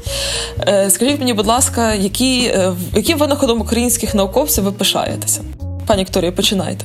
Е, 0.69 0.91
Скажіть 0.91 1.19
мені, 1.19 1.33
будь 1.33 1.47
ласка, 1.47 1.95
які, 1.95 2.45
е, 2.45 2.73
яким 2.95 3.19
винаходом 3.19 3.61
українських 3.61 4.15
науковців 4.15 4.65
ви 4.65 4.73
пишаєтеся? 4.73 5.41
Пані 5.87 6.03
Вікторія, 6.03 6.33
починайте. 6.33 6.85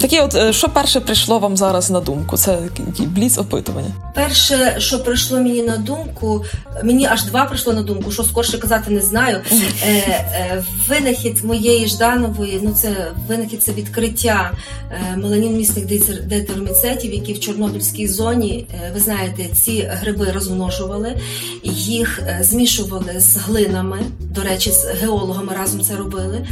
Такі, 0.00 0.20
от 0.20 0.34
е, 0.34 0.52
що 0.52 0.68
перше 0.68 1.00
прийшло 1.00 1.38
вам 1.38 1.56
зараз 1.56 1.90
на 1.90 2.00
думку? 2.00 2.36
Це 2.36 2.58
бліц 2.98 3.38
опитування. 3.38 3.90
Перше, 4.14 4.74
що 4.78 4.98
прийшло 5.04 5.40
мені 5.40 5.62
на 5.62 5.76
думку, 5.76 6.44
мені 6.84 7.06
аж 7.06 7.24
два 7.24 7.44
прийшло 7.44 7.72
на 7.72 7.82
думку, 7.82 8.12
що 8.12 8.24
скорше 8.24 8.58
казати 8.58 8.90
не 8.90 9.00
знаю. 9.00 9.40
Е, 9.52 9.86
е, 9.86 10.64
винахід 10.88 11.44
моєї 11.44 11.86
Жданової, 11.86 12.60
ну 12.62 12.70
це 12.72 13.12
винахід 13.28 13.62
це 13.62 13.72
відкриття 13.72 14.50
е, 14.90 15.16
меланінмісних 15.16 15.86
дейтероміцетів, 16.26 17.12
які 17.12 17.32
в 17.32 17.40
Чорнобильській 17.40 18.08
зоні, 18.08 18.66
е, 18.74 18.90
ви 18.94 19.00
знаєте, 19.00 19.44
ці 19.54 19.90
гриби 19.92 20.32
розмножували, 20.32 21.16
їх 21.64 22.18
е, 22.26 22.38
змішували 22.42 23.14
з 23.20 23.36
глинами. 23.36 23.98
До 24.20 24.42
речі, 24.42 24.70
з 24.72 24.84
геологами 24.84 25.52
разом 25.58 25.80
це 25.80 25.96
робили. 25.96 26.46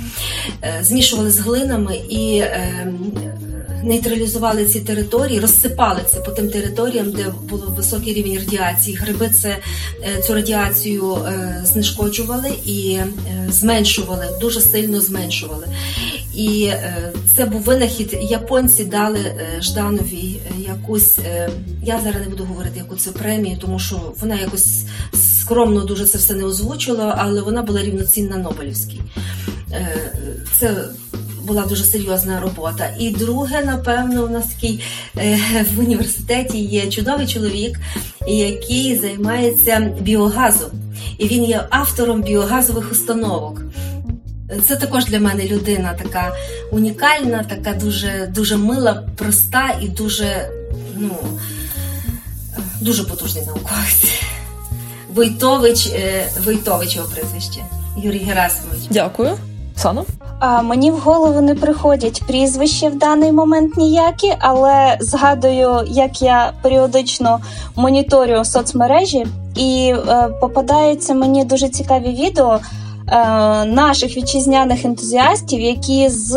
Е, 0.62 0.78
змішували 0.82 1.30
з 1.30 1.38
глинами 1.38 1.96
і. 2.08 2.38
е, 2.38 2.92
нейтралізували 3.82 4.66
ці 4.66 4.80
території, 4.80 5.40
розсипали 5.40 6.00
це 6.06 6.20
по 6.20 6.30
тим 6.30 6.50
територіям, 6.50 7.10
де 7.10 7.26
було 7.48 7.66
високий 7.66 8.14
рівень 8.14 8.38
радіації. 8.38 8.96
Гриби 8.96 9.28
це 9.28 9.56
е, 10.02 10.22
цю 10.22 10.34
радіацію 10.34 11.14
е, 11.14 11.62
знешкоджували 11.64 12.50
і 12.66 12.92
е, 12.92 13.06
зменшували, 13.50 14.26
дуже 14.40 14.60
сильно 14.60 15.00
зменшували. 15.00 15.66
І 16.34 16.70
це 17.36 17.44
був 17.44 17.60
винахід. 17.60 18.18
Японці 18.22 18.84
дали 18.84 19.18
Жданові 19.60 20.36
якусь. 20.58 21.18
Я 21.84 22.00
зараз 22.04 22.22
не 22.22 22.28
буду 22.28 22.44
говорити 22.44 22.78
яку 22.78 22.96
це 22.96 23.10
премію, 23.10 23.58
тому 23.60 23.78
що 23.78 24.12
вона 24.20 24.40
якось 24.40 24.84
скромно 25.14 25.80
дуже 25.80 26.04
це 26.06 26.18
все 26.18 26.34
не 26.34 26.44
озвучила, 26.44 27.14
але 27.18 27.42
вона 27.42 27.62
була 27.62 27.82
рівноцінна 27.82 28.36
Нобелівській. 28.36 29.00
Це 30.58 30.84
була 31.48 31.62
дуже 31.62 31.84
серйозна 31.84 32.40
робота. 32.40 32.90
І 32.98 33.10
друге, 33.10 33.62
напевно, 33.64 34.24
у 34.24 34.28
нас 34.28 34.46
такий 34.46 34.84
е, 35.16 35.38
в 35.74 35.78
університеті 35.78 36.58
є 36.58 36.86
чудовий 36.86 37.26
чоловік, 37.26 37.78
який 38.26 38.96
займається 38.96 39.92
біогазом, 40.00 40.70
і 41.18 41.28
він 41.28 41.44
є 41.44 41.66
автором 41.70 42.22
біогазових 42.22 42.92
установок. 42.92 43.62
Це 44.68 44.76
також 44.76 45.04
для 45.04 45.20
мене 45.20 45.44
людина 45.44 45.94
така 46.02 46.32
унікальна, 46.72 47.44
така 47.48 47.72
дуже, 47.72 48.32
дуже 48.34 48.56
мила, 48.56 49.04
проста 49.16 49.78
і 49.82 49.88
дуже, 49.88 50.50
ну, 50.96 51.16
дуже 52.80 53.04
потужний 53.04 53.44
науковець. 53.46 54.22
Войтович, 55.14 55.86
е, 55.86 56.28
Войтович 56.44 56.96
його 56.96 57.08
прізвище, 57.08 57.60
Юрій 58.02 58.18
Герасимович. 58.18 58.82
Дякую. 58.90 59.36
Сано? 59.76 60.04
А, 60.40 60.62
мені 60.62 60.90
в 60.90 60.98
голову 60.98 61.40
не 61.40 61.54
приходять 61.54 62.22
прізвища 62.26 62.88
в 62.88 62.94
даний 62.94 63.32
момент 63.32 63.76
ніякі, 63.76 64.34
але 64.38 64.96
згадую, 65.00 65.84
як 65.86 66.22
я 66.22 66.52
періодично 66.62 67.40
моніторю 67.76 68.44
соцмережі, 68.44 69.26
і 69.56 69.94
е, 70.08 70.28
попадаються 70.40 71.14
мені 71.14 71.44
дуже 71.44 71.68
цікаві 71.68 72.08
відео 72.08 72.58
е, 72.58 72.64
наших 73.64 74.16
вітчизняних 74.16 74.84
ентузіастів, 74.84 75.60
які 75.60 76.08
з 76.08 76.36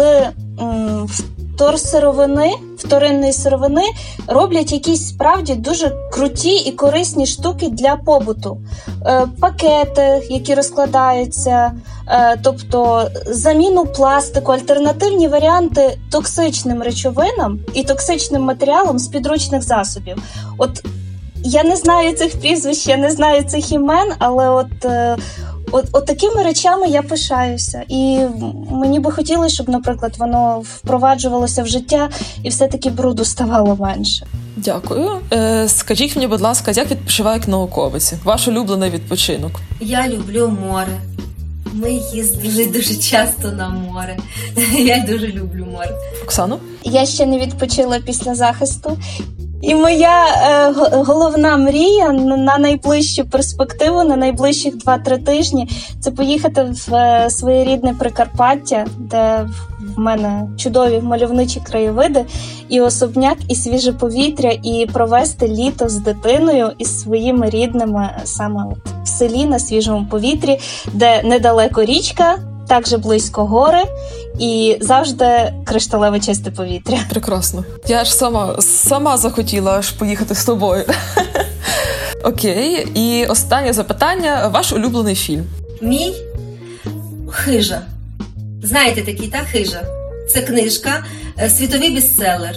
м, 0.62 1.08
вторсировини, 1.62 2.52
вторинної 2.78 3.34
сировини 3.34 3.84
роблять 4.28 4.72
якісь 4.72 5.10
справді 5.10 5.56
дуже 5.56 5.96
круті 6.12 6.56
і 6.56 6.72
корисні 6.72 7.26
штуки 7.26 7.68
для 7.68 7.96
побуту. 7.96 8.58
Е, 9.06 9.28
пакети, 9.40 10.28
які 10.30 10.54
розкладаються, 10.54 11.52
е, 11.52 11.74
тобто 12.44 13.10
заміну 13.28 13.86
пластику, 13.86 14.52
альтернативні 14.52 15.28
варіанти 15.28 15.98
токсичним 16.12 16.82
речовинам 16.82 17.60
і 17.74 17.84
токсичним 17.84 18.42
матеріалам 18.42 19.00
з 19.00 19.08
підручних 19.08 19.62
засобів. 19.62 20.18
От 20.58 20.84
я 21.44 21.64
не 21.64 21.76
знаю 21.76 22.14
цих 22.14 22.40
прізвищ, 22.40 22.88
я 22.88 22.98
не 22.98 23.12
знаю 23.12 23.44
цих 23.44 23.72
імен, 23.72 24.12
але 24.20 24.50
от. 24.50 24.86
е, 24.86 25.18
От, 25.74 25.86
от 25.92 26.06
такими 26.06 26.44
речами 26.44 26.88
я 26.88 27.02
пишаюся, 27.02 27.84
і 27.88 28.20
мені 28.72 29.00
би 29.00 29.12
хотілося, 29.12 29.56
щоб, 29.56 29.70
наприклад, 29.70 30.16
воно 30.20 30.60
впроваджувалося 30.76 31.64
в 31.64 31.68
життя 31.68 32.10
і 32.44 32.50
все-таки 32.50 32.90
бруду 32.90 33.26
ставало 33.26 33.76
менше. 33.76 34.26
Дякую. 34.58 35.10
Е, 35.34 35.68
скажіть 35.70 36.16
мені, 36.16 36.28
будь 36.28 36.42
ласка, 36.42 36.72
як 36.72 36.92
відпочиває 36.92 37.38
як 37.38 37.48
науковиці? 37.48 38.18
Ваш 38.24 38.48
улюблений 38.48 38.90
відпочинок? 38.90 39.52
Я 39.82 40.08
люблю 40.08 40.58
море. 40.70 40.98
Ми 41.74 41.92
їздили 41.92 42.66
дуже 42.66 42.96
часто 42.96 43.52
на 43.52 43.70
море. 43.70 44.18
Я 44.80 45.06
дуже 45.10 45.28
люблю 45.28 45.66
море. 45.66 45.98
Оксану? 46.24 46.60
Я 46.84 47.06
ще 47.06 47.26
не 47.26 47.40
відпочила 47.40 48.00
після 48.00 48.36
захисту. 48.36 48.98
І 49.62 49.76
моя 49.76 50.26
е, 50.26 50.72
головна 50.92 51.58
мрія 51.58 52.12
на 52.12 52.38
на 52.38 52.58
найближчу 52.58 53.26
перспективу, 53.26 54.04
на 54.04 54.16
найближчих 54.16 54.76
2-3 54.78 55.24
тижні, 55.24 55.70
це 56.00 56.12
поїхати 56.12 56.64
в 56.64 56.96
е, 56.96 57.30
своє 57.30 57.64
рідне 57.64 57.94
Прикарпаття, 57.94 58.86
де 58.98 59.48
в 59.96 60.00
мене 60.00 60.48
чудові 60.58 61.02
мальовничі 61.02 61.60
краєвиди, 61.60 62.26
і 62.70 62.82
особняк, 62.82 63.38
і 63.48 63.56
свіже 63.56 63.94
повітря, 63.94 64.52
і 64.64 64.88
провести 64.94 65.48
літо 65.48 65.90
з 65.90 65.98
дитиною 65.98 66.72
і 66.78 66.86
своїми 66.86 67.50
рідними 67.50 68.10
саме 68.24 68.64
от 68.72 68.92
в 69.04 69.08
селі 69.08 69.46
на 69.46 69.60
свіжому 69.60 70.06
повітрі, 70.06 70.60
де 70.94 71.22
недалеко 71.24 71.84
річка, 71.84 72.38
також 72.72 72.94
близько 72.94 73.46
гори, 73.46 73.84
і 74.40 74.78
завжди 74.82 75.54
кришталеве 75.66 76.20
чисте 76.20 76.52
повітря. 76.52 77.00
Прекрасно. 77.10 77.66
Я 77.88 78.06
ж 78.06 78.14
сама 78.14 78.62
сама 78.62 79.18
захотіла 79.18 79.72
аж 79.72 79.92
поїхати 79.92 80.36
з 80.36 80.46
тобою. 80.46 80.86
Окей, 82.24 82.88
і 82.96 83.26
останнє 83.26 83.74
запитання: 83.74 84.48
ваш 84.54 84.74
улюблений 84.74 85.16
фільм? 85.16 85.46
Мій 85.82 86.14
хижа. 87.32 87.82
Знаєте 88.64 89.02
такий, 89.02 89.28
так, 89.28 89.46
хижа? 89.52 89.84
Це 90.30 90.42
книжка, 90.42 91.06
е, 91.40 91.50
світовий 91.50 91.96
бестселер. 91.96 92.56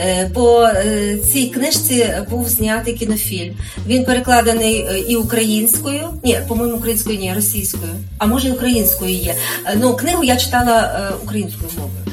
Е, 0.00 0.30
По 0.34 0.62
е, 0.62 1.18
цій 1.32 1.46
книжці 1.46 2.06
був 2.30 2.48
знятий 2.48 2.94
кінофільм. 2.94 3.54
Він 3.86 4.04
перекладений 4.04 4.76
е, 4.76 4.98
і 4.98 5.16
українською, 5.16 6.08
ні, 6.24 6.38
по-моєму, 6.48 6.76
українською, 6.76 7.18
ні, 7.18 7.32
російською, 7.34 7.92
а 8.18 8.26
може 8.26 8.48
і 8.48 8.52
українською 8.52 9.14
є. 9.14 9.34
Е, 9.66 9.76
Ну, 9.80 9.96
книгу 9.96 10.24
я 10.24 10.36
читала 10.36 10.80
е, 10.82 11.14
українською 11.24 11.70
мовою. 11.78 12.04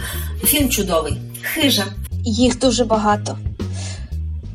Фільм 0.44 0.70
чудовий. 0.70 1.18
Хижа. 1.42 1.84
Їх 2.24 2.60
дуже 2.60 2.86
багато. 2.86 3.38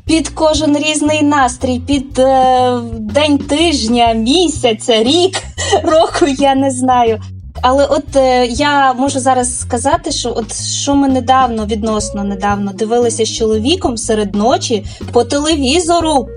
Під 0.05 0.29
кожен 0.29 0.77
різний 0.77 1.21
настрій, 1.23 1.79
під 1.79 2.19
е, 2.19 2.79
день 2.99 3.37
тижня, 3.37 4.13
місяця, 4.13 5.03
рік, 5.03 5.43
року 5.83 6.25
я 6.39 6.55
не 6.55 6.71
знаю. 6.71 7.21
Але 7.63 7.85
от 7.85 8.15
е, 8.15 8.45
я 8.45 8.93
можу 8.93 9.19
зараз 9.19 9.59
сказати, 9.59 10.11
що 10.11 10.33
от 10.35 10.55
що 10.55 10.95
ми 10.95 11.07
недавно, 11.07 11.65
відносно 11.65 12.23
недавно 12.23 12.71
дивилися 12.73 13.25
з 13.25 13.29
чоловіком 13.29 13.97
серед 13.97 14.35
ночі 14.35 14.85
по 15.11 15.23
телевізору. 15.23 16.27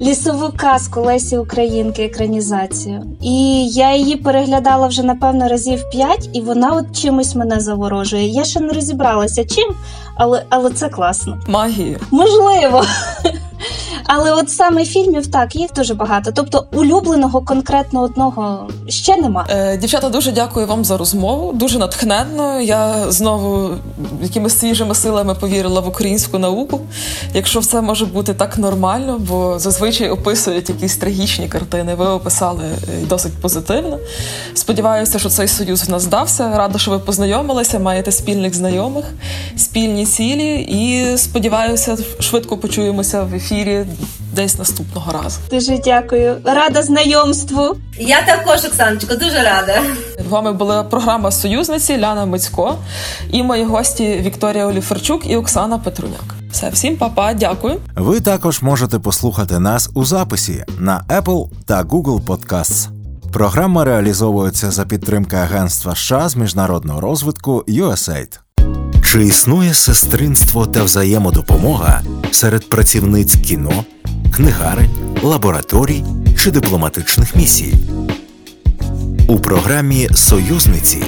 Лісову 0.00 0.52
казку 0.56 1.00
Лесі 1.00 1.38
Українки 1.38 2.04
екранізацію. 2.04 3.02
І 3.22 3.66
я 3.68 3.94
її 3.94 4.16
переглядала 4.16 4.86
вже, 4.86 5.02
напевно, 5.02 5.48
разів 5.48 5.90
п'ять, 5.92 6.30
і 6.32 6.40
вона 6.40 6.70
от 6.70 7.00
чимось 7.00 7.34
мене 7.34 7.60
заворожує. 7.60 8.26
Я 8.26 8.44
ще 8.44 8.60
не 8.60 8.72
розібралася 8.72 9.44
чим, 9.44 9.74
але 10.14 10.44
але 10.48 10.70
це 10.70 10.88
класно. 10.88 11.40
Магія. 11.46 11.98
Можливо. 12.10 12.84
Але 14.04 14.32
от 14.32 14.50
саме 14.50 14.84
фільмів 14.84 15.26
так, 15.26 15.56
їх 15.56 15.70
дуже 15.76 15.94
багато. 15.94 16.32
Тобто 16.34 16.66
улюбленого 16.72 17.40
конкретно 17.40 18.02
одного 18.02 18.68
ще 18.88 19.16
нема. 19.16 19.46
Е, 19.50 19.76
Дівчата, 19.76 20.08
дуже 20.08 20.32
дякую 20.32 20.66
вам 20.66 20.84
за 20.84 20.96
розмову. 20.96 21.52
Дуже 21.52 21.78
натхненно. 21.78 22.60
Я 22.60 23.10
знову 23.12 23.70
якимись 24.22 24.58
свіжими 24.58 24.94
силами 24.94 25.34
повірила 25.34 25.80
в 25.80 25.88
українську 25.88 26.38
науку. 26.38 26.80
Якщо 27.34 27.60
все 27.60 27.80
може 27.80 28.04
бути 28.06 28.34
так 28.34 28.58
нормально, 28.58 29.16
бо 29.28 29.58
зазвичай 29.58 30.10
описують 30.10 30.68
якісь 30.68 30.96
трагічні 30.96 31.48
картини. 31.48 31.94
Ви 31.94 32.06
описали 32.06 32.64
е, 32.64 33.06
досить 33.06 33.32
позитивно. 33.42 33.98
Сподіваюся, 34.54 35.18
що 35.18 35.28
цей 35.28 35.48
союз 35.48 35.88
в 35.88 35.90
нас 35.90 36.02
здався. 36.02 36.52
Рада, 36.56 36.78
що 36.78 36.90
ви 36.90 36.98
познайомилися, 36.98 37.78
маєте 37.78 38.12
спільних 38.12 38.54
знайомих, 38.54 39.04
спільні 39.56 40.06
цілі, 40.06 40.60
і 40.60 41.18
сподіваюся, 41.18 41.96
швидко 42.20 42.56
почуємося 42.58 43.22
в 43.22 43.34
ефірі 43.34 43.84
десь 44.32 44.58
наступного 44.58 45.12
разу. 45.12 45.40
Дуже 45.50 45.78
дякую. 45.78 46.36
Рада 46.44 46.82
знайомству. 46.82 47.76
Я 47.98 48.22
також, 48.22 48.64
Оксаночко, 48.64 49.16
дуже 49.16 49.42
рада. 49.42 49.82
З 50.26 50.30
вами 50.30 50.52
була 50.52 50.84
програма 50.84 51.30
Союзниці 51.30 51.98
Ляна 51.98 52.26
Мицько 52.26 52.76
і 53.30 53.42
мої 53.42 53.64
гості 53.64 54.16
Вікторія 54.24 54.66
Оліферчук 54.66 55.30
і 55.30 55.36
Оксана 55.36 55.78
Петруняк. 55.78 56.34
Все, 56.50 56.70
всім 56.70 56.96
папа, 56.96 57.34
дякую. 57.34 57.80
Ви 57.96 58.20
також 58.20 58.62
можете 58.62 58.98
послухати 58.98 59.58
нас 59.58 59.90
у 59.94 60.04
записі 60.04 60.64
на 60.78 61.04
Apple 61.08 61.48
та 61.66 61.82
Google 61.82 62.24
Podcasts. 62.24 62.88
Програма 63.32 63.84
реалізовується 63.84 64.70
за 64.70 64.84
підтримки 64.84 65.36
Агентства 65.36 65.94
США 65.94 66.28
з 66.28 66.36
міжнародного 66.36 67.00
розвитку 67.00 67.64
USAID. 67.68 68.38
Чи 69.12 69.24
існує 69.24 69.74
сестринство 69.74 70.66
та 70.66 70.82
взаємодопомога 70.84 72.02
серед 72.30 72.68
працівниць 72.68 73.34
кіно, 73.34 73.84
книгарень, 74.34 74.90
лабораторій 75.22 76.04
чи 76.38 76.50
дипломатичних 76.50 77.36
місій? 77.36 77.74
У 79.28 79.38
програмі 79.38 80.08
Союзниці 80.14 81.02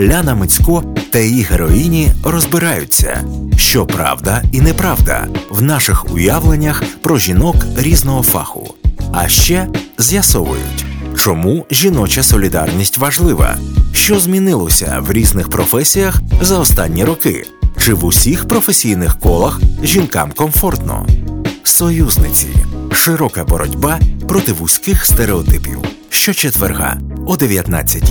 Ляна 0.00 0.34
Мицько 0.34 0.84
та 1.10 1.18
її 1.18 1.42
героїні 1.42 2.08
розбираються, 2.24 3.24
що 3.56 3.86
правда 3.86 4.42
і 4.52 4.60
неправда 4.60 5.28
в 5.50 5.62
наших 5.62 6.14
уявленнях 6.14 6.82
про 7.02 7.18
жінок 7.18 7.56
різного 7.76 8.22
фаху, 8.22 8.74
а 9.12 9.28
ще 9.28 9.68
з'ясовують, 9.98 10.86
чому 11.20 11.66
жіноча 11.70 12.22
солідарність 12.22 12.98
важлива, 12.98 13.56
що 13.92 14.20
змінилося 14.20 14.98
в 15.00 15.12
різних 15.12 15.48
професіях 15.48 16.20
за 16.40 16.58
останні 16.58 17.04
роки, 17.04 17.46
чи 17.78 17.94
в 17.94 18.04
усіх 18.04 18.48
професійних 18.48 19.18
колах 19.18 19.60
жінкам 19.82 20.32
комфортно. 20.32 21.06
Союзниці 21.62 22.48
широка 22.92 23.44
боротьба 23.44 24.00
проти 24.28 24.52
вузьких 24.52 25.06
стереотипів 25.06 25.78
щочетверга 26.08 26.98
о 27.26 27.36
19 27.36 28.02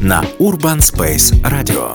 на 0.00 0.24
Urban 0.40 0.80
Space 0.80 1.32
Radio. 1.42 1.94